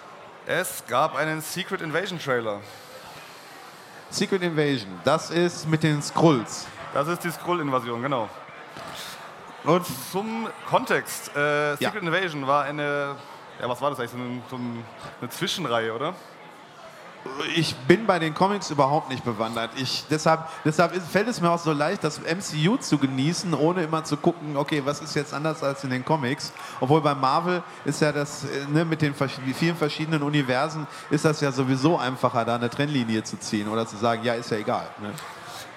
Es 0.44 0.84
gab 0.86 1.16
einen 1.16 1.40
Secret 1.40 1.80
Invasion 1.80 2.18
Trailer. 2.18 2.60
Secret 4.10 4.42
Invasion, 4.42 5.00
das 5.04 5.30
ist 5.30 5.68
mit 5.68 5.82
den 5.82 6.00
Skrulls. 6.02 6.66
Das 6.94 7.08
ist 7.08 7.24
die 7.24 7.30
Skrull-Invasion, 7.30 8.00
genau. 8.02 8.28
Und 9.64 9.84
Zum 10.12 10.46
Kontext. 10.68 11.30
Äh, 11.36 11.70
Ja. 11.70 11.76
Secret 11.76 12.02
Invasion 12.02 12.46
war 12.46 12.64
eine, 12.64 13.16
ja 13.60 13.68
was 13.68 13.80
war 13.80 13.90
das 13.90 13.98
eigentlich, 13.98 14.12
so 14.12 14.16
eine, 14.16 14.42
so 14.48 14.56
eine 15.20 15.28
Zwischenreihe, 15.30 15.92
oder? 15.92 16.14
Ich 17.54 17.74
bin 17.74 18.06
bei 18.06 18.18
den 18.18 18.34
Comics 18.34 18.70
überhaupt 18.70 19.10
nicht 19.10 19.24
bewandert. 19.24 19.70
Ich, 19.76 20.04
deshalb 20.10 20.48
deshalb 20.64 20.94
fällt 21.02 21.28
es 21.28 21.40
mir 21.40 21.50
auch 21.50 21.58
so 21.58 21.72
leicht, 21.72 22.04
das 22.04 22.20
MCU 22.20 22.76
zu 22.76 22.98
genießen, 22.98 23.54
ohne 23.54 23.82
immer 23.82 24.04
zu 24.04 24.16
gucken, 24.16 24.56
okay, 24.56 24.82
was 24.84 25.00
ist 25.00 25.14
jetzt 25.14 25.34
anders 25.34 25.62
als 25.62 25.84
in 25.84 25.90
den 25.90 26.04
Comics. 26.04 26.52
Obwohl 26.80 27.00
bei 27.00 27.14
Marvel 27.14 27.62
ist 27.84 28.00
ja 28.00 28.12
das, 28.12 28.44
äh, 28.44 28.66
ne, 28.70 28.84
mit 28.84 29.02
den 29.02 29.14
vielen 29.14 29.76
verschiedenen 29.76 30.22
Universen, 30.22 30.86
ist 31.10 31.24
das 31.24 31.40
ja 31.40 31.52
sowieso 31.52 31.98
einfacher, 31.98 32.44
da 32.44 32.56
eine 32.56 32.70
Trennlinie 32.70 33.22
zu 33.22 33.38
ziehen 33.38 33.68
oder 33.68 33.86
zu 33.86 33.96
sagen, 33.96 34.22
ja, 34.24 34.34
ist 34.34 34.50
ja 34.50 34.58
egal. 34.58 34.88
Ne? 35.00 35.12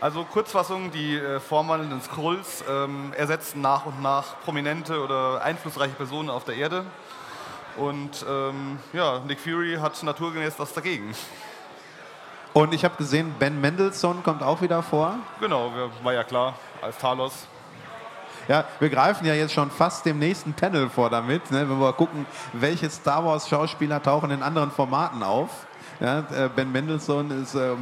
Also 0.02 0.24
Kurzfassung, 0.24 0.92
die 0.92 1.18
äh, 1.18 1.42
vorwandelnden 1.42 2.02
Skrulls 2.02 2.64
ähm, 2.70 3.12
ersetzen 3.18 3.60
nach 3.60 3.86
und 3.86 4.02
nach 4.02 4.40
prominente 4.46 5.04
oder 5.04 5.42
einflussreiche 5.44 5.94
Personen 5.94 6.30
auf 6.30 6.46
der 6.46 6.56
Erde. 6.56 6.86
Und 7.80 8.26
ähm, 8.30 8.80
ja, 8.94 9.20
Nick 9.20 9.40
Fury 9.40 9.78
hat 9.82 10.02
naturgemäß 10.04 10.56
das 10.58 10.74
dagegen. 10.74 11.14
Und 12.54 12.74
ich 12.74 12.84
habe 12.84 12.96
gesehen, 12.98 13.34
Ben 13.40 13.62
Mendelssohn 13.62 14.24
kommt 14.24 14.42
auch 14.44 14.62
wieder 14.62 14.82
vor. 14.84 15.16
Genau, 15.40 15.72
war 16.04 16.14
ja 16.14 16.24
klar, 16.24 16.56
als 16.82 16.98
Talos. 16.98 17.48
Ja, 18.48 18.66
wir 18.80 18.90
greifen 18.90 19.26
ja 19.28 19.36
jetzt 19.36 19.54
schon 19.54 19.70
fast 19.70 20.06
dem 20.06 20.18
nächsten 20.18 20.54
Panel 20.54 20.90
vor 20.90 21.12
damit, 21.12 21.52
ne, 21.52 21.70
wenn 21.70 21.80
wir 21.80 21.94
gucken, 21.94 22.26
welche 22.54 22.90
Star 22.90 23.24
Wars 23.24 23.48
Schauspieler 23.48 24.02
tauchen 24.02 24.32
in 24.32 24.42
anderen 24.42 24.72
Formaten 24.72 25.22
auf. 25.22 25.50
Ja, 26.00 26.20
äh, 26.20 26.50
ben 26.56 26.72
Mendelssohn 26.72 27.30
ist 27.44 27.54
äh, 27.54 27.76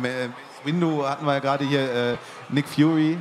Windu 0.66 1.06
hatten 1.08 1.26
wir 1.26 1.34
ja 1.34 1.40
gerade 1.40 1.64
hier 1.64 1.94
äh, 2.14 2.18
Nick 2.50 2.68
Fury. 2.68 3.18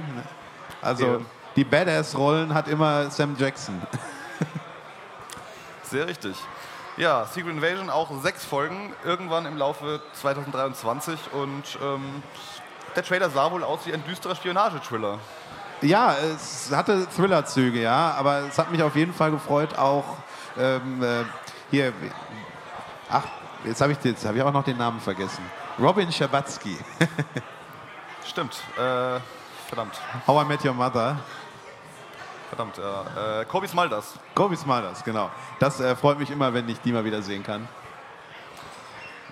Also 0.83 1.07
Ja. 1.07 1.19
die 1.55 1.65
Badass-Rollen 1.65 2.53
hat 2.53 2.67
immer 2.67 3.11
Sam 3.11 3.37
Jackson. 3.39 3.81
Sehr 5.83 6.09
richtig. 6.09 6.35
Ja, 6.97 7.27
Secret 7.27 7.53
Invasion 7.53 7.91
auch 7.91 8.11
sechs 8.23 8.43
Folgen, 8.43 8.95
irgendwann 9.05 9.45
im 9.45 9.59
Laufe 9.59 10.01
2023. 10.15 11.19
Und 11.33 11.79
ähm, 11.83 12.23
der 12.95 13.05
Trailer 13.05 13.29
sah 13.29 13.51
wohl 13.51 13.63
aus 13.63 13.81
wie 13.85 13.93
ein 13.93 14.03
düsterer 14.05 14.35
Spionage-Thriller. 14.35 15.19
Ja, 15.83 16.15
es 16.15 16.75
hatte 16.75 17.07
Thriller-Züge, 17.15 17.83
ja, 17.83 18.15
aber 18.19 18.45
es 18.49 18.59
hat 18.59 18.71
mich 18.71 18.83
auf 18.83 18.97
jeden 18.97 19.13
Fall 19.13 19.31
gefreut, 19.31 19.77
auch 19.77 20.05
ähm, 20.59 21.03
äh, 21.03 21.25
hier. 21.71 21.93
Ach, 23.11 23.25
jetzt 23.65 23.83
habe 23.83 23.93
ich, 23.93 23.99
jetzt 24.03 24.25
hab 24.25 24.35
ich 24.35 24.43
auch 24.43 24.53
noch 24.53 24.65
den 24.65 24.79
Namen 24.79 25.01
vergessen. 25.01 25.45
Robin 25.79 26.11
Schabatsky. 26.11 26.79
Stimmt. 28.27 28.55
Äh, 28.79 29.21
verdammt. 29.69 30.01
How 30.27 30.43
I 30.43 30.47
Met 30.47 30.65
Your 30.65 30.73
Mother. 30.73 31.19
Verdammt, 32.49 32.79
ja. 32.79 33.41
Äh, 33.41 33.45
Kobe 33.45 33.67
Smulders. 33.67 34.15
Kobe 34.35 34.57
Smulders, 34.57 35.03
genau. 35.05 35.31
Das 35.59 35.81
äh, 35.81 35.97
freut 35.97 36.19
mich 36.19 36.31
immer, 36.31 36.55
wenn 36.55 36.69
ich 36.69 36.81
die 36.81 36.93
mal 36.93 37.05
wieder 37.05 37.23
sehen 37.23 37.43
kann. 37.43 37.69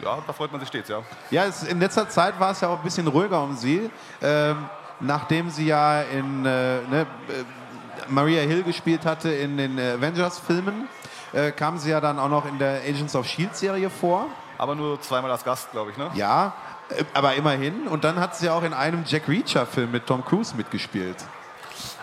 Ja, 0.02 0.18
da 0.26 0.32
freut 0.32 0.50
man 0.50 0.60
sich 0.60 0.68
stets, 0.68 0.88
ja. 0.88 1.02
Ja, 1.30 1.44
es, 1.44 1.62
in 1.62 1.78
letzter 1.78 2.08
Zeit 2.08 2.38
war 2.40 2.50
es 2.50 2.60
ja 2.60 2.68
auch 2.68 2.78
ein 2.78 2.84
bisschen 2.84 3.06
ruhiger 3.06 3.40
um 3.42 3.56
sie, 3.56 3.88
ähm, 4.20 4.66
nachdem 4.98 5.50
sie 5.50 5.66
ja 5.66 6.02
in 6.02 6.44
äh, 6.44 6.80
ne, 6.80 7.06
äh, 7.28 8.04
Maria 8.08 8.42
Hill 8.42 8.64
gespielt 8.64 9.06
hatte 9.06 9.30
in 9.30 9.56
den 9.56 9.78
Avengers-Filmen, 9.78 10.88
äh, 11.32 11.52
kam 11.52 11.78
sie 11.78 11.90
ja 11.90 12.00
dann 12.00 12.18
auch 12.18 12.28
noch 12.28 12.46
in 12.46 12.58
der 12.58 12.80
Agents 12.82 13.14
of 13.14 13.26
Shield-Serie 13.26 13.90
vor. 13.90 14.26
Aber 14.58 14.74
nur 14.74 15.00
zweimal 15.00 15.30
als 15.30 15.44
Gast, 15.44 15.70
glaube 15.70 15.92
ich, 15.92 15.96
ne? 15.96 16.10
Ja, 16.14 16.54
äh, 16.88 17.04
aber 17.14 17.34
immerhin. 17.34 17.86
Und 17.86 18.04
dann 18.04 18.18
hat 18.18 18.36
sie 18.36 18.50
auch 18.50 18.62
in 18.62 18.72
einem 18.72 19.04
Jack 19.06 19.28
Reacher-Film 19.28 19.92
mit 19.92 20.06
Tom 20.06 20.24
Cruise 20.24 20.56
mitgespielt. 20.56 21.16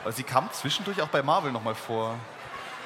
Aber 0.03 0.11
sie 0.11 0.23
kam 0.23 0.51
zwischendurch 0.51 1.01
auch 1.01 1.07
bei 1.07 1.21
Marvel 1.21 1.51
nochmal 1.51 1.75
vor. 1.75 2.15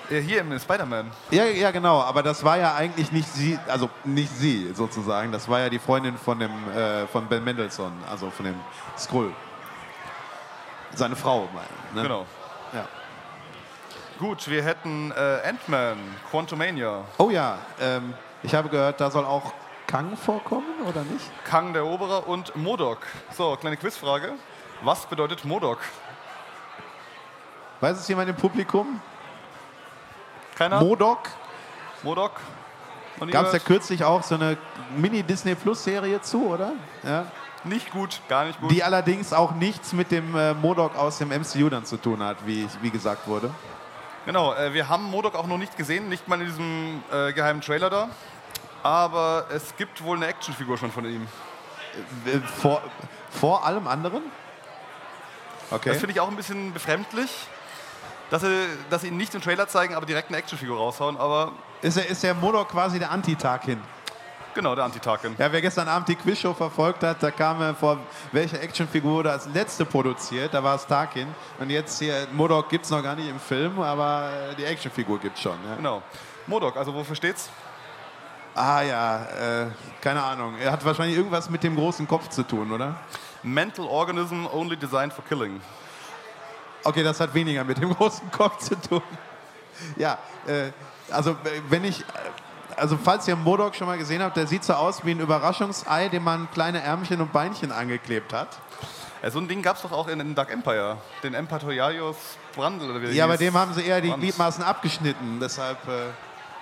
Äh, 0.09 0.19
hier 0.19 0.41
im 0.41 0.57
Spider-Man. 0.57 1.11
Ja, 1.31 1.45
ja, 1.45 1.71
genau. 1.71 2.01
Aber 2.01 2.21
das 2.21 2.43
war 2.43 2.57
ja 2.57 2.75
eigentlich 2.75 3.11
nicht 3.11 3.27
sie, 3.27 3.57
also 3.67 3.89
nicht 4.03 4.29
sie 4.29 4.73
sozusagen. 4.73 5.31
Das 5.31 5.49
war 5.49 5.59
ja 5.59 5.69
die 5.69 5.79
Freundin 5.79 6.17
von 6.17 6.39
dem 6.39 6.51
äh, 6.71 7.07
von 7.07 7.27
Ben 7.27 7.43
Mendelssohn, 7.43 7.93
also 8.09 8.29
von 8.29 8.45
dem 8.45 8.55
Skrull. 8.97 9.33
Seine 10.93 11.15
Frau, 11.15 11.47
meine. 11.53 11.67
ich, 11.89 11.95
Ne? 11.95 12.01
Genau. 12.03 12.25
Ja. 12.73 12.87
Gut, 14.19 14.47
wir 14.47 14.63
hätten 14.63 15.11
äh, 15.11 15.47
Ant-Man, 15.49 15.97
Quantumania, 16.31 17.03
Oh 17.17 17.29
ja, 17.29 17.57
ähm, 17.81 18.13
ich 18.43 18.55
habe 18.55 18.69
gehört, 18.69 19.01
da 19.01 19.11
soll 19.11 19.25
auch 19.25 19.51
Kang 19.87 20.15
vorkommen 20.15 20.81
oder 20.87 21.03
nicht? 21.03 21.25
Kang 21.43 21.73
der 21.73 21.81
Eroberer 21.81 22.27
und 22.27 22.55
Modok. 22.55 22.99
So, 23.31 23.55
kleine 23.57 23.75
Quizfrage. 23.75 24.33
Was 24.83 25.05
bedeutet 25.05 25.43
Modok? 25.43 25.79
Weiß 27.81 27.97
es 27.99 28.07
jemand 28.07 28.29
im 28.29 28.35
Publikum? 28.35 28.99
Keiner? 30.55 30.79
Modok? 30.79 31.29
Modok? 32.03 32.31
Gab 33.31 33.47
es 33.47 33.53
ja 33.53 33.59
kürzlich 33.59 34.03
auch 34.03 34.23
so 34.23 34.35
eine 34.35 34.57
Mini-Disney 34.95 35.55
Plus-Serie 35.55 36.21
zu, 36.21 36.47
oder? 36.47 36.73
Ja. 37.03 37.25
Nicht 37.63 37.91
gut, 37.91 38.21
gar 38.29 38.45
nicht 38.45 38.59
gut. 38.59 38.71
Die 38.71 38.83
allerdings 38.83 39.33
auch 39.33 39.53
nichts 39.53 39.93
mit 39.93 40.11
dem 40.11 40.35
äh, 40.35 40.53
Modok 40.53 40.95
aus 40.95 41.17
dem 41.17 41.29
MCU 41.29 41.69
dann 41.69 41.85
zu 41.85 41.97
tun 41.97 42.21
hat, 42.21 42.37
wie, 42.45 42.67
wie 42.81 42.91
gesagt 42.91 43.27
wurde. 43.27 43.49
Genau, 44.25 44.53
äh, 44.53 44.73
wir 44.73 44.87
haben 44.87 45.03
Modok 45.05 45.35
auch 45.35 45.47
noch 45.47 45.57
nicht 45.57 45.75
gesehen, 45.75 46.09
nicht 46.09 46.27
mal 46.27 46.39
in 46.41 46.47
diesem 46.47 47.03
äh, 47.11 47.33
geheimen 47.33 47.61
Trailer 47.61 47.89
da. 47.89 48.09
Aber 48.83 49.47
es 49.51 49.75
gibt 49.77 50.03
wohl 50.03 50.17
eine 50.17 50.27
Actionfigur 50.27 50.77
schon 50.77 50.91
von 50.91 51.05
ihm. 51.05 51.27
Äh, 52.25 52.39
Vor, 52.61 52.81
vor 53.31 53.65
allem 53.65 53.87
anderen? 53.87 54.23
Okay. 55.71 55.89
Das 55.89 55.97
finde 55.97 56.13
ich 56.13 56.19
auch 56.19 56.29
ein 56.29 56.35
bisschen 56.35 56.73
befremdlich, 56.73 57.31
dass 58.29 58.41
sie, 58.41 58.67
dass 58.89 59.01
sie 59.01 59.07
ihn 59.09 59.17
nicht 59.17 59.33
im 59.35 59.41
Trailer 59.41 59.67
zeigen, 59.67 59.95
aber 59.95 60.05
direkt 60.05 60.29
eine 60.29 60.37
Actionfigur 60.37 60.77
raushauen. 60.77 61.17
Aber 61.17 61.51
Ist, 61.81 61.97
der, 61.97 62.07
ist 62.09 62.23
der 62.23 62.33
Modok 62.33 62.69
quasi 62.69 62.99
der 62.99 63.11
Anti-Tarkin? 63.11 63.79
genau, 64.53 64.73
der 64.73 64.85
Anti-Tarkin. 64.85 65.35
Ja, 65.37 65.51
wer 65.51 65.61
gestern 65.61 65.89
Abend 65.89 66.07
die 66.07 66.15
Quizshow 66.15 66.53
verfolgt 66.53 67.03
hat, 67.03 67.21
da 67.21 67.29
kam 67.29 67.61
er 67.61 67.75
vor, 67.75 67.97
welche 68.31 68.57
Actionfigur 68.57 69.11
wurde 69.11 69.31
als 69.31 69.47
letzte 69.53 69.83
produziert, 69.83 70.53
da 70.53 70.63
war 70.63 70.75
es 70.75 70.87
Tarkin. 70.87 71.27
Und 71.59 71.69
jetzt 71.69 71.99
hier, 71.99 72.25
Modok 72.31 72.69
gibt 72.69 72.85
es 72.85 72.91
noch 72.91 73.03
gar 73.03 73.15
nicht 73.15 73.27
im 73.29 73.37
Film, 73.39 73.81
aber 73.81 74.29
äh, 74.51 74.55
die 74.55 74.63
Actionfigur 74.63 75.19
gibt 75.19 75.35
es 75.35 75.43
schon. 75.43 75.57
Ja. 75.69 75.75
Genau. 75.75 76.01
Modok, 76.47 76.77
also 76.77 76.93
wofür 76.93 77.15
steht's? 77.17 77.49
Ah 78.53 78.81
ja, 78.81 79.23
äh, 79.25 79.65
keine 79.99 80.23
Ahnung. 80.23 80.55
Er 80.57 80.71
hat 80.71 80.85
wahrscheinlich 80.85 81.17
irgendwas 81.17 81.49
mit 81.49 81.61
dem 81.61 81.75
großen 81.75 82.07
Kopf 82.07 82.29
zu 82.29 82.43
tun, 82.43 82.71
oder? 82.71 82.95
Mental 83.43 83.85
Organism 83.85 84.45
only 84.53 84.77
designed 84.77 85.11
for 85.11 85.25
killing. 85.25 85.59
Okay, 86.85 87.03
das 87.03 87.19
hat 87.19 87.33
weniger 87.33 87.63
mit 87.63 87.77
dem 87.81 87.93
großen 87.93 88.31
Kopf 88.31 88.59
zu 88.59 88.75
tun. 88.75 89.01
Ja, 89.97 90.17
äh, 90.47 90.71
also 91.11 91.35
wenn 91.69 91.83
ich, 91.83 91.99
äh, 91.99 92.03
also 92.77 92.97
falls 92.97 93.27
ihr 93.27 93.35
Modok 93.35 93.75
schon 93.75 93.87
mal 93.87 93.97
gesehen 93.97 94.21
habt, 94.21 94.37
der 94.37 94.47
sieht 94.47 94.63
so 94.63 94.73
aus 94.73 95.03
wie 95.03 95.11
ein 95.11 95.19
Überraschungsei, 95.19 96.07
dem 96.07 96.23
man 96.23 96.49
kleine 96.51 96.81
Ärmchen 96.81 97.19
und 97.19 97.33
Beinchen 97.33 97.71
angeklebt 97.71 98.31
hat. 98.31 98.47
Äh, 99.21 99.31
so 99.31 99.39
ein 99.39 99.47
Ding 99.47 99.61
gab 99.61 99.75
es 99.75 99.81
doch 99.81 99.91
auch 99.91 100.07
in, 100.07 100.19
in 100.19 100.35
Dark 100.35 100.51
Empire. 100.51 100.97
Den 101.23 101.33
Empatorialios 101.33 102.15
Brandl. 102.55 102.89
Oder 102.89 103.01
wie 103.01 103.07
Ja, 103.07 103.27
bei 103.27 103.37
dem 103.37 103.53
haben 103.55 103.73
sie 103.73 103.83
eher 103.83 103.99
die 103.99 104.09
Brand. 104.09 104.21
Gliedmaßen 104.21 104.63
abgeschnitten, 104.63 105.39
deshalb... 105.41 105.77
Äh, 105.87 106.11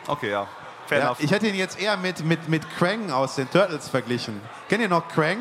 Okay, 0.07 0.31
ja. 0.31 0.47
Fair 0.88 0.99
ja, 0.99 1.05
enough. 1.05 1.19
ich 1.21 1.31
hätte 1.31 1.47
ihn 1.47 1.55
jetzt 1.55 1.79
eher 1.79 1.95
mit, 1.97 2.25
mit, 2.25 2.49
mit 2.49 2.69
Krang 2.77 3.09
aus 3.12 3.36
den 3.36 3.49
Turtles 3.49 3.88
verglichen. 3.88 4.41
Kennt 4.67 4.81
ihr 4.81 4.89
noch 4.89 5.07
Krang? 5.07 5.38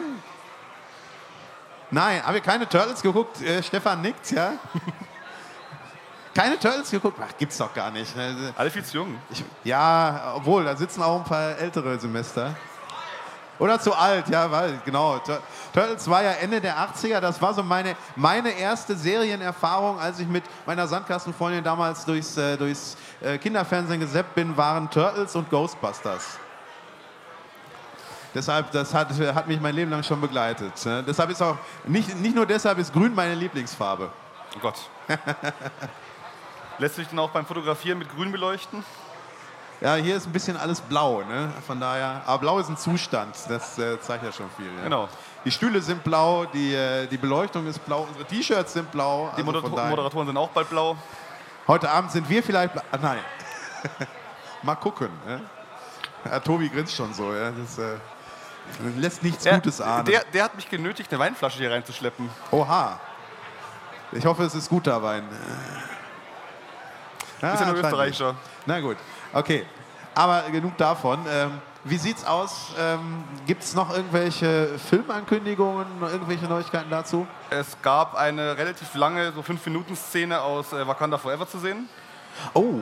Nein, 1.95 2.23
haben 2.25 2.33
wir 2.35 2.41
keine 2.41 2.67
Turtles 2.69 3.03
geguckt? 3.03 3.41
Äh, 3.43 3.63
Stefan 3.63 4.01
nickt, 4.01 4.31
ja? 4.33 4.55
keine 6.35 6.59
Turtles 6.59 6.91
geguckt? 6.91 7.19
Ach, 7.23 7.37
gibt's 7.39 7.59
doch 7.59 7.73
gar 7.75 7.91
nicht. 7.91 8.17
ne? 8.17 8.53
Alle 8.57 8.71
viel 8.71 8.83
zu 8.83 8.97
jung. 8.97 9.19
Ich, 9.31 9.45
ja, 9.65 10.33
obwohl, 10.37 10.65
da 10.65 10.75
sitzen 10.75 11.03
auch 11.03 11.19
ein 11.19 11.25
paar 11.25 11.59
ältere 11.59 11.99
Semester. 12.01 12.55
Oder 13.59 13.79
zu 13.79 13.95
alt, 13.95 14.29
ja, 14.31 14.51
weil, 14.51 14.81
genau. 14.87 15.19
Tur- 15.19 15.41
Turtles 15.75 16.09
war 16.09 16.23
ja 16.23 16.31
Ende 16.33 16.61
der 16.63 16.79
80er, 16.79 17.21
das 17.21 17.41
war 17.43 17.53
so 17.53 17.63
meine, 17.63 17.95
meine 18.17 18.51
erste 18.53 18.97
Serienerfahrung, 18.97 20.01
als 20.01 20.19
ich 20.19 20.27
mit 20.27 20.43
meiner 20.65 20.89
Sandkastenfreundin 20.89 21.63
damals 21.63 22.07
durchs, 22.07 22.37
äh, 22.39 22.57
durchs 22.57 22.97
äh, 23.21 23.37
Kinderfernsehen 23.37 24.01
geseppt 24.01 24.35
bin, 24.35 24.57
waren 24.57 24.91
Turtles 24.91 25.37
und 25.37 25.51
Ghostbusters. 25.51 26.39
Deshalb, 28.35 28.71
das 28.71 28.95
hat, 28.95 29.11
hat 29.11 29.47
mich 29.47 29.61
mein 29.61 29.75
Leben 29.75 29.91
lang 29.91 30.03
schon 30.03 30.21
begleitet. 30.21 30.85
Ne? 30.87 31.05
Deshalb 31.07 31.31
ist 31.31 31.43
auch, 31.43 31.57
nicht, 31.85 32.17
nicht 32.17 32.35
nur 32.35 32.47
deshalb 32.47 32.79
ist 32.79 32.93
grün 32.93 33.15
meine 33.15 33.35
Lieblingsfarbe. 33.35 34.11
Oh 34.57 34.59
Gott. 34.61 34.77
Lässt 36.79 36.97
sich 36.97 37.09
dann 37.09 37.19
auch 37.19 37.31
beim 37.31 37.45
Fotografieren 37.45 37.99
mit 37.99 38.15
grün 38.15 38.33
beleuchten? 38.33 38.83
Ja, 39.83 39.97
hier 39.97 40.17
ist 40.17 40.27
ein 40.27 40.33
bisschen 40.33 40.57
alles 40.57 40.81
blau, 40.81 41.23
ne? 41.23 41.53
Von 41.67 41.81
daher, 41.81 42.23
aber 42.25 42.39
blau 42.39 42.59
ist 42.61 42.69
ein 42.69 42.77
Zustand, 42.77 43.35
das 43.49 43.79
äh, 43.81 44.01
zeigt 44.01 44.23
ja 44.23 44.31
schon 44.31 44.49
viel. 44.57 44.67
Ja? 44.67 44.85
Genau. 44.85 45.09
Die 45.45 45.51
Stühle 45.51 45.83
sind 45.83 46.05
blau, 46.05 46.45
die, 46.45 46.73
äh, 46.73 47.09
die 47.09 47.17
Beleuchtung 47.17 47.67
ist 47.67 47.85
blau, 47.85 48.07
unsere 48.09 48.25
T-Shirts 48.25 48.75
sind 48.75 48.93
blau. 48.93 49.33
Die 49.37 49.43
also 49.43 49.45
Moderator 49.45 49.89
Moderatoren 49.89 50.27
sind 50.29 50.37
auch 50.37 50.51
bald 50.51 50.71
blau. 50.71 50.97
Heute 51.67 51.91
Abend 51.91 52.13
sind 52.13 52.29
wir 52.29 52.45
vielleicht 52.45 52.75
blau. 52.75 52.83
Ah, 52.93 52.99
nein. 53.03 53.19
Mal 54.63 54.77
gucken. 54.77 55.09
Ja? 55.29 55.41
Ja, 56.31 56.39
Tobi 56.39 56.69
grinst 56.69 56.95
schon 56.95 57.13
so. 57.13 57.35
Ja? 57.35 57.51
Das, 57.51 57.79
äh, 57.79 57.97
Lässt 58.97 59.23
nichts 59.23 59.45
Der, 59.45 59.55
Gutes 59.55 59.81
ahnen. 59.81 60.05
der, 60.07 60.25
der 60.33 60.45
hat 60.45 60.55
mich 60.57 60.69
genötigt, 60.69 61.11
eine 61.13 61.19
Weinflasche 61.21 61.59
hier 61.59 61.71
reinzuschleppen. 61.71 62.29
Oha. 62.51 62.99
Ich 64.13 64.25
hoffe, 64.27 64.43
es 64.45 64.55
ist 64.55 64.69
guter 64.69 65.03
Wein. 65.03 65.25
Ah, 67.41 67.53
Ist 67.55 67.61
ja 67.61 67.67
nur 67.67 67.75
scheint 67.75 67.85
Österreicher. 67.87 68.35
Na 68.67 68.81
gut, 68.81 68.97
okay. 69.33 69.67
Aber 70.15 70.43
genug 70.51 70.77
davon. 70.77 71.21
Ähm, 71.29 71.61
wie 71.85 71.97
sieht's 71.97 72.25
aus? 72.25 72.73
Ähm, 72.79 73.25
Gibt 73.47 73.63
es 73.65 73.75
noch 73.75 73.93
irgendwelche 73.95 74.79
Filmankündigungen, 74.79 75.87
irgendwelche 76.03 76.45
Neuigkeiten 76.45 76.91
dazu? 76.91 77.27
Es 77.51 77.77
gab 77.83 78.15
eine 78.15 78.57
relativ 78.57 78.95
lange, 78.95 79.33
so 79.33 79.41
5-Minuten-Szene 79.41 80.41
aus 80.41 80.73
äh, 80.73 80.87
Wakanda 80.87 81.19
Forever 81.19 81.49
zu 81.49 81.59
sehen. 81.59 81.89
Oh. 82.55 82.75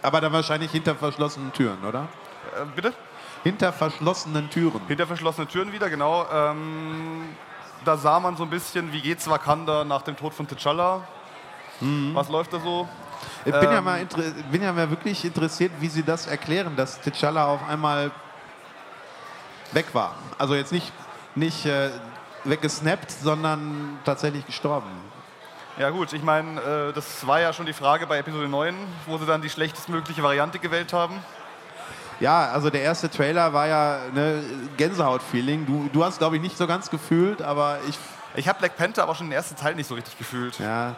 Aber 0.00 0.20
dann 0.20 0.32
wahrscheinlich 0.32 0.70
hinter 0.70 0.94
verschlossenen 0.94 1.52
Türen, 1.52 1.84
oder? 1.84 2.08
Äh, 2.56 2.64
bitte? 2.74 2.94
Hinter 3.42 3.72
verschlossenen 3.72 4.48
Türen. 4.50 4.80
Hinter 4.86 5.06
verschlossenen 5.06 5.48
Türen 5.48 5.72
wieder, 5.72 5.90
genau. 5.90 6.26
Ähm, 6.32 7.28
da 7.84 7.96
sah 7.96 8.20
man 8.20 8.36
so 8.36 8.44
ein 8.44 8.50
bisschen, 8.50 8.92
wie 8.92 9.00
geht's 9.00 9.28
Wakanda 9.28 9.84
nach 9.84 10.02
dem 10.02 10.16
Tod 10.16 10.32
von 10.34 10.46
T'Challa. 10.46 11.00
Was 12.14 12.28
läuft 12.28 12.52
da 12.52 12.60
so? 12.60 12.88
Ich 13.44 13.52
bin, 13.52 13.62
ja 13.64 13.78
Ähm, 13.78 13.84
mal 13.84 14.00
inter- 14.00 14.22
bin 14.52 14.62
ja 14.62 14.72
mal 14.72 14.88
wirklich 14.88 15.24
interessiert, 15.24 15.72
wie 15.80 15.88
Sie 15.88 16.04
das 16.04 16.28
erklären, 16.28 16.76
dass 16.76 17.00
T'Challa 17.02 17.46
auf 17.46 17.68
einmal 17.68 18.12
weg 19.72 19.86
war. 19.92 20.14
Also 20.38 20.54
jetzt 20.54 20.70
nicht, 20.70 20.92
nicht 21.34 21.66
äh, 21.66 21.90
weggesnappt, 22.44 23.10
sondern 23.10 23.98
tatsächlich 24.04 24.46
gestorben. 24.46 24.90
Ja 25.78 25.90
gut, 25.90 26.12
ich 26.12 26.22
meine, 26.22 26.60
äh, 26.60 26.92
das 26.92 27.26
war 27.26 27.40
ja 27.40 27.52
schon 27.52 27.66
die 27.66 27.72
Frage 27.72 28.06
bei 28.06 28.18
Episode 28.18 28.46
9, 28.48 28.76
wo 29.06 29.18
sie 29.18 29.26
dann 29.26 29.42
die 29.42 29.50
schlechtestmögliche 29.50 30.22
Variante 30.22 30.58
gewählt 30.60 30.92
haben. 30.92 31.14
Ja, 32.22 32.52
also 32.52 32.70
der 32.70 32.82
erste 32.82 33.10
Trailer 33.10 33.52
war 33.52 33.66
ja 33.66 33.98
ne, 34.14 34.44
Gänsehaut-Feeling. 34.76 35.66
Du, 35.66 35.90
du 35.92 36.04
hast, 36.04 36.18
glaube 36.18 36.36
ich, 36.36 36.42
nicht 36.42 36.56
so 36.56 36.68
ganz 36.68 36.88
gefühlt, 36.88 37.42
aber 37.42 37.78
ich, 37.88 37.98
Ich 38.36 38.46
habe 38.46 38.60
Black 38.60 38.76
Panther 38.76 39.02
aber 39.02 39.16
schon 39.16 39.26
den 39.26 39.32
ersten 39.32 39.56
Teil 39.56 39.74
nicht 39.74 39.88
so 39.88 39.96
richtig 39.96 40.16
gefühlt. 40.16 40.58
ja. 40.60 40.94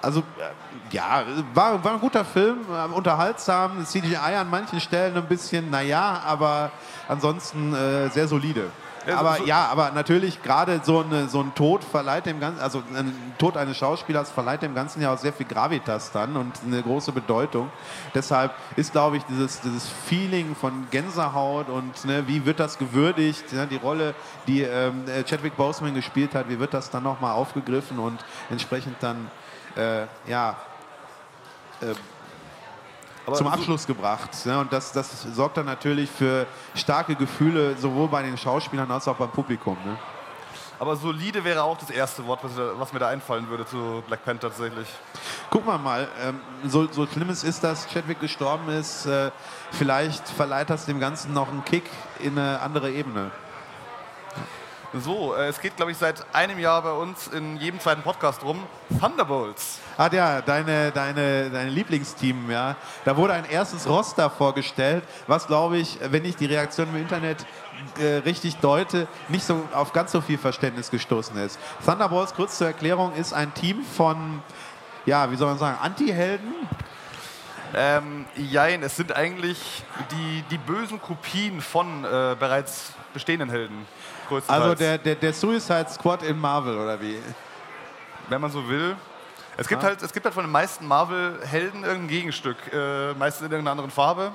Also, 0.00 0.20
äh, 0.20 0.94
ja, 0.94 1.24
war, 1.54 1.82
war 1.82 1.92
ein 1.92 2.00
guter 2.00 2.24
Film, 2.24 2.58
äh, 2.70 2.92
unterhaltsam. 2.92 3.84
CGI 3.84 4.16
an 4.16 4.50
manchen 4.50 4.80
Stellen 4.80 5.16
ein 5.16 5.26
bisschen, 5.26 5.70
naja, 5.70 6.22
aber 6.26 6.70
ansonsten 7.08 7.74
äh, 7.74 8.08
sehr 8.10 8.26
solide. 8.28 8.70
Ja, 9.06 9.18
aber 9.18 9.36
so- 9.36 9.44
ja, 9.44 9.66
aber 9.66 9.90
natürlich 9.90 10.42
gerade 10.42 10.80
so, 10.82 11.00
eine, 11.00 11.28
so 11.28 11.40
ein 11.40 11.54
Tod 11.54 11.84
verleiht 11.84 12.26
dem 12.26 12.40
Ganzen, 12.40 12.60
also 12.62 12.82
ein 12.94 13.34
Tod 13.38 13.56
eines 13.56 13.76
Schauspielers 13.76 14.30
verleiht 14.30 14.62
dem 14.62 14.74
Ganzen 14.74 15.02
ja 15.02 15.12
auch 15.12 15.18
sehr 15.18 15.32
viel 15.32 15.46
Gravitas 15.46 16.10
dann 16.12 16.36
und 16.36 16.52
eine 16.66 16.82
große 16.82 17.12
Bedeutung. 17.12 17.70
Deshalb 18.14 18.52
ist, 18.76 18.92
glaube 18.92 19.18
ich, 19.18 19.24
dieses, 19.24 19.60
dieses 19.60 19.88
Feeling 19.88 20.54
von 20.54 20.86
Gänsehaut 20.90 21.68
und 21.68 22.04
ne, 22.04 22.24
wie 22.26 22.46
wird 22.46 22.60
das 22.60 22.78
gewürdigt, 22.78 23.52
ne, 23.52 23.66
die 23.66 23.76
Rolle, 23.76 24.14
die 24.46 24.62
ähm, 24.62 25.04
äh, 25.08 25.22
Chadwick 25.24 25.56
Boseman 25.56 25.94
gespielt 25.94 26.34
hat, 26.34 26.48
wie 26.48 26.58
wird 26.58 26.72
das 26.72 26.90
dann 26.90 27.02
nochmal 27.02 27.32
aufgegriffen 27.32 27.98
und 27.98 28.24
entsprechend 28.50 28.96
dann 29.00 29.30
äh, 29.76 30.06
ja, 30.26 30.56
Aber 33.26 33.36
zum 33.36 33.46
Abschluss 33.46 33.86
gebracht. 33.86 34.30
Ne? 34.44 34.58
Und 34.58 34.72
das, 34.72 34.92
das 34.92 35.22
sorgt 35.22 35.56
dann 35.56 35.66
natürlich 35.66 36.10
für 36.10 36.46
starke 36.74 37.14
Gefühle, 37.14 37.76
sowohl 37.76 38.08
bei 38.08 38.22
den 38.22 38.36
Schauspielern 38.36 38.90
als 38.90 39.08
auch 39.08 39.16
beim 39.16 39.30
Publikum. 39.30 39.76
Ne? 39.84 39.96
Aber 40.78 40.96
solide 40.96 41.44
wäre 41.44 41.62
auch 41.62 41.78
das 41.78 41.90
erste 41.90 42.26
Wort, 42.26 42.40
was, 42.42 42.52
was 42.56 42.92
mir 42.92 42.98
da 42.98 43.08
einfallen 43.08 43.48
würde 43.48 43.64
zu 43.64 44.02
Black 44.06 44.24
Panther 44.24 44.48
tatsächlich. 44.48 44.88
Gucken 45.48 45.68
wir 45.68 45.78
mal, 45.78 46.08
ähm, 46.22 46.40
so, 46.66 46.90
so 46.90 47.06
schlimm 47.06 47.30
es 47.30 47.44
ist, 47.44 47.62
dass 47.62 47.86
Chadwick 47.88 48.20
gestorben 48.20 48.68
ist, 48.68 49.06
äh, 49.06 49.30
vielleicht 49.70 50.28
verleiht 50.28 50.70
das 50.70 50.84
dem 50.84 51.00
Ganzen 51.00 51.32
noch 51.32 51.48
einen 51.48 51.64
Kick 51.64 51.84
in 52.18 52.38
eine 52.38 52.60
andere 52.60 52.90
Ebene. 52.90 53.30
So, 54.92 55.34
äh, 55.34 55.46
es 55.46 55.60
geht, 55.60 55.76
glaube 55.76 55.92
ich, 55.92 55.98
seit 55.98 56.24
einem 56.34 56.58
Jahr 56.58 56.82
bei 56.82 56.92
uns 56.92 57.28
in 57.28 57.56
jedem 57.56 57.80
zweiten 57.80 58.02
Podcast 58.02 58.42
rum. 58.42 58.62
Thunderbolts. 59.00 59.80
Ah 59.96 60.08
ja, 60.12 60.40
deine, 60.40 60.90
deine, 60.90 61.50
dein 61.50 61.68
Lieblingsteam, 61.68 62.50
ja. 62.50 62.76
Da 63.04 63.16
wurde 63.16 63.34
ein 63.34 63.44
erstes 63.48 63.88
Roster 63.88 64.30
vorgestellt, 64.30 65.04
was, 65.26 65.46
glaube 65.46 65.78
ich, 65.78 65.98
wenn 66.10 66.24
ich 66.24 66.36
die 66.36 66.46
Reaktion 66.46 66.88
im 66.88 66.96
Internet 66.96 67.46
äh, 67.98 68.16
richtig 68.24 68.56
deute, 68.56 69.06
nicht 69.28 69.44
so 69.44 69.66
auf 69.72 69.92
ganz 69.92 70.12
so 70.12 70.20
viel 70.20 70.38
Verständnis 70.38 70.90
gestoßen 70.90 71.36
ist. 71.38 71.58
Thunderbolts, 71.84 72.34
kurz 72.34 72.58
zur 72.58 72.68
Erklärung, 72.68 73.14
ist 73.14 73.32
ein 73.32 73.52
Team 73.54 73.84
von, 73.84 74.42
ja, 75.06 75.30
wie 75.30 75.36
soll 75.36 75.48
man 75.48 75.58
sagen, 75.58 75.78
Anti-Helden. 75.80 76.52
Ähm, 77.76 78.26
jein, 78.36 78.82
es 78.82 78.96
sind 78.96 79.14
eigentlich 79.16 79.84
die, 80.10 80.44
die 80.50 80.58
bösen 80.58 81.00
Kopien 81.00 81.60
von 81.60 82.04
äh, 82.04 82.36
bereits 82.38 82.92
bestehenden 83.12 83.50
Helden. 83.50 83.86
Also 84.46 84.74
der, 84.74 84.98
der, 84.98 85.16
der 85.16 85.32
Suicide 85.32 85.86
Squad 85.90 86.22
in 86.22 86.38
Marvel, 86.38 86.78
oder 86.78 87.00
wie? 87.00 87.18
wenn 88.28 88.40
man 88.40 88.50
so 88.50 88.66
will. 88.68 88.96
Es 89.56 89.68
gibt, 89.68 89.82
Ah. 89.82 89.86
halt, 89.86 90.02
es 90.02 90.12
gibt 90.12 90.24
halt 90.24 90.34
von 90.34 90.44
den 90.44 90.50
meisten 90.52 90.86
Marvel-Helden 90.86 91.84
irgendein 91.84 92.08
Gegenstück, 92.08 92.56
äh, 92.72 93.12
meistens 93.14 93.46
in 93.46 93.52
irgendeiner 93.52 93.72
anderen 93.72 93.90
Farbe. 93.90 94.32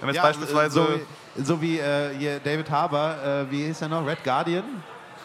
Wenn 0.00 0.08
wir 0.08 0.14
jetzt 0.14 0.16
Ja, 0.16 0.22
beispielsweise 0.22 0.74
so 0.74 0.88
wie, 1.36 1.42
so 1.44 1.60
wie 1.62 1.78
äh, 1.78 2.40
David 2.40 2.70
Harbour, 2.70 3.14
äh, 3.24 3.50
wie 3.50 3.64
hieß 3.66 3.82
er 3.82 3.88
noch? 3.88 4.06
Red 4.06 4.22
Guardian? 4.24 4.82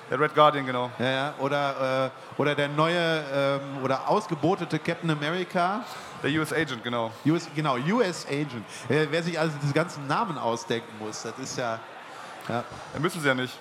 der 0.10 0.18
Red 0.22 0.34
Guardian, 0.36 0.66
genau. 0.66 0.90
Ja, 1.00 1.06
ja. 1.12 1.34
Oder, 1.38 2.06
äh, 2.06 2.42
oder 2.42 2.56
der 2.56 2.70
neue 2.70 2.98
ähm, 2.98 3.84
oder 3.84 4.08
ausgebotete 4.08 4.80
Captain 4.80 5.10
America. 5.12 5.84
Der 6.24 6.32
US 6.40 6.54
Agent, 6.54 6.82
genau. 6.82 7.12
US, 7.26 7.48
genau, 7.54 7.76
US 7.76 8.26
Agent. 8.26 8.63
Äh, 8.88 9.08
wer 9.12 9.22
sich 9.22 9.38
also 9.38 9.54
diese 9.62 9.74
ganzen 9.74 10.08
Namen 10.08 10.38
ausdenken 10.38 10.98
muss, 10.98 11.24
das 11.24 11.38
ist 11.40 11.58
ja. 11.58 11.80
Ja, 12.48 12.63
Da 12.94 13.00
müssen 13.00 13.20
sie 13.22 13.28
ja 13.28 13.36
nicht. 13.36 13.54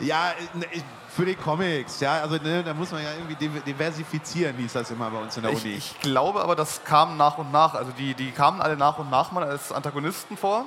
ja 0.00 0.30
äh, 0.30 0.56
ne, 0.58 0.64
ich- 0.72 0.82
für 1.14 1.24
die 1.24 1.34
Comics, 1.36 2.00
ja, 2.00 2.20
also 2.22 2.36
ne, 2.36 2.62
da 2.64 2.74
muss 2.74 2.90
man 2.90 3.02
ja 3.02 3.10
irgendwie 3.12 3.34
div- 3.36 3.62
diversifizieren, 3.62 4.56
hieß 4.56 4.72
das 4.72 4.90
immer 4.90 5.10
bei 5.10 5.18
uns 5.20 5.36
in 5.36 5.42
der 5.44 5.52
Uni. 5.52 5.74
ich 5.74 5.98
glaube 6.00 6.42
aber, 6.42 6.56
das 6.56 6.82
kam 6.84 7.16
nach 7.16 7.38
und 7.38 7.52
nach. 7.52 7.74
Also 7.74 7.92
die, 7.92 8.14
die 8.14 8.30
kamen 8.32 8.60
alle 8.60 8.76
nach 8.76 8.98
und 8.98 9.10
nach 9.10 9.30
mal 9.32 9.44
als 9.44 9.70
Antagonisten 9.72 10.36
vor. 10.36 10.64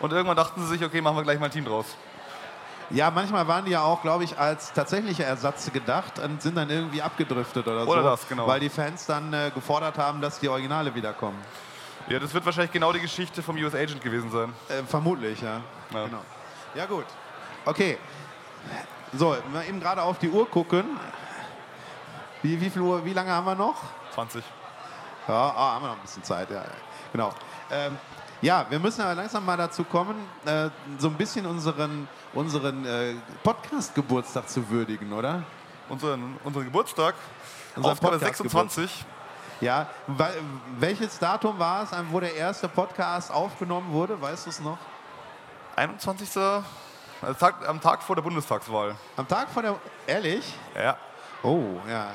Und 0.00 0.12
irgendwann 0.12 0.36
dachten 0.36 0.60
sie 0.62 0.68
sich, 0.68 0.84
okay, 0.84 1.00
machen 1.00 1.16
wir 1.16 1.22
gleich 1.22 1.38
mal 1.38 1.46
ein 1.46 1.52
Team 1.52 1.64
draus. 1.64 1.86
Ja, 2.90 3.10
manchmal 3.10 3.46
waren 3.48 3.64
die 3.64 3.70
ja 3.70 3.82
auch, 3.82 4.02
glaube 4.02 4.24
ich, 4.24 4.38
als 4.38 4.72
tatsächliche 4.72 5.24
Ersatze 5.24 5.70
gedacht 5.70 6.18
und 6.18 6.42
sind 6.42 6.56
dann 6.56 6.68
irgendwie 6.68 7.00
abgedriftet 7.00 7.66
oder, 7.66 7.86
Oder 7.88 8.02
so. 8.02 8.08
das, 8.10 8.28
genau. 8.28 8.46
Weil 8.46 8.60
die 8.60 8.68
Fans 8.68 9.06
dann 9.06 9.32
äh, 9.32 9.50
gefordert 9.54 9.96
haben, 9.98 10.20
dass 10.20 10.38
die 10.40 10.48
Originale 10.48 10.94
wiederkommen. 10.94 11.38
Ja, 12.08 12.18
das 12.18 12.34
wird 12.34 12.44
wahrscheinlich 12.44 12.72
genau 12.72 12.92
die 12.92 13.00
Geschichte 13.00 13.42
vom 13.42 13.56
US 13.56 13.74
Agent 13.74 14.02
gewesen 14.02 14.30
sein. 14.30 14.52
Äh, 14.68 14.82
vermutlich, 14.82 15.40
ja. 15.40 15.60
Ja. 15.94 16.04
Genau. 16.04 16.22
Ja, 16.74 16.84
gut. 16.86 17.06
Okay. 17.64 17.96
So, 19.14 19.36
mal 19.52 19.66
eben 19.68 19.78
gerade 19.78 20.02
auf 20.02 20.18
die 20.18 20.30
Uhr 20.30 20.48
gucken. 20.48 20.84
Wie, 22.42 22.58
wie 22.60 22.70
viel 22.70 22.80
Uhr, 22.80 23.04
wie 23.04 23.12
lange 23.12 23.30
haben 23.30 23.44
wir 23.44 23.54
noch? 23.54 23.76
20. 24.14 24.42
Ja, 25.28 25.34
ah, 25.34 25.74
haben 25.74 25.84
wir 25.84 25.88
noch 25.88 25.96
ein 25.96 26.02
bisschen 26.02 26.24
Zeit, 26.24 26.50
ja. 26.50 26.64
Genau. 27.12 27.32
Ähm, 27.70 27.98
ja, 28.40 28.66
wir 28.68 28.78
müssen 28.78 29.02
aber 29.02 29.14
langsam 29.14 29.44
mal 29.44 29.56
dazu 29.56 29.84
kommen, 29.84 30.16
äh, 30.46 30.70
so 30.98 31.08
ein 31.08 31.14
bisschen 31.14 31.46
unseren, 31.46 32.08
unseren 32.32 32.84
äh, 32.86 33.14
Podcast-Geburtstag 33.44 34.48
zu 34.48 34.68
würdigen, 34.68 35.12
oder? 35.12 35.44
Unseren, 35.88 36.38
unseren 36.42 36.64
Geburtstag, 36.64 37.14
Unser 37.76 37.94
Podcast 37.94 38.38
26. 38.38 39.04
Ja, 39.60 39.88
welches 40.78 41.18
Datum 41.18 41.58
war 41.58 41.84
es, 41.84 41.90
wo 42.10 42.18
der 42.18 42.34
erste 42.34 42.66
Podcast 42.66 43.30
aufgenommen 43.30 43.92
wurde? 43.92 44.20
Weißt 44.20 44.46
du 44.46 44.50
es 44.50 44.58
noch? 44.58 44.78
21. 45.76 46.28
Tag, 47.38 47.68
am 47.68 47.80
Tag 47.80 48.02
vor 48.02 48.16
der 48.16 48.22
Bundestagswahl. 48.22 48.96
Am 49.16 49.28
Tag 49.28 49.48
vor 49.50 49.62
der. 49.62 49.76
Ehrlich? 50.06 50.44
Ja. 50.74 50.96
Oh, 51.42 51.76
ja. 51.88 52.08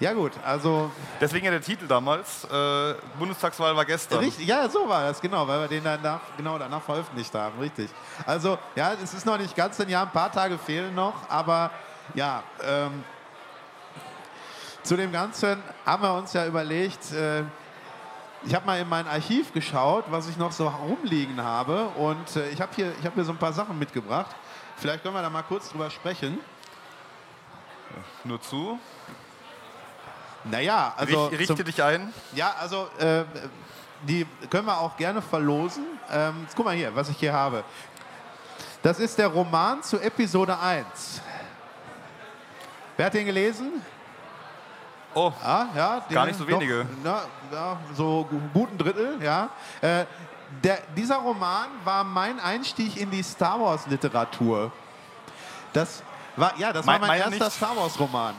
Ja, 0.00 0.12
gut, 0.12 0.32
also. 0.44 0.90
Deswegen 1.20 1.44
ja 1.44 1.50
der 1.52 1.60
Titel 1.60 1.86
damals. 1.86 2.44
Äh, 2.44 2.94
Bundestagswahl 3.18 3.74
war 3.76 3.84
gestern. 3.84 4.18
Richtig, 4.18 4.46
ja, 4.46 4.68
so 4.68 4.88
war 4.88 5.04
das, 5.04 5.20
genau, 5.20 5.46
weil 5.46 5.60
wir 5.60 5.68
den 5.68 5.84
danach, 5.84 6.20
genau 6.36 6.58
danach 6.58 6.82
veröffentlicht 6.82 7.32
haben, 7.34 7.58
richtig. 7.60 7.90
Also, 8.26 8.58
ja, 8.74 8.92
es 8.92 9.14
ist 9.14 9.24
noch 9.24 9.38
nicht 9.38 9.54
ganz 9.54 9.80
ein 9.80 9.88
Jahr, 9.88 10.06
ein 10.06 10.12
paar 10.12 10.32
Tage 10.32 10.58
fehlen 10.58 10.94
noch, 10.94 11.14
aber 11.28 11.70
ja, 12.14 12.42
ähm, 12.62 13.04
zu 14.82 14.96
dem 14.96 15.12
Ganzen 15.12 15.62
haben 15.86 16.02
wir 16.02 16.14
uns 16.14 16.32
ja 16.32 16.44
überlegt, 16.44 17.12
äh, 17.12 17.44
ich 18.44 18.54
habe 18.54 18.66
mal 18.66 18.78
in 18.78 18.88
mein 18.88 19.06
Archiv 19.06 19.52
geschaut, 19.52 20.04
was 20.10 20.28
ich 20.28 20.36
noch 20.36 20.52
so 20.52 20.68
rumliegen 20.68 21.42
habe 21.42 21.86
und 21.96 22.36
äh, 22.36 22.50
ich 22.50 22.60
habe 22.60 22.72
hier, 22.74 22.92
ich 22.98 23.06
hab 23.06 23.14
hier 23.14 23.24
so 23.24 23.32
ein 23.32 23.38
paar 23.38 23.52
Sachen 23.52 23.78
mitgebracht. 23.78 24.34
Vielleicht 24.76 25.02
können 25.02 25.14
wir 25.14 25.22
da 25.22 25.30
mal 25.30 25.42
kurz 25.42 25.70
drüber 25.70 25.90
sprechen. 25.90 26.38
Nur 28.24 28.40
zu. 28.40 28.78
Naja, 30.44 30.92
also. 30.96 31.26
Richt, 31.26 31.40
richte 31.40 31.56
zum- 31.56 31.64
dich 31.64 31.82
ein. 31.82 32.12
Ja, 32.34 32.54
also 32.60 32.88
äh, 32.98 33.24
die 34.02 34.26
können 34.50 34.66
wir 34.66 34.78
auch 34.78 34.96
gerne 34.96 35.22
verlosen. 35.22 35.84
Ähm, 36.10 36.42
jetzt 36.42 36.54
guck 36.56 36.66
mal 36.66 36.74
hier, 36.74 36.94
was 36.94 37.08
ich 37.08 37.16
hier 37.16 37.32
habe. 37.32 37.64
Das 38.82 38.98
ist 38.98 39.16
der 39.18 39.28
Roman 39.28 39.82
zu 39.82 39.98
Episode 40.00 40.58
1. 40.58 41.22
Wer 42.96 43.06
hat 43.06 43.14
den 43.14 43.24
gelesen? 43.26 43.72
Oh, 45.14 45.32
Ja, 45.42 45.68
ja, 45.74 46.04
Gar 46.10 46.24
den- 46.24 46.26
nicht 46.26 46.38
so 46.38 46.46
wenige. 46.46 46.80
Doch, 46.84 46.86
na, 47.02 47.22
ja, 47.52 47.76
so 47.94 48.26
gu- 48.28 48.40
guten 48.52 48.76
Drittel, 48.76 49.22
ja. 49.22 49.48
Äh, 49.80 50.04
der, 50.62 50.78
dieser 50.96 51.16
Roman 51.16 51.68
war 51.84 52.04
mein 52.04 52.38
Einstieg 52.40 52.96
in 52.96 53.10
die 53.10 53.22
Star 53.22 53.60
Wars 53.60 53.86
Literatur. 53.86 54.72
Das 55.72 56.02
war, 56.36 56.56
ja, 56.58 56.72
das 56.72 56.86
war 56.86 56.98
Mein- 56.98 57.18
erster 57.18 57.30
nicht. 57.30 57.52
Star 57.52 57.76
Wars 57.76 57.98
Roman. 57.98 58.34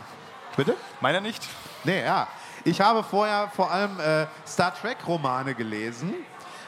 Bitte? 0.56 0.76
meiner 1.02 1.20
nicht? 1.20 1.44
Nee, 1.84 2.04
ja. 2.04 2.28
Ich 2.64 2.80
habe 2.82 3.04
vorher 3.04 3.50
vor 3.56 3.70
allem 3.72 4.00
äh, 4.00 4.26
Star 4.48 4.74
Trek 4.74 4.98
Romane 5.06 5.54
gelesen 5.54 6.14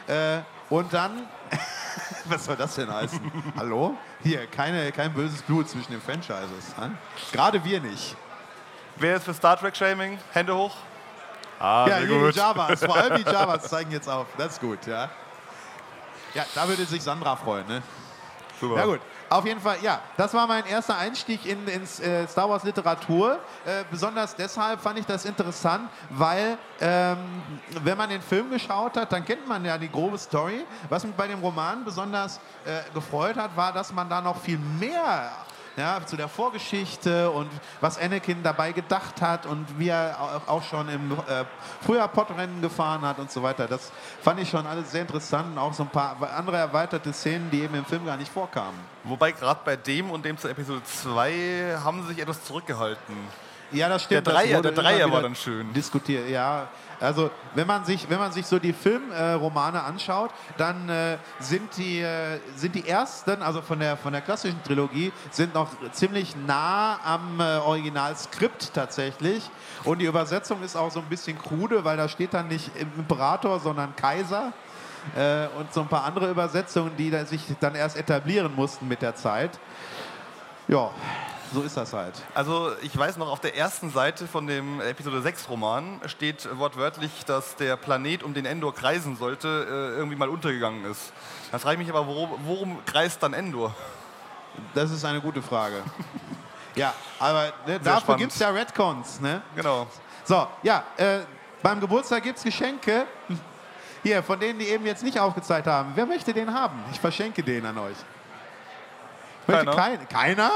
äh, 0.07 0.39
und 0.69 0.91
dann. 0.93 1.27
Was 2.25 2.45
soll 2.45 2.57
das 2.57 2.75
denn 2.75 2.93
heißen? 2.93 3.31
Hallo? 3.57 3.95
Hier, 4.21 4.45
keine, 4.47 4.91
kein 4.91 5.13
böses 5.13 5.41
Blut 5.41 5.69
zwischen 5.69 5.91
den 5.91 6.01
Franchises. 6.01 6.75
Hm? 6.77 6.97
Gerade 7.31 7.63
wir 7.63 7.79
nicht. 7.79 8.15
Wer 8.97 9.15
ist 9.15 9.23
für 9.23 9.33
Star 9.33 9.57
Trek 9.57 9.75
Shaming? 9.75 10.19
Hände 10.33 10.55
hoch. 10.55 10.75
Ah, 11.59 11.87
ja, 11.87 11.97
sehr 11.99 12.07
gut. 12.07 12.35
die 12.35 12.37
Javas, 12.39 12.83
vor 12.83 12.95
allem 12.95 13.23
die 13.23 13.29
Javas 13.31 13.69
zeigen 13.69 13.91
jetzt 13.91 14.09
auf. 14.09 14.27
Das 14.37 14.53
ist 14.53 14.61
gut, 14.61 14.85
ja. 14.85 15.09
Ja, 16.37 16.45
da 16.53 16.67
würde 16.67 16.85
sich 16.85 17.01
Sandra 17.01 17.35
freuen, 17.35 17.65
ne? 17.67 17.81
Super. 18.61 18.75
Ja 18.75 18.85
gut, 18.85 18.99
auf 19.27 19.43
jeden 19.43 19.59
Fall, 19.59 19.77
ja, 19.81 20.01
das 20.17 20.35
war 20.35 20.45
mein 20.45 20.67
erster 20.67 20.95
Einstieg 20.95 21.43
in, 21.47 21.67
ins 21.67 21.99
äh, 21.99 22.27
Star 22.27 22.47
Wars 22.47 22.63
Literatur. 22.63 23.39
Äh, 23.65 23.83
besonders 23.89 24.35
deshalb 24.35 24.79
fand 24.79 24.99
ich 24.99 25.05
das 25.07 25.25
interessant, 25.25 25.89
weil 26.11 26.59
ähm, 26.79 27.17
wenn 27.83 27.97
man 27.97 28.11
den 28.11 28.21
Film 28.21 28.51
geschaut 28.51 28.97
hat, 28.97 29.11
dann 29.11 29.25
kennt 29.25 29.47
man 29.47 29.65
ja 29.65 29.79
die 29.79 29.89
grobe 29.89 30.19
Story. 30.19 30.63
Was 30.89 31.03
mich 31.03 31.15
bei 31.15 31.25
dem 31.27 31.39
Roman 31.39 31.83
besonders 31.83 32.39
äh, 32.65 32.81
gefreut 32.93 33.35
hat, 33.35 33.57
war, 33.57 33.73
dass 33.73 33.91
man 33.91 34.07
da 34.07 34.21
noch 34.21 34.39
viel 34.39 34.59
mehr 34.59 35.31
ja, 35.77 36.03
zu 36.05 36.17
der 36.17 36.27
Vorgeschichte 36.27 37.29
und 37.29 37.49
was 37.81 37.97
Anakin 37.99 38.41
dabei 38.43 38.71
gedacht 38.71 39.21
hat 39.21 39.45
und 39.45 39.65
wie 39.79 39.89
er 39.89 40.17
au- 40.47 40.51
auch 40.55 40.63
schon 40.63 40.89
im 40.89 41.11
äh, 41.11 41.45
früher 41.85 42.07
Podrennen 42.07 42.61
gefahren 42.61 43.01
hat 43.01 43.19
und 43.19 43.31
so 43.31 43.43
weiter. 43.43 43.67
Das 43.67 43.91
fand 44.21 44.39
ich 44.39 44.49
schon 44.49 44.65
alles 44.65 44.91
sehr 44.91 45.01
interessant 45.03 45.51
und 45.51 45.57
auch 45.59 45.73
so 45.73 45.83
ein 45.83 45.89
paar 45.89 46.17
andere 46.35 46.57
erweiterte 46.57 47.13
Szenen, 47.13 47.49
die 47.51 47.61
eben 47.61 47.75
im 47.75 47.85
Film 47.85 48.05
gar 48.05 48.17
nicht 48.17 48.31
vorkamen. 48.31 48.77
Wobei 49.03 49.31
gerade 49.31 49.59
bei 49.63 49.75
dem 49.75 50.09
und 50.09 50.25
dem 50.25 50.37
zu 50.37 50.47
Episode 50.49 50.81
2 50.83 51.77
haben 51.83 52.01
sie 52.01 52.09
sich 52.09 52.19
etwas 52.19 52.43
zurückgehalten. 52.43 53.15
Ja, 53.71 53.89
das 53.89 54.03
stimmt. 54.03 54.25
Der 54.25 54.33
Dreier- 54.33 54.61
der 54.61 54.71
Dreier 54.71 55.11
war 55.11 55.21
dann 55.21 55.35
schön. 55.35 55.73
Diskutiert, 55.73 56.29
ja. 56.29 56.67
Also 56.99 57.29
wenn 57.53 57.67
man 57.67 57.85
sich, 57.85 58.09
wenn 58.09 58.19
man 58.19 58.31
sich 58.31 58.45
so 58.45 58.59
die 58.59 58.73
Filmromane 58.73 59.77
äh, 59.77 59.81
anschaut, 59.81 60.31
dann 60.57 60.89
äh, 60.89 61.17
sind 61.39 61.77
die 61.77 61.99
äh, 61.99 62.39
sind 62.55 62.75
die 62.75 62.87
ersten, 62.87 63.41
also 63.41 63.61
von 63.61 63.79
der 63.79 63.97
von 63.97 64.13
der 64.13 64.21
klassischen 64.21 64.61
Trilogie, 64.63 65.11
sind 65.31 65.53
noch 65.53 65.69
ziemlich 65.91 66.35
nah 66.35 66.99
am 67.03 67.39
äh, 67.39 67.57
Originalskript 67.57 68.73
tatsächlich. 68.73 69.49
Und 69.83 69.99
die 69.99 70.05
Übersetzung 70.05 70.63
ist 70.63 70.75
auch 70.75 70.91
so 70.91 70.99
ein 70.99 71.09
bisschen 71.09 71.37
krude, 71.37 71.83
weil 71.83 71.97
da 71.97 72.09
steht 72.09 72.33
dann 72.33 72.47
nicht 72.47 72.71
Imperator, 72.97 73.59
sondern 73.59 73.95
Kaiser. 73.95 74.53
Äh, 75.15 75.47
und 75.57 75.71
so 75.73 75.81
ein 75.81 75.87
paar 75.87 76.03
andere 76.03 76.29
Übersetzungen, 76.29 76.91
die 76.97 77.09
da 77.09 77.25
sich 77.25 77.41
dann 77.59 77.75
erst 77.75 77.95
etablieren 77.95 78.53
mussten 78.55 78.87
mit 78.87 79.01
der 79.01 79.15
Zeit. 79.15 79.57
Ja, 80.67 80.91
so 81.53 81.61
ist 81.61 81.77
das 81.77 81.93
halt. 81.93 82.13
Also 82.33 82.71
ich 82.81 82.97
weiß 82.97 83.17
noch, 83.17 83.29
auf 83.29 83.39
der 83.39 83.55
ersten 83.55 83.89
Seite 83.89 84.27
von 84.27 84.47
dem 84.47 84.81
Episode 84.81 85.21
6 85.21 85.49
Roman 85.49 86.01
steht 86.05 86.47
wortwörtlich, 86.57 87.25
dass 87.25 87.55
der 87.55 87.77
Planet, 87.77 88.23
um 88.23 88.33
den 88.33 88.45
Endor 88.45 88.73
kreisen 88.73 89.15
sollte, 89.15 89.47
äh, 89.47 89.97
irgendwie 89.97 90.17
mal 90.17 90.29
untergegangen 90.29 90.85
ist. 90.85 91.13
Da 91.51 91.59
frage 91.59 91.75
ich 91.75 91.87
mich 91.87 91.95
aber, 91.95 92.07
worum, 92.07 92.31
worum 92.45 92.85
kreist 92.85 93.23
dann 93.23 93.33
Endor? 93.33 93.73
Das 94.73 94.91
ist 94.91 95.05
eine 95.05 95.21
gute 95.21 95.41
Frage. 95.41 95.83
ja, 96.75 96.93
aber 97.19 97.53
ne, 97.65 97.79
dafür 97.79 98.17
gibt 98.17 98.31
es 98.33 98.39
ja 98.39 98.49
Redcons. 98.49 99.21
Ne? 99.21 99.41
Genau. 99.55 99.87
So, 100.25 100.47
ja, 100.63 100.83
äh, 100.97 101.19
beim 101.61 101.79
Geburtstag 101.79 102.23
gibt 102.23 102.37
es 102.37 102.43
Geschenke. 102.43 103.05
Hier, 104.03 104.21
von 104.23 104.39
denen, 104.39 104.59
die 104.59 104.67
eben 104.67 104.85
jetzt 104.85 105.03
nicht 105.03 105.19
aufgezeigt 105.19 105.67
haben. 105.67 105.91
Wer 105.95 106.05
möchte 106.05 106.33
den 106.33 106.53
haben? 106.53 106.83
Ich 106.91 106.99
verschenke 106.99 107.43
den 107.43 107.65
an 107.65 107.77
euch. 107.77 107.97
Möchte 109.47 109.65
Keiner. 109.65 109.75
kein, 109.75 110.09
keiner? 110.09 110.51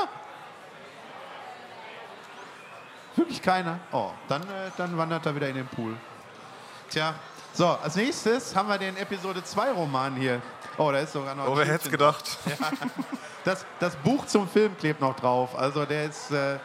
Wirklich 3.15 3.41
keiner? 3.41 3.79
Oh, 3.91 4.11
dann, 4.27 4.41
äh, 4.43 4.71
dann 4.77 4.97
wandert 4.97 5.25
er 5.25 5.35
wieder 5.35 5.49
in 5.49 5.55
den 5.55 5.67
Pool. 5.67 5.95
Tja, 6.89 7.13
so, 7.53 7.67
als 7.67 7.95
nächstes 7.95 8.55
haben 8.55 8.69
wir 8.69 8.77
den 8.77 8.95
Episode 8.95 9.43
2 9.43 9.71
Roman 9.71 10.15
hier. 10.15 10.41
Oh, 10.77 10.89
da 10.91 10.99
ist 10.99 11.11
sogar 11.11 11.35
noch 11.35 11.47
Oh, 11.47 11.57
wer 11.57 11.65
hätte 11.65 11.85
es 11.85 11.91
gedacht? 11.91 12.37
das, 13.43 13.65
das 13.79 13.95
Buch 13.97 14.25
zum 14.25 14.47
Film 14.47 14.77
klebt 14.77 15.01
noch 15.01 15.15
drauf. 15.15 15.57
Also 15.57 15.85
der 15.85 16.05
ist. 16.05 16.31
Äh, 16.31 16.59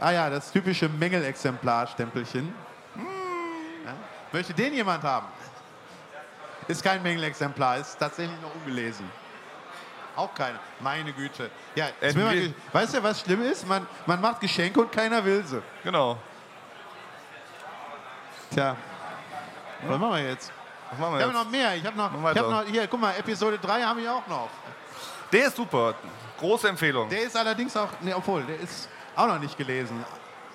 ah 0.00 0.10
ja, 0.10 0.30
das 0.30 0.50
typische 0.50 0.88
Mängelexemplar-Stempelchen. 0.88 2.54
Ja. 3.84 3.94
Möchte 4.32 4.54
den 4.54 4.72
jemand 4.72 5.02
haben? 5.02 5.26
Ist 6.66 6.82
kein 6.82 7.02
Mängelexemplar, 7.02 7.78
ist 7.78 7.98
tatsächlich 7.98 8.40
noch 8.40 8.54
ungelesen. 8.54 9.10
Auch 10.18 10.34
keiner. 10.34 10.58
Meine 10.80 11.12
Güte. 11.12 11.48
Ja, 11.76 11.90
will 12.00 12.24
man, 12.24 12.54
weißt 12.72 12.94
du, 12.94 13.02
was 13.04 13.20
schlimm 13.20 13.40
ist? 13.42 13.64
Man, 13.68 13.86
man 14.04 14.20
macht 14.20 14.40
Geschenke 14.40 14.80
und 14.80 14.90
keiner 14.90 15.24
will 15.24 15.46
sie. 15.46 15.62
Genau. 15.84 16.18
Tja. 18.52 18.74
Was 19.86 19.96
machen 19.96 20.14
wir 20.14 20.28
jetzt? 20.28 20.50
Was 20.90 20.98
machen 20.98 21.12
wir 21.12 21.18
Ich 21.20 21.24
habe 21.24 21.32
noch 21.32 21.48
mehr. 21.48 21.76
Ich 21.76 21.86
habe 21.86 21.96
noch, 21.96 22.10
ich 22.32 22.36
hab 22.36 22.50
noch. 22.50 22.64
Hier, 22.64 22.88
guck 22.88 23.00
mal, 23.00 23.14
Episode 23.16 23.58
3 23.58 23.82
habe 23.82 24.00
ich 24.00 24.08
auch 24.08 24.26
noch. 24.26 24.48
Der 25.30 25.46
ist 25.46 25.54
super. 25.54 25.94
Große 26.40 26.68
Empfehlung. 26.68 27.08
Der 27.08 27.22
ist 27.22 27.36
allerdings 27.36 27.76
auch, 27.76 27.90
ne, 28.00 28.16
obwohl, 28.16 28.42
der 28.42 28.58
ist 28.58 28.88
auch 29.14 29.28
noch 29.28 29.38
nicht 29.38 29.56
gelesen. 29.56 30.04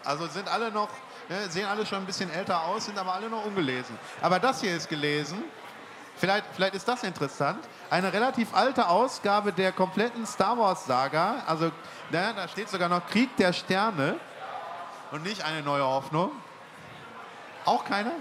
Also 0.03 0.27
sind 0.27 0.49
alle 0.49 0.71
noch, 0.71 0.89
ne, 1.29 1.49
sehen 1.49 1.67
alle 1.67 1.85
schon 1.85 1.99
ein 1.99 2.05
bisschen 2.05 2.29
älter 2.33 2.61
aus, 2.65 2.83
sind 2.83 2.97
aber 2.97 3.13
alle 3.13 3.29
noch 3.29 3.45
ungelesen. 3.45 3.97
Aber 4.21 4.39
das 4.39 4.59
hier 4.59 4.75
ist 4.75 4.89
gelesen. 4.89 5.41
Vielleicht, 6.23 6.45
vielleicht 6.55 6.73
ist 6.73 6.87
das 6.87 7.03
interessant. 7.03 7.59
Eine 7.89 8.13
relativ 8.13 8.53
alte 8.53 8.87
Ausgabe 8.87 9.51
der 9.51 9.73
kompletten 9.73 10.25
Star 10.25 10.57
Wars 10.57 10.85
Saga. 10.85 11.43
Also 11.45 11.65
ne, 12.11 12.33
da 12.33 12.47
steht 12.47 12.69
sogar 12.69 12.87
noch 12.87 13.05
Krieg 13.07 13.35
der 13.35 13.51
Sterne 13.51 14.15
und 15.11 15.23
nicht 15.23 15.43
eine 15.43 15.61
neue 15.63 15.83
Hoffnung. 15.83 16.31
Auch 17.65 17.83
keine? 17.83 18.13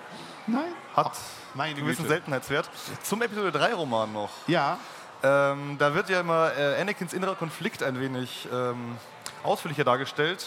Nein? 0.49 0.65
Hat 0.97 1.13
einen 1.57 1.77
gewissen. 1.77 2.09
Seltenheitswert. 2.09 2.69
Zum 3.05 3.23
Episode 3.23 3.53
3 3.53 3.75
Roman 3.75 4.13
noch. 4.13 4.31
Ja, 4.49 4.79
Ähm, 5.23 5.77
da 5.79 5.95
wird 5.95 6.09
ja 6.09 6.19
immer 6.19 6.51
äh, 6.59 6.81
Anakins 6.81 7.13
innerer 7.13 7.37
Konflikt 7.37 7.85
ein 7.85 8.01
wenig 8.01 8.49
ähm, 8.53 8.99
ausführlicher 9.45 9.85
dargestellt. 9.85 10.45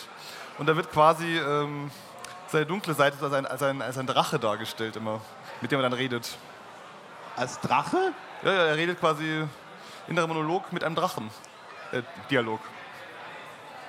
Und 0.58 0.66
da 0.66 0.76
wird 0.76 0.92
quasi 0.92 1.38
ähm, 1.38 1.90
seine 2.50 2.66
dunkle 2.66 2.96
Seite 2.96 3.16
als 3.24 3.32
ein, 3.32 3.46
als, 3.46 3.64
ein, 3.64 3.82
als 3.82 3.98
ein 3.98 4.08
Drache 4.08 4.40
dargestellt 4.40 4.98
immer, 4.98 5.22
mit 5.62 5.72
dem 5.72 5.80
er 5.80 5.84
dann 5.84 5.94
redet. 5.94 6.38
Als 7.36 7.60
Drache? 7.60 8.14
Ja, 8.44 8.54
ja, 8.54 8.66
er 8.66 8.76
redet 8.76 9.00
quasi 9.00 9.46
innerer 10.08 10.28
Monolog 10.28 10.72
mit 10.72 10.84
einem 10.84 10.96
Drachen. 10.96 11.30
Äh, 11.92 12.02
Dialog. 12.30 12.60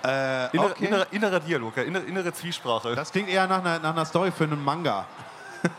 Äh, 0.04 0.54
Inner, 0.54 0.66
okay. 0.66 0.86
innerer, 0.86 1.06
innerer 1.10 1.40
Dialog, 1.40 1.76
ja, 1.76 1.82
innere, 1.82 2.04
innere 2.04 2.32
Zwiesprache. 2.32 2.94
Das 2.94 3.10
klingt 3.10 3.28
eher 3.28 3.46
nach 3.46 3.58
einer, 3.58 3.78
nach 3.78 3.90
einer 3.90 4.04
Story 4.04 4.30
für 4.30 4.44
einen 4.44 4.62
Manga. 4.62 5.06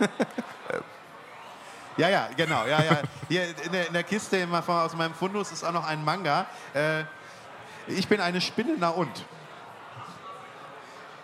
ja, 1.97 2.09
ja, 2.09 2.27
genau. 2.35 2.65
Ja, 2.65 2.83
ja. 2.83 2.97
Hier 3.29 3.43
in 3.63 3.71
der, 3.71 3.87
in 3.87 3.93
der 3.93 4.03
Kiste 4.03 4.45
aus 4.67 4.93
meinem 4.95 5.13
Fundus 5.13 5.51
ist 5.51 5.63
auch 5.63 5.71
noch 5.71 5.87
ein 5.87 6.03
Manga. 6.03 6.45
Äh, 6.73 7.03
ich 7.87 8.07
bin 8.07 8.19
eine 8.19 8.41
Spinne, 8.41 8.75
na 8.77 8.89
und? 8.89 9.25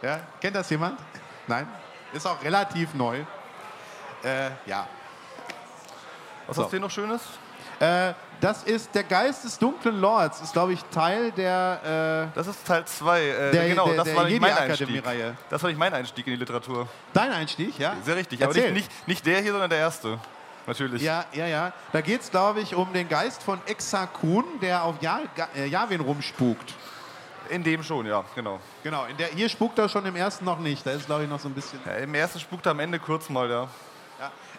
Ja, 0.02 0.20
kennt 0.40 0.56
das 0.56 0.70
jemand? 0.70 1.00
Nein? 1.48 1.68
Ist 2.14 2.26
auch 2.26 2.42
relativ 2.42 2.94
neu. 2.94 3.24
Äh, 4.24 4.52
ja. 4.66 4.88
Was 6.48 6.56
so. 6.56 6.64
hast 6.64 6.70
du 6.72 6.78
hier 6.78 6.80
noch 6.82 6.92
Schönes? 6.92 7.22
Äh, 7.80 8.14
das 8.40 8.64
ist 8.64 8.94
der 8.94 9.04
Geist 9.04 9.44
des 9.44 9.58
dunklen 9.58 10.00
Lords. 10.00 10.42
Ist, 10.42 10.54
glaube 10.54 10.74
ich, 10.74 10.84
Teil 10.86 11.32
der. 11.32 12.30
Äh, 12.32 12.36
Das 12.36 12.48
ist 12.48 12.66
Teil 12.66 12.86
2. 12.86 13.22
Äh, 13.22 13.52
Der- 13.52 13.68
genau, 13.70 13.88
der- 13.88 13.96
das 13.96 14.04
der 14.06 14.16
war 14.16 14.24
nicht 14.26 14.40
mein 14.42 14.52
Einstieg. 14.58 14.88
Jedi-Akademie-Reihe. 14.90 15.36
Das 15.50 15.64
war 15.64 15.70
nicht 15.70 15.80
mein 15.80 15.94
Einstieg 15.94 16.28
in 16.28 16.34
die 16.34 16.40
Literatur. 16.40 16.88
dein 17.14 17.32
Einstieg, 17.32 17.78
ja? 17.80 17.96
Sehr 18.04 18.16
richtig. 18.16 18.44
Aber 18.44 18.56
Erzähl. 18.56 18.72
nicht, 18.74 18.90
nicht, 18.90 19.08
nicht 19.08 19.26
der 19.26 19.42
hier, 19.42 19.52
sondern 19.52 19.70
der 19.70 19.80
erste. 19.80 20.20
Natürlich. 20.66 21.02
Ja, 21.02 21.26
ja, 21.34 21.46
ja. 21.48 21.74
Da 21.92 22.00
geht 22.02 22.22
es, 22.22 22.32
glaube 22.32 22.62
ich, 22.62 22.74
um 22.76 22.94
den 22.94 23.10
Geist 23.10 23.44
von 23.44 23.60
Exakun, 23.66 24.46
der 24.62 24.84
auf 24.84 24.96
ja 25.02 25.20
Ga- 25.36 25.50
äh, 25.56 25.98
rumspukt. 25.98 26.74
In 27.50 27.64
dem 27.64 27.84
schon, 27.84 28.06
ja, 28.06 28.24
genau. 28.34 28.60
Genau, 28.82 29.06
in 29.06 29.18
der, 29.18 29.28
hier 29.28 29.50
spukt 29.50 29.78
er 29.78 29.90
schon 29.90 30.06
im 30.06 30.16
ersten 30.16 30.46
noch 30.46 30.60
nicht. 30.60 30.86
Da 30.86 30.92
ist, 30.92 31.06
glaube 31.06 31.24
ich, 31.24 31.30
noch 31.30 31.40
so 31.40 31.50
ein 31.50 31.54
bisschen. 31.54 31.80
Ja, 31.86 31.96
Im 31.96 32.14
ersten 32.16 32.40
spukt 32.40 32.66
er 32.66 32.72
am 32.72 32.80
Ende 32.80 32.98
kurz 33.00 33.30
mal, 33.30 33.50
ja. 33.50 33.68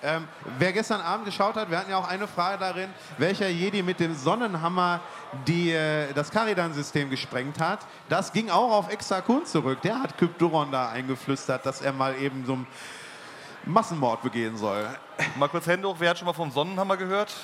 Ähm, 0.06 0.28
wer 0.58 0.74
gestern 0.74 1.00
Abend 1.00 1.24
geschaut 1.24 1.56
hat, 1.56 1.70
wir 1.70 1.78
hatten 1.78 1.90
ja 1.90 1.96
auch 1.96 2.06
eine 2.06 2.28
Frage 2.28 2.58
darin, 2.58 2.90
welcher 3.16 3.48
Jedi 3.48 3.82
mit 3.82 4.00
dem 4.00 4.14
Sonnenhammer 4.14 5.00
die, 5.46 5.72
äh, 5.72 6.12
das 6.12 6.30
Karidan-System 6.30 7.08
gesprengt 7.08 7.58
hat. 7.58 7.80
Das 8.10 8.30
ging 8.30 8.50
auch 8.50 8.70
auf 8.70 8.92
Exakun 8.92 9.46
zurück. 9.46 9.80
Der 9.80 10.02
hat 10.02 10.18
Kyp 10.18 10.38
Duron 10.38 10.70
da 10.70 10.90
eingeflüstert, 10.90 11.64
dass 11.64 11.80
er 11.80 11.94
mal 11.94 12.14
eben 12.16 12.44
so 12.44 12.52
einen 12.52 12.66
Massenmord 13.64 14.20
begehen 14.22 14.58
soll. 14.58 14.86
Mal 15.36 15.48
kurz 15.48 15.66
Hände 15.66 15.88
hoch, 15.88 15.96
wer 15.98 16.10
hat 16.10 16.18
schon 16.18 16.26
mal 16.26 16.34
vom 16.34 16.50
Sonnenhammer 16.50 16.98
gehört? 16.98 17.34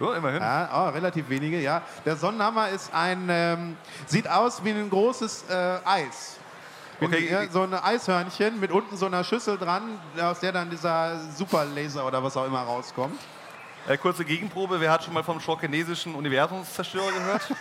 Ja, 0.00 0.14
immerhin. 0.14 0.40
Ja, 0.40 0.70
oh, 0.72 0.88
relativ 0.88 1.28
wenige, 1.28 1.60
ja. 1.60 1.82
Der 2.06 2.16
Sonnenhammer 2.16 2.70
ist 2.70 2.92
ein, 2.94 3.28
ähm, 3.28 3.76
sieht 4.06 4.26
aus 4.26 4.64
wie 4.64 4.70
ein 4.70 4.88
großes 4.88 5.44
äh, 5.50 5.78
Eis. 5.84 6.38
Okay, 7.00 7.28
ja, 7.30 7.48
so 7.50 7.62
ein 7.62 7.74
Eishörnchen 7.74 8.60
mit 8.60 8.70
unten 8.70 8.96
so 8.96 9.06
einer 9.06 9.24
Schüssel 9.24 9.58
dran, 9.58 9.98
aus 10.20 10.40
der 10.40 10.52
dann 10.52 10.70
dieser 10.70 11.18
Superlaser 11.36 12.06
oder 12.06 12.22
was 12.22 12.36
auch 12.36 12.46
immer 12.46 12.62
rauskommt. 12.62 13.18
Äh, 13.88 13.98
kurze 13.98 14.24
Gegenprobe, 14.24 14.80
wer 14.80 14.92
hat 14.92 15.04
schon 15.04 15.12
mal 15.12 15.24
vom 15.24 15.40
schorkinesischen 15.40 16.14
Universumszerstörer 16.14 17.12
gehört? 17.12 17.42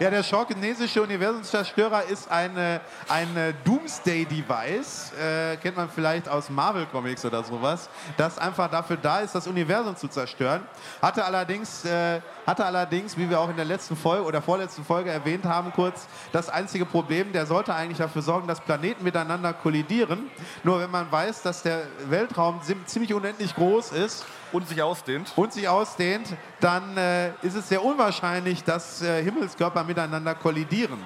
Ja, 0.00 0.10
der 0.10 0.24
schorkinesische 0.24 1.00
Universumszerstörer 1.00 2.02
ist 2.06 2.28
eine, 2.28 2.80
eine 3.08 3.54
Doomsday-Device, 3.64 5.12
äh, 5.12 5.56
kennt 5.58 5.76
man 5.76 5.88
vielleicht 5.88 6.28
aus 6.28 6.50
Marvel-Comics 6.50 7.24
oder 7.24 7.44
sowas, 7.44 7.88
das 8.16 8.36
einfach 8.36 8.68
dafür 8.68 8.96
da 8.96 9.20
ist, 9.20 9.36
das 9.36 9.46
Universum 9.46 9.96
zu 9.96 10.08
zerstören. 10.08 10.62
Hatte 11.00 11.24
allerdings, 11.24 11.84
äh, 11.84 12.20
hatte 12.46 12.64
allerdings, 12.64 13.16
wie 13.16 13.28
wir 13.30 13.40
auch 13.40 13.48
in 13.48 13.56
der 13.56 13.64
letzten 13.64 13.96
Folge 13.96 14.24
oder 14.24 14.42
vorletzten 14.42 14.84
Folge 14.84 15.10
erwähnt 15.10 15.44
haben, 15.44 15.72
kurz 15.72 16.06
das 16.32 16.48
einzige 16.48 16.84
Problem, 16.84 17.32
der 17.32 17.46
sollte 17.46 17.74
eigentlich 17.74 17.98
dafür 17.98 18.22
sorgen, 18.22 18.46
dass 18.46 18.60
Planeten 18.60 19.02
miteinander 19.04 19.52
kollidieren. 19.52 20.30
Nur 20.62 20.80
wenn 20.80 20.90
man 20.90 21.10
weiß, 21.10 21.42
dass 21.42 21.62
der 21.62 21.82
Weltraum 22.08 22.60
ziemlich 22.86 23.14
unendlich 23.14 23.54
groß 23.54 23.92
ist, 23.92 24.24
Und 24.52 24.68
sich 24.68 24.82
ausdehnt. 24.82 25.32
und 25.36 25.52
sich 25.52 25.68
ausdehnt, 25.68 26.28
dann 26.60 26.96
äh, 26.96 27.30
ist 27.42 27.54
es 27.56 27.68
sehr 27.68 27.82
unwahrscheinlich, 27.84 28.62
dass 28.64 29.02
äh, 29.02 29.22
Himmelskörper 29.22 29.82
miteinander 29.84 30.34
kollidieren. 30.34 30.98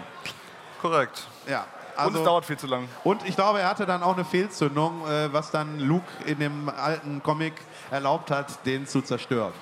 Korrekt. 0.82 1.26
Ja, 1.48 1.60
Und 1.96 2.04
also, 2.04 2.18
es 2.18 2.24
dauert 2.24 2.44
viel 2.44 2.56
zu 2.58 2.66
lang. 2.66 2.88
und 3.04 3.26
ich 3.26 3.34
glaube, 3.36 3.60
er 3.60 3.68
hatte 3.68 3.86
dann 3.86 4.02
auch 4.02 4.14
eine 4.14 4.24
Fehlzündung, 4.24 5.06
äh, 5.08 5.32
was 5.32 5.50
dann 5.50 5.78
Luke 5.80 6.06
in 6.26 6.38
dem 6.38 6.68
alten 6.68 7.22
Comic 7.22 7.54
erlaubt 7.90 8.30
hat, 8.30 8.64
den 8.66 8.86
zu 8.86 9.02
zerstören. 9.02 9.52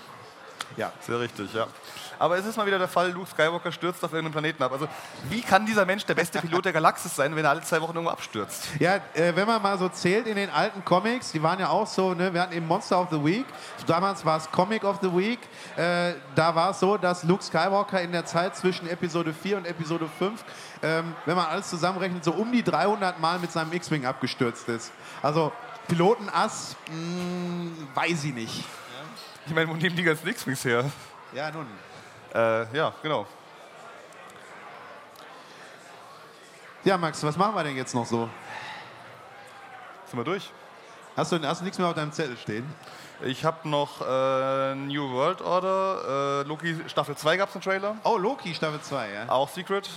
Ja. 0.76 0.92
Sehr 1.00 1.18
richtig, 1.20 1.52
ja. 1.54 1.66
Aber 2.18 2.38
es 2.38 2.46
ist 2.46 2.56
mal 2.56 2.66
wieder 2.66 2.78
der 2.78 2.88
Fall, 2.88 3.10
Luke 3.10 3.28
Skywalker 3.28 3.70
stürzt 3.70 4.02
auf 4.04 4.12
irgendeinem 4.12 4.32
Planeten 4.32 4.62
ab. 4.62 4.72
Also 4.72 4.88
wie 5.28 5.42
kann 5.42 5.66
dieser 5.66 5.84
Mensch 5.84 6.04
der 6.06 6.14
beste 6.14 6.40
Pilot 6.40 6.64
der 6.64 6.72
Galaxis 6.72 7.14
sein, 7.14 7.36
wenn 7.36 7.44
er 7.44 7.50
alle 7.50 7.62
zwei 7.62 7.80
Wochen 7.82 7.92
irgendwo 7.94 8.10
abstürzt? 8.10 8.68
Ja, 8.78 8.96
äh, 9.14 9.34
wenn 9.34 9.46
man 9.46 9.60
mal 9.60 9.78
so 9.78 9.88
zählt 9.88 10.26
in 10.26 10.36
den 10.36 10.48
alten 10.50 10.84
Comics, 10.84 11.32
die 11.32 11.42
waren 11.42 11.58
ja 11.58 11.68
auch 11.68 11.86
so, 11.86 12.14
ne, 12.14 12.32
wir 12.32 12.40
hatten 12.40 12.54
eben 12.54 12.66
Monster 12.66 13.00
of 13.00 13.08
the 13.10 13.22
Week, 13.22 13.44
damals 13.86 14.24
war 14.24 14.38
es 14.38 14.50
Comic 14.50 14.84
of 14.84 14.98
the 15.02 15.14
Week, 15.14 15.40
äh, 15.76 16.14
da 16.34 16.54
war 16.54 16.70
es 16.70 16.80
so, 16.80 16.96
dass 16.96 17.22
Luke 17.22 17.42
Skywalker 17.42 18.00
in 18.00 18.12
der 18.12 18.24
Zeit 18.24 18.56
zwischen 18.56 18.88
Episode 18.88 19.34
4 19.34 19.58
und 19.58 19.66
Episode 19.66 20.08
5, 20.18 20.42
ähm, 20.82 21.14
wenn 21.26 21.36
man 21.36 21.46
alles 21.46 21.68
zusammenrechnet, 21.68 22.24
so 22.24 22.32
um 22.32 22.50
die 22.50 22.62
300 22.62 23.20
Mal 23.20 23.38
mit 23.38 23.52
seinem 23.52 23.72
X-Wing 23.72 24.06
abgestürzt 24.06 24.68
ist. 24.68 24.90
Also 25.22 25.52
Pilotenass, 25.88 26.76
mh, 26.90 27.70
weiß 27.94 28.24
ich 28.24 28.34
nicht. 28.34 28.64
Ich 29.46 29.54
meine, 29.54 29.68
wo 29.68 29.74
nehmen 29.74 29.94
die 29.96 30.02
ganzen 30.02 30.26
X-Wings 30.28 30.64
her? 30.64 30.84
Ja, 31.32 31.50
nun. 31.50 31.66
Äh, 32.34 32.76
ja, 32.76 32.92
genau. 33.02 33.26
Ja, 36.84 36.96
Max, 36.98 37.22
was 37.22 37.36
machen 37.36 37.54
wir 37.54 37.64
denn 37.64 37.76
jetzt 37.76 37.94
noch 37.94 38.06
so? 38.06 38.28
Sind 40.06 40.18
wir 40.18 40.24
durch? 40.24 40.50
Hast 41.16 41.32
du, 41.32 41.40
hast 41.46 41.60
du 41.60 41.64
nichts 41.64 41.78
mehr 41.78 41.88
auf 41.88 41.94
deinem 41.94 42.12
Zettel 42.12 42.36
stehen? 42.36 42.72
Ich 43.22 43.44
habe 43.44 43.68
noch 43.68 44.02
äh, 44.02 44.74
New 44.74 45.10
World 45.12 45.40
Order, 45.40 46.42
äh, 46.44 46.48
Loki 46.48 46.76
Staffel 46.86 47.16
2 47.16 47.36
gab 47.38 47.48
es 47.48 47.54
einen 47.54 47.62
Trailer, 47.62 47.96
Oh, 48.04 48.18
Loki, 48.18 48.54
Staffel 48.54 48.80
2, 48.80 49.10
ja. 49.10 49.28
auch 49.28 49.48
Secret. 49.48 49.88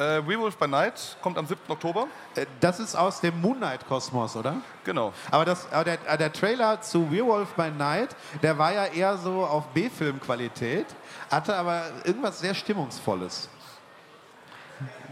Äh, 0.00 0.26
Werewolf 0.26 0.56
by 0.56 0.66
Night 0.66 1.18
kommt 1.20 1.36
am 1.36 1.46
7. 1.46 1.60
Oktober. 1.68 2.06
Äh, 2.34 2.46
Das 2.60 2.80
ist 2.80 2.96
aus 2.96 3.20
dem 3.20 3.38
Moon 3.38 3.58
Knight-Kosmos, 3.58 4.34
oder? 4.34 4.56
Genau. 4.82 5.12
Aber, 5.30 5.44
das, 5.44 5.70
aber 5.70 5.84
der, 5.84 5.98
äh, 6.06 6.16
der 6.16 6.32
Trailer 6.32 6.80
zu 6.80 7.12
Werewolf 7.12 7.50
by 7.50 7.70
Night, 7.70 8.16
der 8.42 8.56
war 8.56 8.72
ja 8.72 8.86
eher 8.86 9.18
so 9.18 9.44
auf 9.44 9.66
B-Film-Qualität, 9.74 10.86
hatte 11.30 11.54
aber 11.54 11.82
irgendwas 12.04 12.40
sehr 12.40 12.54
Stimmungsvolles. 12.54 13.50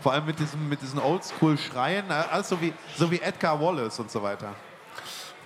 Vor 0.01 0.13
allem 0.13 0.25
mit 0.25 0.39
diesem, 0.39 0.67
mit 0.71 0.81
diesen 0.81 1.01
Oldschool-Schreien, 1.01 2.11
äh, 2.11 2.15
alles 2.31 2.49
so 2.49 2.59
wie, 2.59 2.73
so 2.97 3.11
wie 3.11 3.21
Edgar 3.21 3.61
Wallace 3.61 3.99
und 4.01 4.11
so 4.11 4.23
weiter. 4.23 4.55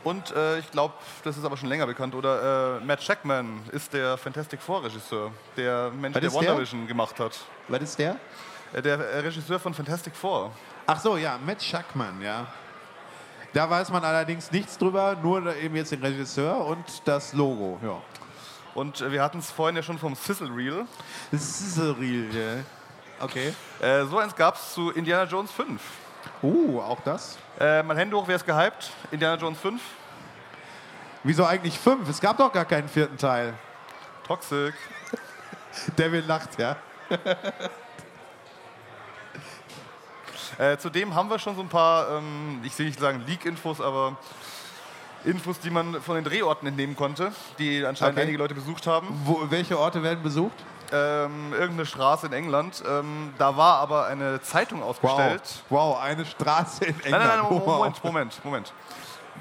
Und 0.04 0.30
äh, 0.36 0.58
ich 0.60 0.70
glaube, 0.70 0.94
das 1.24 1.36
ist 1.36 1.44
aber 1.44 1.56
schon 1.56 1.68
länger 1.68 1.86
bekannt, 1.86 2.14
oder? 2.14 2.78
Äh, 2.80 2.84
Matt 2.84 3.02
Shackman 3.02 3.60
ist 3.72 3.92
der 3.92 4.16
Fantastic 4.18 4.60
Four-Regisseur, 4.62 5.32
der 5.56 5.90
Mensch, 5.90 6.14
Was 6.14 6.20
der? 6.22 6.32
WandaVision 6.34 6.86
gemacht 6.86 7.18
hat. 7.18 7.40
Was 7.66 7.82
ist 7.82 7.98
der? 7.98 8.16
Äh, 8.72 8.82
der 8.82 8.98
äh, 8.98 9.18
Regisseur 9.20 9.58
von 9.58 9.74
Fantastic 9.74 10.16
Four. 10.16 10.52
Ach 10.86 11.00
so, 11.00 11.16
ja, 11.16 11.38
Matt 11.44 11.62
Schackman, 11.62 12.20
ja. 12.20 12.46
Da 13.52 13.68
weiß 13.68 13.90
man 13.90 14.02
allerdings 14.02 14.50
nichts 14.50 14.78
drüber, 14.78 15.16
nur 15.22 15.54
eben 15.56 15.76
jetzt 15.76 15.92
den 15.92 16.02
Regisseur 16.02 16.64
und 16.64 16.84
das 17.04 17.34
Logo. 17.34 17.78
Ja. 17.82 18.00
Und 18.74 19.00
äh, 19.00 19.12
wir 19.12 19.22
hatten 19.22 19.38
es 19.38 19.50
vorhin 19.50 19.76
ja 19.76 19.82
schon 19.82 19.98
vom 19.98 20.14
Sizzle 20.14 20.48
Reel. 20.54 20.86
So 21.32 21.92
real, 21.92 22.34
ja. 22.34 22.64
Okay. 23.20 23.54
Äh, 23.80 24.04
so 24.06 24.18
eins 24.18 24.34
gab 24.34 24.56
es 24.56 24.72
zu 24.72 24.90
Indiana 24.90 25.24
Jones 25.24 25.50
5. 25.52 25.80
Uh, 26.42 26.80
auch 26.80 27.00
das? 27.00 27.38
Äh, 27.60 27.82
mein 27.82 27.96
Hände 27.96 28.16
hoch, 28.16 28.26
wer 28.26 28.36
ist 28.36 28.46
gehypt? 28.46 28.90
Indiana 29.10 29.40
Jones 29.40 29.58
5. 29.60 29.80
Wieso 31.24 31.44
eigentlich 31.44 31.78
fünf? 31.78 32.08
Es 32.08 32.20
gab 32.20 32.38
doch 32.38 32.52
gar 32.52 32.64
keinen 32.64 32.88
vierten 32.88 33.16
Teil. 33.16 33.54
Toxic. 34.26 34.74
Devil 35.98 36.24
lacht, 36.26 36.58
ja. 36.58 36.76
Äh, 40.58 40.76
zudem 40.78 41.14
haben 41.14 41.30
wir 41.30 41.38
schon 41.38 41.54
so 41.56 41.62
ein 41.62 41.68
paar, 41.68 42.08
ähm, 42.18 42.60
ich 42.64 42.78
will 42.78 42.86
nicht 42.86 42.98
sagen 43.00 43.22
Leak-Infos, 43.26 43.80
aber 43.80 44.16
Infos, 45.24 45.60
die 45.60 45.70
man 45.70 46.00
von 46.02 46.16
den 46.16 46.24
Drehorten 46.24 46.66
entnehmen 46.68 46.96
konnte, 46.96 47.32
die 47.58 47.84
anscheinend 47.84 48.16
Okay. 48.16 48.22
einige 48.22 48.38
Leute 48.38 48.54
besucht 48.54 48.86
haben. 48.86 49.08
Wo, 49.24 49.40
welche 49.50 49.78
Orte 49.78 50.02
werden 50.02 50.22
besucht? 50.22 50.56
Ähm, 50.94 51.52
irgendeine 51.52 51.86
Straße 51.86 52.26
in 52.26 52.32
England. 52.34 52.82
Ähm, 52.86 53.32
da 53.38 53.56
war 53.56 53.78
aber 53.78 54.06
eine 54.06 54.42
Zeitung 54.42 54.82
ausgestellt. 54.82 55.42
Wow, 55.70 55.98
eine 56.02 56.26
Straße 56.26 56.84
in 56.84 56.94
Nein, 56.96 57.04
England. 57.04 57.24
nein, 57.24 57.38
nein, 57.42 57.50
Wow. 57.50 57.66
Moment, 57.66 58.04
Moment, 58.04 58.44
Moment. 58.44 58.72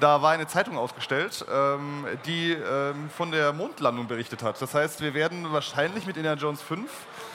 Da 0.00 0.22
war 0.22 0.30
eine 0.30 0.46
Zeitung 0.46 0.78
ausgestellt, 0.78 1.44
ähm, 1.52 2.06
die 2.24 2.52
ähm, 2.52 3.10
von 3.14 3.30
der 3.30 3.52
Mondlandung 3.52 4.06
berichtet 4.06 4.42
hat. 4.42 4.62
Das 4.62 4.72
heißt, 4.74 5.02
wir 5.02 5.12
werden 5.12 5.52
wahrscheinlich 5.52 6.06
mit 6.06 6.16
Indiana 6.16 6.40
Jones 6.40 6.62
5 6.62 6.90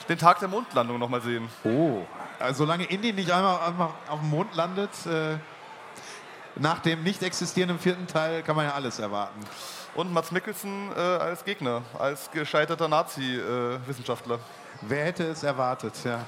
den 0.08 0.18
Tag 0.18 0.38
der 0.40 0.48
Mondlandung 0.48 0.98
nochmal 0.98 1.20
sehen. 1.20 1.48
Oh. 1.64 2.02
Also, 2.38 2.64
solange 2.64 2.84
Indien 2.84 3.16
nicht 3.16 3.30
einmal, 3.30 3.60
einmal 3.60 3.90
auf 4.08 4.20
dem 4.20 4.30
Mond 4.30 4.54
landet, 4.54 4.90
äh, 5.06 5.38
nach 6.56 6.80
dem 6.80 7.02
nicht 7.02 7.22
existierenden 7.22 7.78
vierten 7.78 8.06
Teil 8.06 8.42
kann 8.42 8.56
man 8.56 8.66
ja 8.66 8.74
alles 8.74 8.98
erwarten. 8.98 9.40
Und 9.94 10.12
Mats 10.12 10.30
Mikkelsen 10.30 10.90
äh, 10.96 11.00
als 11.00 11.44
Gegner, 11.44 11.82
als 11.98 12.30
gescheiterter 12.30 12.88
Nazi-Wissenschaftler. 12.88 14.38
Wer 14.82 15.04
hätte 15.06 15.24
es 15.24 15.42
erwartet, 15.42 15.94
ja. 16.04 16.20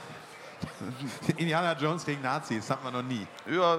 Indiana 1.37 1.72
Jones 1.72 2.05
gegen 2.05 2.20
Nazis, 2.22 2.68
hat 2.68 2.83
man 2.85 2.93
noch 2.93 3.03
nie. 3.03 3.26
ja, 3.51 3.78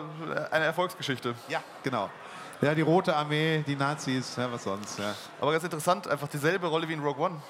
eine 0.49 0.65
Erfolgsgeschichte. 0.65 1.35
Ja, 1.47 1.61
genau. 1.83 2.09
Ja, 2.61 2.75
die 2.75 2.81
Rote 2.81 3.15
Armee, 3.15 3.63
die 3.65 3.75
Nazis, 3.75 4.35
ja, 4.35 4.51
was 4.51 4.63
sonst, 4.63 4.99
ja. 4.99 5.15
Aber 5.39 5.51
ganz 5.51 5.63
interessant, 5.63 6.07
einfach 6.07 6.27
dieselbe 6.27 6.67
Rolle 6.67 6.87
wie 6.87 6.93
in 6.93 7.01
Rogue 7.01 7.25
One. 7.25 7.41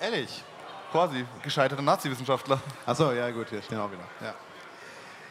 Ehrlich? 0.00 0.44
Quasi, 0.90 1.24
gescheiterter 1.42 1.82
Nazi-Wissenschaftler. 1.82 2.60
Achso, 2.86 3.12
ja 3.12 3.30
gut, 3.30 3.48
hier 3.48 3.62
stehen 3.62 3.78
wir 3.78 3.84
auch 3.84 3.90
wieder. 3.90 4.02
Ja, 4.20 4.34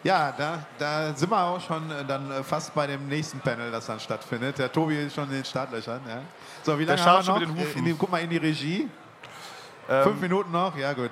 ja 0.03 0.33
da, 0.37 0.63
da 0.77 1.13
sind 1.13 1.29
wir 1.29 1.41
auch 1.41 1.61
schon 1.61 1.91
äh, 1.91 2.05
dann 2.05 2.31
äh, 2.31 2.43
fast 2.43 2.73
bei 2.73 2.87
dem 2.87 3.07
nächsten 3.07 3.39
Panel, 3.39 3.71
das 3.71 3.85
dann 3.85 3.99
stattfindet. 3.99 4.57
Der 4.57 4.71
Tobi 4.71 5.01
ist 5.01 5.15
schon 5.15 5.25
in 5.25 5.31
den 5.31 5.45
Startlöchern. 5.45 6.01
Ja. 6.07 6.21
So, 6.63 6.79
wie 6.79 6.85
lange 6.85 7.03
haben 7.03 7.25
wir 7.25 7.33
noch? 7.33 7.39
mit 7.39 7.49
den 7.49 7.57
Hufen. 7.57 7.81
Äh, 7.81 7.89
die, 7.89 7.95
guck 7.97 8.11
mal 8.11 8.21
in 8.21 8.29
die 8.29 8.37
Regie. 8.37 8.89
Fünf 9.87 10.21
Minuten 10.21 10.51
noch? 10.51 10.77
Ja 10.77 10.93
gut. 10.93 11.11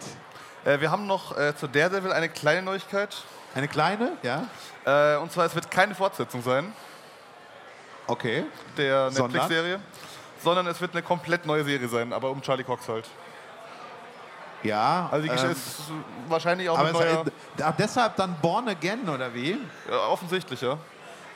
Äh, 0.64 0.80
wir 0.80 0.92
haben 0.92 1.08
noch 1.08 1.36
äh, 1.36 1.56
zu 1.56 1.68
Daredevil 1.68 2.12
eine 2.12 2.30
kleine 2.30 2.62
Neuigkeit. 2.62 3.16
Eine 3.56 3.68
kleine? 3.68 4.18
Ja. 4.22 4.46
Äh, 4.86 5.18
und 5.18 5.32
zwar, 5.32 5.46
es 5.46 5.56
wird 5.56 5.72
keine 5.72 5.96
Fortsetzung 5.96 6.44
sein 6.44 6.72
Okay. 8.08 8.46
der 8.78 9.12
Sondern? 9.12 9.32
Netflix-Serie, 9.34 9.80
sondern 10.42 10.68
es 10.68 10.80
wird 10.80 10.92
eine 10.94 11.02
komplett 11.02 11.46
neue 11.46 11.64
Serie 11.64 11.88
sein, 11.88 12.14
aber 12.14 12.30
um 12.32 12.42
Charlie 12.42 12.64
Cox 12.64 12.88
halt. 12.88 13.08
Ja. 14.64 15.10
Also 15.12 15.24
die 15.24 15.30
Geschichte 15.30 15.48
ähm, 15.48 15.54
ist 15.54 15.92
wahrscheinlich 16.28 16.70
auch 16.70 16.78
aber 16.78 16.92
neuer, 16.92 17.26
ach, 17.64 17.74
deshalb 17.78 18.16
dann 18.16 18.36
Born 18.42 18.68
Again 18.68 19.08
oder 19.08 19.34
wie? 19.34 19.58
ja, 19.90 20.08
offensichtlich, 20.08 20.62
ja. 20.62 20.78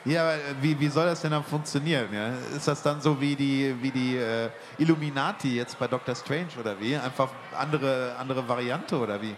Ja, 0.04 0.22
aber 0.22 0.34
äh, 0.34 0.38
wie, 0.60 0.78
wie 0.80 0.88
soll 0.88 1.06
das 1.06 1.20
denn 1.20 1.30
dann 1.30 1.44
funktionieren? 1.44 2.08
Ja? 2.12 2.30
Ist 2.56 2.66
das 2.66 2.82
dann 2.82 3.00
so 3.00 3.20
wie 3.20 3.36
die, 3.36 3.74
wie 3.80 3.90
die 3.90 4.16
äh, 4.16 4.50
Illuminati 4.78 5.56
jetzt 5.56 5.78
bei 5.78 5.86
Doctor 5.86 6.14
Strange 6.14 6.48
oder 6.58 6.78
wie? 6.80 6.96
Einfach 6.96 7.28
andere, 7.56 8.16
andere 8.18 8.46
Variante 8.48 8.98
oder 8.98 9.20
wie? 9.22 9.34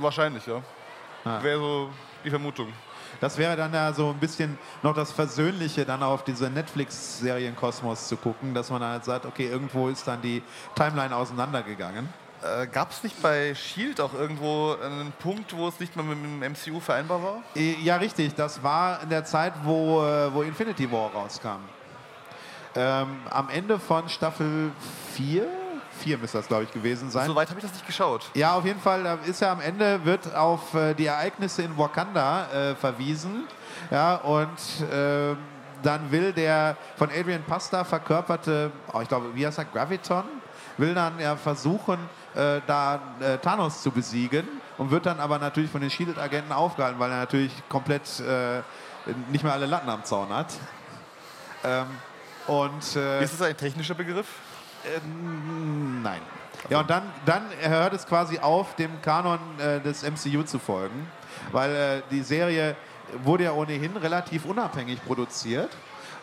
Wahrscheinlich, 0.00 0.44
ja. 0.46 0.60
Ah. 1.24 1.42
Wäre 1.42 1.58
so 1.58 1.90
die 2.24 2.30
Vermutung. 2.30 2.72
Das 3.20 3.36
wäre 3.38 3.56
dann 3.56 3.72
ja 3.72 3.92
so 3.92 4.10
ein 4.10 4.18
bisschen 4.18 4.58
noch 4.82 4.94
das 4.94 5.12
Versöhnliche, 5.12 5.84
dann 5.84 6.02
auf 6.02 6.24
diese 6.24 6.50
Netflix-Serien-Kosmos 6.50 8.06
zu 8.08 8.16
gucken, 8.16 8.54
dass 8.54 8.70
man 8.70 8.82
halt 8.82 9.04
sagt, 9.04 9.24
okay, 9.24 9.48
irgendwo 9.48 9.88
ist 9.88 10.06
dann 10.06 10.20
die 10.22 10.42
Timeline 10.74 11.14
auseinandergegangen. 11.14 12.08
Äh, 12.42 12.66
Gab 12.68 12.90
es 12.92 13.02
nicht 13.02 13.20
bei 13.20 13.54
Shield 13.54 14.00
auch 14.00 14.14
irgendwo 14.14 14.76
einen 14.82 15.12
Punkt, 15.18 15.56
wo 15.56 15.68
es 15.68 15.80
nicht 15.80 15.96
mehr 15.96 16.04
mit 16.04 16.18
dem 16.18 16.52
MCU 16.52 16.80
vereinbar 16.80 17.22
war? 17.22 17.42
Äh, 17.56 17.74
Ja, 17.82 17.96
richtig. 17.96 18.34
Das 18.34 18.62
war 18.62 19.02
in 19.02 19.08
der 19.08 19.24
Zeit, 19.24 19.52
wo, 19.64 20.04
äh, 20.04 20.32
wo 20.32 20.42
Infinity 20.42 20.90
War 20.90 21.10
rauskam. 21.12 21.58
Ähm, 22.76 23.16
am 23.30 23.48
Ende 23.48 23.78
von 23.78 24.08
Staffel 24.08 24.70
4, 25.14 25.46
4 25.98 26.18
müsste 26.18 26.38
das, 26.38 26.46
glaube 26.46 26.64
ich, 26.64 26.70
gewesen 26.72 27.10
sein. 27.10 27.26
Soweit 27.26 27.48
habe 27.48 27.58
ich 27.58 27.64
das 27.64 27.72
nicht 27.72 27.86
geschaut. 27.86 28.30
Ja, 28.34 28.54
auf 28.54 28.64
jeden 28.64 28.80
Fall 28.80 29.02
da 29.02 29.14
ist 29.26 29.40
ja 29.40 29.50
am 29.50 29.60
Ende 29.60 30.04
wird 30.04 30.32
auf 30.36 30.74
äh, 30.74 30.94
die 30.94 31.06
Ereignisse 31.06 31.62
in 31.62 31.76
Wakanda 31.76 32.46
äh, 32.52 32.74
verwiesen. 32.76 33.48
Ja, 33.90 34.16
und 34.16 34.58
ähm, 34.92 35.38
dann 35.82 36.10
will 36.10 36.32
der 36.32 36.76
von 36.96 37.08
Adrian 37.10 37.42
Pasta 37.42 37.84
verkörperte, 37.84 38.70
oh, 38.92 39.00
ich 39.00 39.08
glaube, 39.08 39.34
wie 39.34 39.46
heißt 39.46 39.58
er, 39.58 39.64
Graviton, 39.64 40.24
will 40.76 40.94
dann 40.94 41.18
ja 41.18 41.36
versuchen, 41.36 41.98
äh, 42.34 42.60
da 42.66 43.00
äh, 43.20 43.38
Thanos 43.38 43.82
zu 43.82 43.90
besiegen 43.90 44.46
und 44.76 44.90
wird 44.90 45.06
dann 45.06 45.20
aber 45.20 45.38
natürlich 45.38 45.70
von 45.70 45.80
den 45.80 45.90
Shield-Agenten 45.90 46.52
aufgehalten, 46.52 46.98
weil 46.98 47.10
er 47.10 47.18
natürlich 47.18 47.52
komplett 47.68 48.20
äh, 48.20 48.62
nicht 49.30 49.44
mehr 49.44 49.52
alle 49.52 49.66
Latten 49.66 49.88
am 49.88 50.04
Zaun 50.04 50.28
hat. 50.30 50.52
Ähm, 51.64 51.86
und 52.46 52.96
äh, 52.96 53.22
Ist 53.22 53.34
das 53.34 53.42
ein 53.42 53.56
technischer 53.56 53.94
Begriff? 53.94 54.26
ähm, 54.84 56.02
nein. 56.02 56.20
Ja, 56.70 56.80
und 56.80 56.90
dann, 56.90 57.02
dann 57.24 57.44
hört 57.60 57.94
es 57.94 58.06
quasi 58.06 58.38
auf, 58.38 58.74
dem 58.74 59.00
Kanon 59.00 59.38
äh, 59.58 59.80
des 59.80 60.02
MCU 60.02 60.42
zu 60.42 60.58
folgen, 60.58 61.08
weil 61.52 61.74
äh, 61.74 62.02
die 62.10 62.22
Serie 62.22 62.76
wurde 63.22 63.44
ja 63.44 63.52
ohnehin 63.52 63.96
relativ 63.96 64.44
unabhängig 64.44 65.02
produziert. 65.04 65.70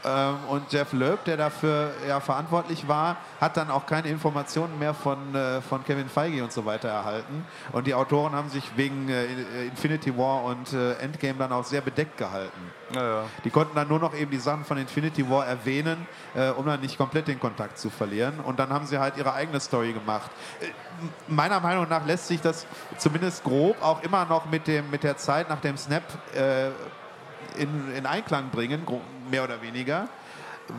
Ähm, 0.05 0.35
und 0.49 0.71
Jeff 0.71 0.93
Loeb, 0.93 1.23
der 1.25 1.37
dafür 1.37 1.91
ja 2.07 2.19
verantwortlich 2.19 2.87
war, 2.87 3.17
hat 3.41 3.57
dann 3.57 3.71
auch 3.71 3.85
keine 3.87 4.09
Informationen 4.09 4.77
mehr 4.77 4.93
von, 4.93 5.33
äh, 5.33 5.61
von 5.61 5.83
Kevin 5.83 6.09
Feige 6.09 6.43
und 6.43 6.51
so 6.51 6.65
weiter 6.65 6.89
erhalten. 6.89 7.45
Und 7.71 7.87
die 7.87 7.95
Autoren 7.95 8.33
haben 8.33 8.49
sich 8.49 8.63
wegen 8.75 9.09
äh, 9.09 9.25
Infinity 9.65 10.15
War 10.15 10.43
und 10.43 10.73
äh, 10.73 10.93
Endgame 10.99 11.39
dann 11.39 11.51
auch 11.51 11.63
sehr 11.63 11.81
bedeckt 11.81 12.17
gehalten. 12.17 12.71
Naja. 12.93 13.23
Die 13.43 13.49
konnten 13.49 13.75
dann 13.75 13.87
nur 13.87 13.99
noch 13.99 14.13
eben 14.13 14.29
die 14.29 14.37
Sachen 14.37 14.63
von 14.63 14.77
Infinity 14.77 15.27
War 15.27 15.47
erwähnen, 15.47 16.05
äh, 16.35 16.49
um 16.49 16.65
dann 16.67 16.81
nicht 16.81 16.97
komplett 16.97 17.27
den 17.27 17.39
Kontakt 17.39 17.79
zu 17.79 17.89
verlieren. 17.89 18.39
Und 18.39 18.59
dann 18.59 18.69
haben 18.69 18.85
sie 18.85 18.99
halt 18.99 19.17
ihre 19.17 19.33
eigene 19.33 19.59
Story 19.59 19.93
gemacht. 19.93 20.29
Äh, 20.61 20.67
meiner 21.27 21.59
Meinung 21.59 21.89
nach 21.89 22.05
lässt 22.05 22.27
sich 22.27 22.41
das 22.41 22.67
zumindest 22.97 23.43
grob 23.43 23.81
auch 23.81 24.03
immer 24.03 24.25
noch 24.25 24.45
mit, 24.45 24.67
dem, 24.67 24.91
mit 24.91 25.03
der 25.03 25.17
Zeit 25.17 25.49
nach 25.49 25.61
dem 25.61 25.77
Snap 25.77 26.03
äh, 26.35 26.67
in, 27.57 27.95
in 27.95 28.05
Einklang 28.05 28.49
bringen, 28.49 28.85
mehr 29.29 29.43
oder 29.43 29.61
weniger. 29.61 30.07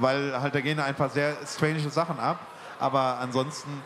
Weil 0.01 0.41
halt 0.41 0.55
da 0.55 0.61
gehen 0.61 0.81
ein 0.81 0.95
paar 0.95 1.11
sehr 1.11 1.37
strange 1.47 1.89
Sachen 1.91 2.19
ab. 2.19 2.41
Aber 2.79 3.19
ansonsten, 3.21 3.83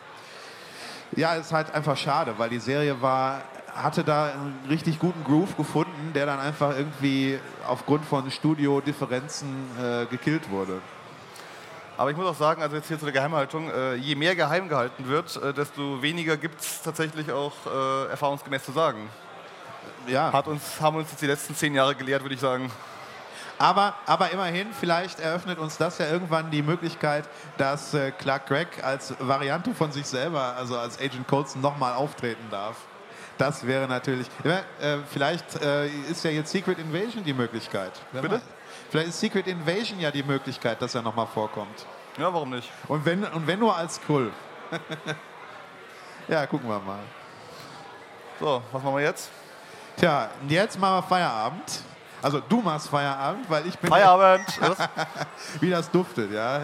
ja, 1.13 1.35
ist 1.35 1.53
halt 1.53 1.73
einfach 1.75 1.97
schade, 1.97 2.35
weil 2.39 2.49
die 2.49 2.59
Serie 2.59 3.01
war, 3.03 3.43
hatte 3.75 4.03
da 4.03 4.27
einen 4.27 4.59
richtig 4.69 4.99
guten 4.99 5.23
Groove 5.25 5.57
gefunden, 5.57 6.13
der 6.15 6.27
dann 6.27 6.41
einfach 6.41 6.77
irgendwie 6.77 7.39
aufgrund 7.67 8.05
von 8.05 8.31
Studio-Differenzen 8.31 9.49
äh, 9.79 10.07
gekillt 10.07 10.51
wurde. 10.51 10.81
Aber 11.97 12.11
ich 12.11 12.17
muss 12.17 12.27
auch 12.27 12.35
sagen, 12.35 12.63
also 12.63 12.77
jetzt 12.77 12.89
hier 12.89 12.99
zu 12.99 13.05
der 13.05 13.13
Geheimhaltung, 13.13 13.71
äh, 13.71 13.95
je 13.97 14.15
mehr 14.15 14.35
geheim 14.35 14.69
gehalten 14.69 15.07
wird, 15.07 15.37
äh, 15.37 15.53
desto 15.53 16.01
weniger 16.01 16.39
gibt 16.39 16.61
es 16.61 16.81
tatsächlich 16.83 17.31
auch 17.31 17.53
äh, 17.67 18.11
erfahrungsgemäß 18.11 18.65
zu 18.65 18.73
sagen. 18.73 19.09
Ja, 20.07 20.33
Hat 20.33 20.47
uns, 20.49 20.81
haben 20.81 20.97
uns 20.97 21.11
jetzt 21.11 21.21
die 21.21 21.27
letzten 21.27 21.55
zehn 21.55 21.75
Jahre 21.75 21.95
gelehrt, 21.95 22.23
würde 22.23 22.35
ich 22.35 22.41
sagen. 22.41 22.71
Aber, 23.61 23.95
aber 24.07 24.31
immerhin, 24.31 24.69
vielleicht 24.73 25.21
eröffnet 25.21 25.59
uns 25.59 25.77
das 25.77 25.99
ja 25.99 26.11
irgendwann 26.11 26.51
die 26.51 26.63
Möglichkeit, 26.63 27.29
dass 27.59 27.93
äh, 27.93 28.11
Clark 28.11 28.47
Gregg 28.47 28.83
als 28.83 29.15
Variante 29.19 29.75
von 29.75 29.93
sich 29.93 30.07
selber, 30.07 30.57
also 30.57 30.79
als 30.79 30.99
Agent 30.99 31.29
Coulson, 31.29 31.61
nochmal 31.61 31.93
auftreten 31.93 32.47
darf. 32.51 32.77
Das 33.37 33.67
wäre 33.67 33.87
natürlich. 33.87 34.29
Äh, 34.45 34.97
vielleicht 35.11 35.63
äh, 35.63 35.89
ist 35.89 36.25
ja 36.25 36.31
jetzt 36.31 36.51
Secret 36.51 36.79
Invasion 36.79 37.23
die 37.23 37.35
Möglichkeit. 37.35 37.93
Wer 38.13 38.23
Bitte? 38.23 38.35
weiß. 38.37 38.43
Vielleicht 38.89 39.09
ist 39.09 39.21
Secret 39.21 39.47
Invasion 39.47 40.01
ja 40.01 40.11
die 40.11 40.23
Möglichkeit, 40.23 40.81
dass 40.81 40.95
er 40.95 41.03
nochmal 41.03 41.27
vorkommt. 41.27 41.85
Ja, 42.17 42.33
warum 42.33 42.49
nicht? 42.49 42.71
Und 42.89 43.05
wenn, 43.05 43.25
und 43.25 43.47
wenn 43.47 43.59
nur 43.59 43.77
als 43.77 44.01
Krull. 44.01 44.33
ja, 46.29 46.47
gucken 46.47 46.67
wir 46.67 46.79
mal. 46.79 47.01
So, 48.41 48.63
was 48.73 48.83
machen 48.83 48.97
wir 48.97 49.03
jetzt? 49.03 49.29
Tja, 49.99 50.31
jetzt 50.49 50.79
machen 50.79 50.97
wir 50.97 51.03
Feierabend. 51.03 51.90
Also 52.23 52.41
du 52.41 52.61
machst 52.61 52.89
Feierabend, 52.89 53.49
weil 53.49 53.67
ich 53.67 53.79
bin 53.79 53.91
Feierabend. 53.91 54.47
Wie 55.61 55.71
das 55.71 55.91
duftet, 55.91 56.33
ja. 56.33 56.61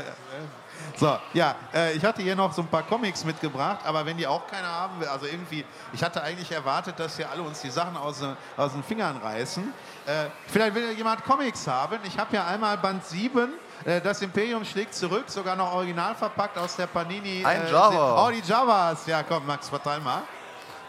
So, 0.99 1.19
ja, 1.35 1.55
äh, 1.75 1.93
ich 1.93 2.05
hatte 2.05 2.23
hier 2.23 2.35
noch 2.37 2.53
so 2.53 2.63
ein 2.63 2.69
paar 2.69 2.83
Comics 2.83 3.25
mitgebracht, 3.25 3.81
aber 3.85 4.07
wenn 4.07 4.17
die 4.17 4.27
auch 4.27 4.47
keine 4.47 4.67
haben, 4.69 4.95
also 5.11 5.27
irgendwie, 5.27 5.65
ich 5.93 6.03
hatte 6.03 6.23
eigentlich 6.23 6.51
erwartet, 6.53 6.99
dass 6.99 7.17
hier 7.17 7.31
alle 7.31 7.43
uns 7.43 7.61
die 7.61 7.71
Sachen 7.71 7.97
aus, 7.97 8.21
den- 8.21 8.37
aus 8.57 8.73
den 8.73 8.83
Fingern 8.83 9.17
reißen. 9.19 9.75
Äh, 10.07 10.27
vielleicht 10.47 10.75
will 10.75 10.93
jemand 10.93 11.23
Comics 11.25 11.67
haben. 11.67 11.99
Ich 12.05 12.17
habe 12.19 12.35
ja 12.37 12.47
einmal 12.47 12.79
Band 12.79 13.05
7, 13.05 13.53
äh, 13.85 14.01
das 14.01 14.23
Imperium 14.23 14.65
schlägt 14.65 14.95
zurück, 14.95 15.25
sogar 15.27 15.55
noch 15.57 15.73
original 15.75 16.15
verpackt 16.15 16.57
aus 16.57 16.77
der 16.77 16.87
Panini. 16.87 17.45
Ein 17.45 17.67
äh, 17.67 17.71
Java. 17.73 18.27
Oh, 18.27 18.31
die 18.31 18.41
Javas. 18.49 19.07
Ja, 19.07 19.23
komm, 19.23 19.45
Max, 19.47 19.69
verteil 19.69 20.01
mal. 20.01 20.23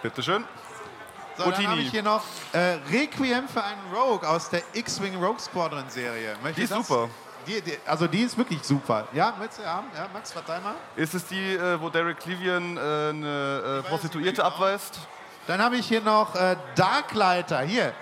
Bitteschön. 0.02 0.46
So, 1.38 1.44
dann 1.44 1.52
Routini. 1.52 1.68
habe 1.68 1.82
ich 1.82 1.92
hier 1.92 2.04
noch 2.04 2.24
äh, 2.52 2.80
Requiem 2.92 3.48
für 3.48 3.64
einen 3.64 3.82
Rogue 3.94 4.28
aus 4.28 4.50
der 4.50 4.64
X-Wing 4.74 5.16
Rogue 5.24 5.40
Squadron 5.40 5.88
Serie. 5.88 6.36
Möchtest 6.42 6.58
Die 6.58 6.64
ist 6.64 6.72
das? 6.72 6.88
super. 6.88 7.10
Die, 7.46 7.62
die, 7.62 7.78
also 7.86 8.08
die 8.08 8.22
ist 8.22 8.38
wirklich 8.38 8.62
super. 8.64 9.08
Ja, 9.14 9.34
willst 9.40 9.60
du 9.60 9.66
haben? 9.66 9.88
Ja, 9.96 10.08
Max, 10.12 10.32
verteil 10.32 10.60
mal. 10.62 10.74
Ist 10.96 11.14
es 11.14 11.26
die, 11.28 11.56
äh, 11.56 11.80
wo 11.80 11.90
Derek 11.90 12.20
Clevian 12.20 12.76
äh, 12.76 12.80
eine 12.80 13.82
äh, 13.86 13.88
Prostituierte 13.88 14.42
genau. 14.42 14.48
abweist? 14.48 15.00
Dann 15.46 15.62
habe 15.62 15.78
ich 15.78 15.88
hier 15.88 16.02
noch 16.02 16.36
äh, 16.36 16.58
Darklighter. 16.76 17.62
Hier. 17.62 17.94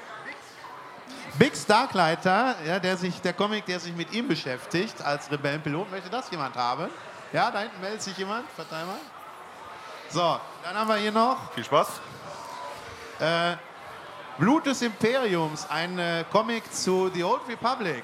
Biggs 1.38 1.66
Darklighter, 1.66 2.56
ja, 2.66 2.80
der, 2.80 2.96
sich, 2.96 3.22
der 3.22 3.34
Comic, 3.34 3.66
der 3.66 3.80
sich 3.80 3.94
mit 3.94 4.14
ihm 4.14 4.28
beschäftigt 4.28 5.02
als 5.02 5.30
Rebellenpilot. 5.30 5.92
Möchte 5.92 6.10
das 6.10 6.32
jemand 6.32 6.56
haben? 6.56 6.90
Ja, 7.34 7.52
da 7.52 7.60
hinten 7.60 7.82
meldet 7.82 8.02
sich 8.02 8.18
jemand. 8.18 8.50
Verteil 8.52 8.86
mal. 8.86 8.96
So, 10.10 10.40
dann 10.64 10.76
haben 10.76 10.88
wir 10.88 10.96
hier 10.96 11.12
noch 11.12 11.52
Viel 11.54 11.66
Spaß. 11.66 12.00
Äh, 13.20 13.56
Blut 14.38 14.66
des 14.66 14.82
Imperiums, 14.82 15.68
ein 15.70 15.98
äh, 16.00 16.26
Comic 16.32 16.72
zu 16.74 17.10
The 17.14 17.24
Old 17.24 17.42
Republic. 17.48 18.04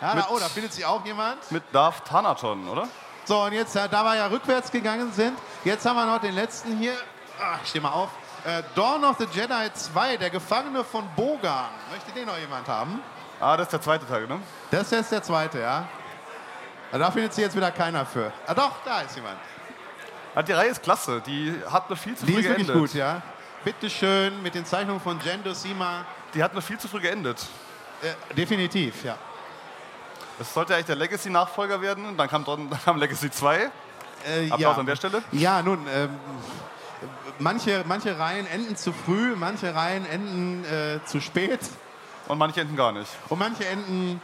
Ja, 0.00 0.14
da, 0.14 0.26
oh, 0.30 0.38
da 0.38 0.46
findet 0.48 0.72
sich 0.72 0.84
auch 0.86 1.04
jemand. 1.04 1.50
Mit 1.50 1.64
Darth 1.72 2.04
Thanaton, 2.04 2.68
oder? 2.68 2.86
So, 3.24 3.42
und 3.42 3.52
jetzt, 3.52 3.74
äh, 3.74 3.88
da 3.88 4.04
wir 4.04 4.14
ja 4.14 4.26
rückwärts 4.28 4.70
gegangen 4.70 5.12
sind, 5.12 5.36
jetzt 5.64 5.84
haben 5.84 5.96
wir 5.96 6.06
noch 6.06 6.20
den 6.20 6.34
letzten 6.34 6.76
hier. 6.78 6.94
Ah, 7.40 7.56
ich 7.62 7.70
steh 7.70 7.80
mal 7.80 7.90
auf. 7.90 8.10
Äh, 8.44 8.62
Dawn 8.76 9.04
of 9.04 9.16
the 9.18 9.26
Jedi 9.32 9.72
2, 9.72 10.16
der 10.16 10.30
Gefangene 10.30 10.84
von 10.84 11.04
Bogan. 11.16 11.66
Möchte 11.90 12.12
den 12.12 12.26
noch 12.26 12.38
jemand 12.38 12.68
haben? 12.68 13.02
Ah, 13.40 13.56
das 13.56 13.66
ist 13.66 13.72
der 13.72 13.80
zweite 13.82 14.06
Teil, 14.06 14.26
ne? 14.28 14.40
Das 14.70 14.82
ist 14.82 14.92
jetzt 14.92 15.12
der 15.12 15.22
zweite, 15.22 15.60
ja. 15.60 15.88
Ah, 16.92 16.98
Da 16.98 17.10
findet 17.10 17.34
sich 17.34 17.42
jetzt 17.44 17.56
wieder 17.56 17.72
keiner 17.72 18.06
für. 18.06 18.32
Ah, 18.46 18.54
doch, 18.54 18.72
da 18.84 19.00
ist 19.00 19.16
jemand. 19.16 19.36
Ah, 20.34 20.42
die 20.42 20.52
Reihe 20.52 20.68
ist 20.70 20.82
klasse. 20.82 21.20
Die 21.26 21.60
hat 21.70 21.88
nur 21.90 21.96
viel 21.96 22.16
zu 22.16 22.24
Die 22.24 22.32
früh 22.34 22.40
ist 22.40 22.46
geendet. 22.56 22.74
gut, 22.76 22.94
ja. 22.94 23.20
Bitteschön, 23.64 24.42
mit 24.42 24.54
den 24.54 24.64
Zeichnungen 24.64 25.00
von 25.00 25.18
Jen 25.20 25.42
Dosima. 25.42 26.04
Die 26.34 26.42
hat 26.42 26.52
nur 26.52 26.62
viel 26.62 26.78
zu 26.78 26.88
früh 26.88 27.00
geendet. 27.00 27.44
Äh, 28.02 28.34
definitiv, 28.34 29.04
ja. 29.04 29.16
Das 30.38 30.54
sollte 30.54 30.74
eigentlich 30.74 30.86
der 30.86 30.96
Legacy-Nachfolger 30.96 31.80
werden. 31.80 32.16
Dann 32.16 32.28
kam, 32.28 32.44
dann 32.44 32.70
kam 32.84 32.98
Legacy 32.98 33.30
2. 33.30 33.56
Äh, 34.26 34.50
Applaus 34.50 34.60
ja. 34.60 34.72
an 34.72 34.86
der 34.86 34.96
Stelle. 34.96 35.22
Ja, 35.32 35.62
nun, 35.62 35.84
ähm, 35.92 36.10
manche, 37.38 37.84
manche 37.86 38.18
Reihen 38.18 38.46
enden 38.46 38.76
zu 38.76 38.92
früh, 38.92 39.34
manche 39.36 39.74
Reihen 39.74 40.06
enden 40.06 40.64
äh, 40.64 41.04
zu 41.04 41.20
spät 41.20 41.60
Und 42.28 42.38
manche 42.38 42.60
enden 42.60 42.76
gar 42.76 42.92
nicht. 42.92 43.10
und 43.28 43.38
manche 43.38 43.66
enden 43.66 44.20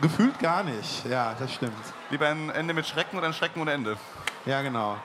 gefühlt 0.00 0.38
gar 0.38 0.62
nicht. 0.62 1.04
Ja, 1.06 1.34
das 1.38 1.54
stimmt. 1.54 1.72
Lieber 2.10 2.28
ein 2.28 2.50
Ende 2.50 2.74
mit 2.74 2.86
Schrecken 2.86 3.16
oder 3.16 3.26
ein 3.26 3.34
Schrecken 3.34 3.60
ohne 3.60 3.72
Ende. 3.72 3.96
Ja, 4.46 4.62
genau. 4.62 4.98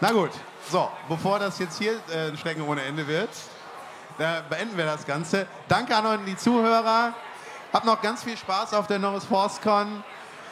Na 0.00 0.12
gut, 0.12 0.30
so, 0.70 0.90
bevor 1.08 1.38
das 1.38 1.58
jetzt 1.58 1.78
hier 1.78 2.00
äh, 2.10 2.28
ein 2.28 2.36
Schrecken 2.36 2.62
ohne 2.62 2.82
Ende 2.82 3.06
wird, 3.06 3.30
äh, 4.18 4.42
beenden 4.48 4.76
wir 4.76 4.86
das 4.86 5.06
Ganze. 5.06 5.46
Danke 5.68 5.94
an 5.94 6.06
euch 6.06 6.20
die 6.26 6.36
Zuhörer. 6.36 7.12
Habt 7.72 7.84
noch 7.84 8.00
ganz 8.00 8.24
viel 8.24 8.36
Spaß 8.36 8.74
auf 8.74 8.86
der 8.86 8.98
Norris 8.98 9.24
ForceCon. 9.24 10.02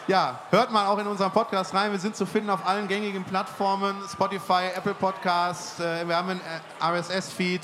Ja, 0.06 0.40
hört 0.50 0.70
mal 0.70 0.86
auch 0.86 0.98
in 0.98 1.06
unseren 1.06 1.32
Podcast 1.32 1.72
rein. 1.74 1.90
Wir 1.90 1.98
sind 1.98 2.14
zu 2.14 2.26
finden 2.26 2.50
auf 2.50 2.66
allen 2.66 2.86
gängigen 2.88 3.24
Plattformen: 3.24 3.96
Spotify, 4.12 4.70
Apple 4.74 4.94
Podcasts. 4.94 5.80
Äh, 5.80 6.06
wir 6.06 6.16
haben 6.16 6.30
einen 6.30 6.40
äh, 6.40 6.98
RSS-Feed. 6.98 7.62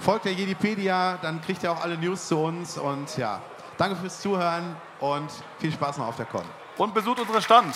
Folgt 0.00 0.24
der 0.24 0.32
Jedipedia, 0.32 1.18
dann 1.22 1.40
kriegt 1.42 1.62
ihr 1.62 1.72
auch 1.72 1.82
alle 1.82 1.96
News 1.96 2.28
zu 2.28 2.38
uns. 2.38 2.78
Und 2.78 3.16
ja, 3.16 3.40
danke 3.78 3.96
fürs 3.96 4.20
Zuhören 4.20 4.76
und 5.00 5.30
viel 5.58 5.72
Spaß 5.72 5.98
noch 5.98 6.06
auf 6.06 6.16
der 6.16 6.26
Con. 6.26 6.44
Und 6.78 6.94
besucht 6.94 7.20
unseren 7.20 7.42
Stand. 7.42 7.74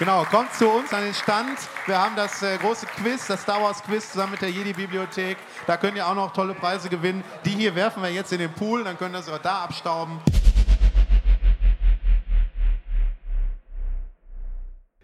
Genau, 0.00 0.24
kommt 0.24 0.50
zu 0.54 0.66
uns 0.66 0.94
an 0.94 1.04
den 1.04 1.12
Stand. 1.12 1.58
Wir 1.84 1.98
haben 1.98 2.16
das 2.16 2.42
äh, 2.42 2.56
große 2.56 2.86
Quiz, 2.86 3.26
das 3.26 3.42
Star 3.42 3.60
Wars 3.62 3.82
Quiz 3.82 4.10
zusammen 4.10 4.32
mit 4.32 4.40
der 4.40 4.50
Jedi-Bibliothek. 4.50 5.36
Da 5.66 5.76
könnt 5.76 5.94
ihr 5.94 6.08
auch 6.08 6.14
noch 6.14 6.32
tolle 6.32 6.54
Preise 6.54 6.88
gewinnen. 6.88 7.22
Die 7.44 7.50
hier 7.50 7.74
werfen 7.74 8.02
wir 8.02 8.08
jetzt 8.10 8.32
in 8.32 8.38
den 8.38 8.50
Pool, 8.50 8.82
dann 8.82 8.96
ihr 8.98 9.20
sie 9.20 9.30
auch 9.30 9.36
da 9.36 9.64
abstauben. 9.64 10.18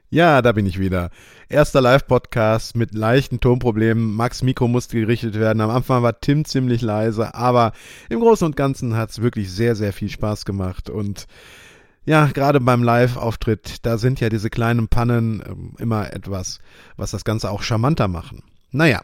Ja, 0.09 0.41
da 0.41 0.53
bin 0.53 0.65
ich 0.65 0.81
wieder. 0.81 1.11
Erster 1.51 1.83
Live-Podcast 1.83 2.75
mit 2.75 2.95
leichten 2.95 3.39
Tonproblemen. 3.39 4.15
Max 4.15 4.43
Mikro 4.43 4.67
musste 4.67 4.99
gerichtet 4.99 5.39
werden. 5.39 5.61
Am 5.61 5.69
Anfang 5.69 6.03
war 6.05 6.19
Tim 6.23 6.47
ziemlich 6.47 6.81
leise, 6.81 7.35
aber 7.35 7.73
im 8.09 8.21
Großen 8.21 8.47
und 8.47 8.57
Ganzen 8.57 8.97
hat 8.97 9.11
es 9.11 9.21
wirklich 9.21 9.53
sehr, 9.53 9.77
sehr 9.77 9.93
viel 9.93 10.09
Spaß 10.09 10.47
gemacht. 10.47 10.89
Und 10.89 11.27
Ja, 12.07 12.27
gerade 12.27 12.61
beim 12.61 12.85
Live-Auftritt, 12.85 13.85
da 13.85 13.99
sind 13.99 14.21
ja 14.21 14.29
diese 14.29 14.49
kleinen 14.49 14.87
Pannen 14.87 15.43
ähm, 15.45 15.73
immer 15.79 16.13
etwas, 16.13 16.61
was 16.97 17.11
das 17.11 17.25
Ganze 17.25 17.51
auch 17.51 17.63
charmanter 17.63 18.07
machen. 18.07 18.45
Naja, 18.71 19.03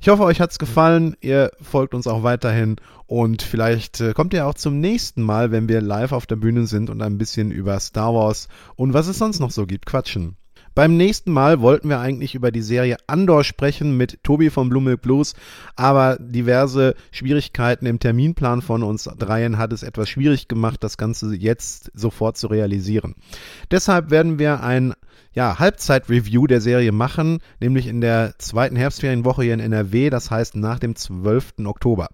ich 0.00 0.08
hoffe, 0.08 0.24
euch 0.24 0.40
hat's 0.40 0.58
gefallen. 0.58 1.16
Ihr 1.20 1.52
folgt 1.60 1.94
uns 1.94 2.08
auch 2.08 2.24
weiterhin 2.24 2.76
und 3.06 3.42
vielleicht 3.42 4.00
äh, 4.00 4.12
kommt 4.12 4.34
ihr 4.34 4.44
auch 4.46 4.54
zum 4.54 4.80
nächsten 4.80 5.22
Mal, 5.22 5.52
wenn 5.52 5.68
wir 5.68 5.80
live 5.80 6.10
auf 6.10 6.26
der 6.26 6.34
Bühne 6.34 6.66
sind 6.66 6.90
und 6.90 7.00
ein 7.00 7.16
bisschen 7.16 7.52
über 7.52 7.78
Star 7.78 8.12
Wars 8.12 8.48
und 8.74 8.92
was 8.92 9.06
es 9.06 9.18
sonst 9.18 9.38
noch 9.38 9.52
so 9.52 9.64
gibt 9.64 9.86
quatschen. 9.86 10.36
Beim 10.74 10.96
nächsten 10.96 11.32
Mal 11.32 11.60
wollten 11.60 11.90
wir 11.90 12.00
eigentlich 12.00 12.34
über 12.34 12.50
die 12.50 12.62
Serie 12.62 12.96
Andor 13.06 13.44
sprechen 13.44 13.96
mit 13.96 14.22
Tobi 14.22 14.48
von 14.48 14.70
Blue 14.70 14.96
Blues, 14.96 15.34
aber 15.76 16.16
diverse 16.18 16.94
Schwierigkeiten 17.10 17.84
im 17.84 17.98
Terminplan 17.98 18.62
von 18.62 18.82
uns 18.82 19.04
dreien 19.04 19.58
hat 19.58 19.72
es 19.72 19.82
etwas 19.82 20.08
schwierig 20.08 20.48
gemacht, 20.48 20.82
das 20.82 20.96
Ganze 20.96 21.34
jetzt 21.34 21.90
sofort 21.94 22.38
zu 22.38 22.46
realisieren. 22.46 23.16
Deshalb 23.70 24.10
werden 24.10 24.38
wir 24.38 24.62
ein 24.62 24.94
ja, 25.34 25.58
Halbzeit-Review 25.58 26.46
der 26.46 26.60
Serie 26.62 26.92
machen, 26.92 27.40
nämlich 27.60 27.86
in 27.86 28.00
der 28.00 28.34
zweiten 28.38 28.76
Herbstferienwoche 28.76 29.42
hier 29.42 29.54
in 29.54 29.60
NRW, 29.60 30.08
das 30.08 30.30
heißt 30.30 30.56
nach 30.56 30.78
dem 30.78 30.96
12. 30.96 31.54
Oktober. 31.64 32.08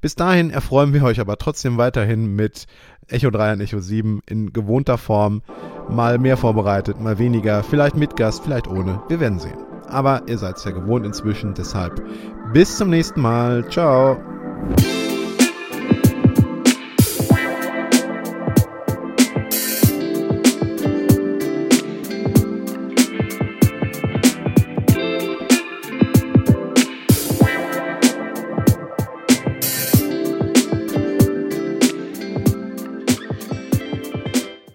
Bis 0.00 0.14
dahin 0.14 0.50
erfreuen 0.50 0.92
wir 0.92 1.04
euch 1.04 1.20
aber 1.20 1.36
trotzdem 1.38 1.78
weiterhin 1.78 2.34
mit 2.34 2.66
Echo 3.08 3.30
3 3.30 3.54
und 3.54 3.60
Echo 3.60 3.80
7 3.80 4.20
in 4.26 4.52
gewohnter 4.52 4.98
Form. 4.98 5.42
Mal 5.88 6.18
mehr 6.18 6.36
vorbereitet, 6.36 7.00
mal 7.00 7.18
weniger, 7.18 7.62
vielleicht 7.62 7.96
mit 7.96 8.16
Gast, 8.16 8.42
vielleicht 8.42 8.68
ohne. 8.68 9.00
Wir 9.08 9.20
werden 9.20 9.38
sehen. 9.38 9.58
Aber 9.88 10.22
ihr 10.26 10.38
seid 10.38 10.56
es 10.56 10.64
ja 10.64 10.72
gewohnt 10.72 11.06
inzwischen, 11.06 11.54
deshalb 11.54 12.02
bis 12.52 12.76
zum 12.76 12.90
nächsten 12.90 13.20
Mal. 13.20 13.68
Ciao. 13.70 14.16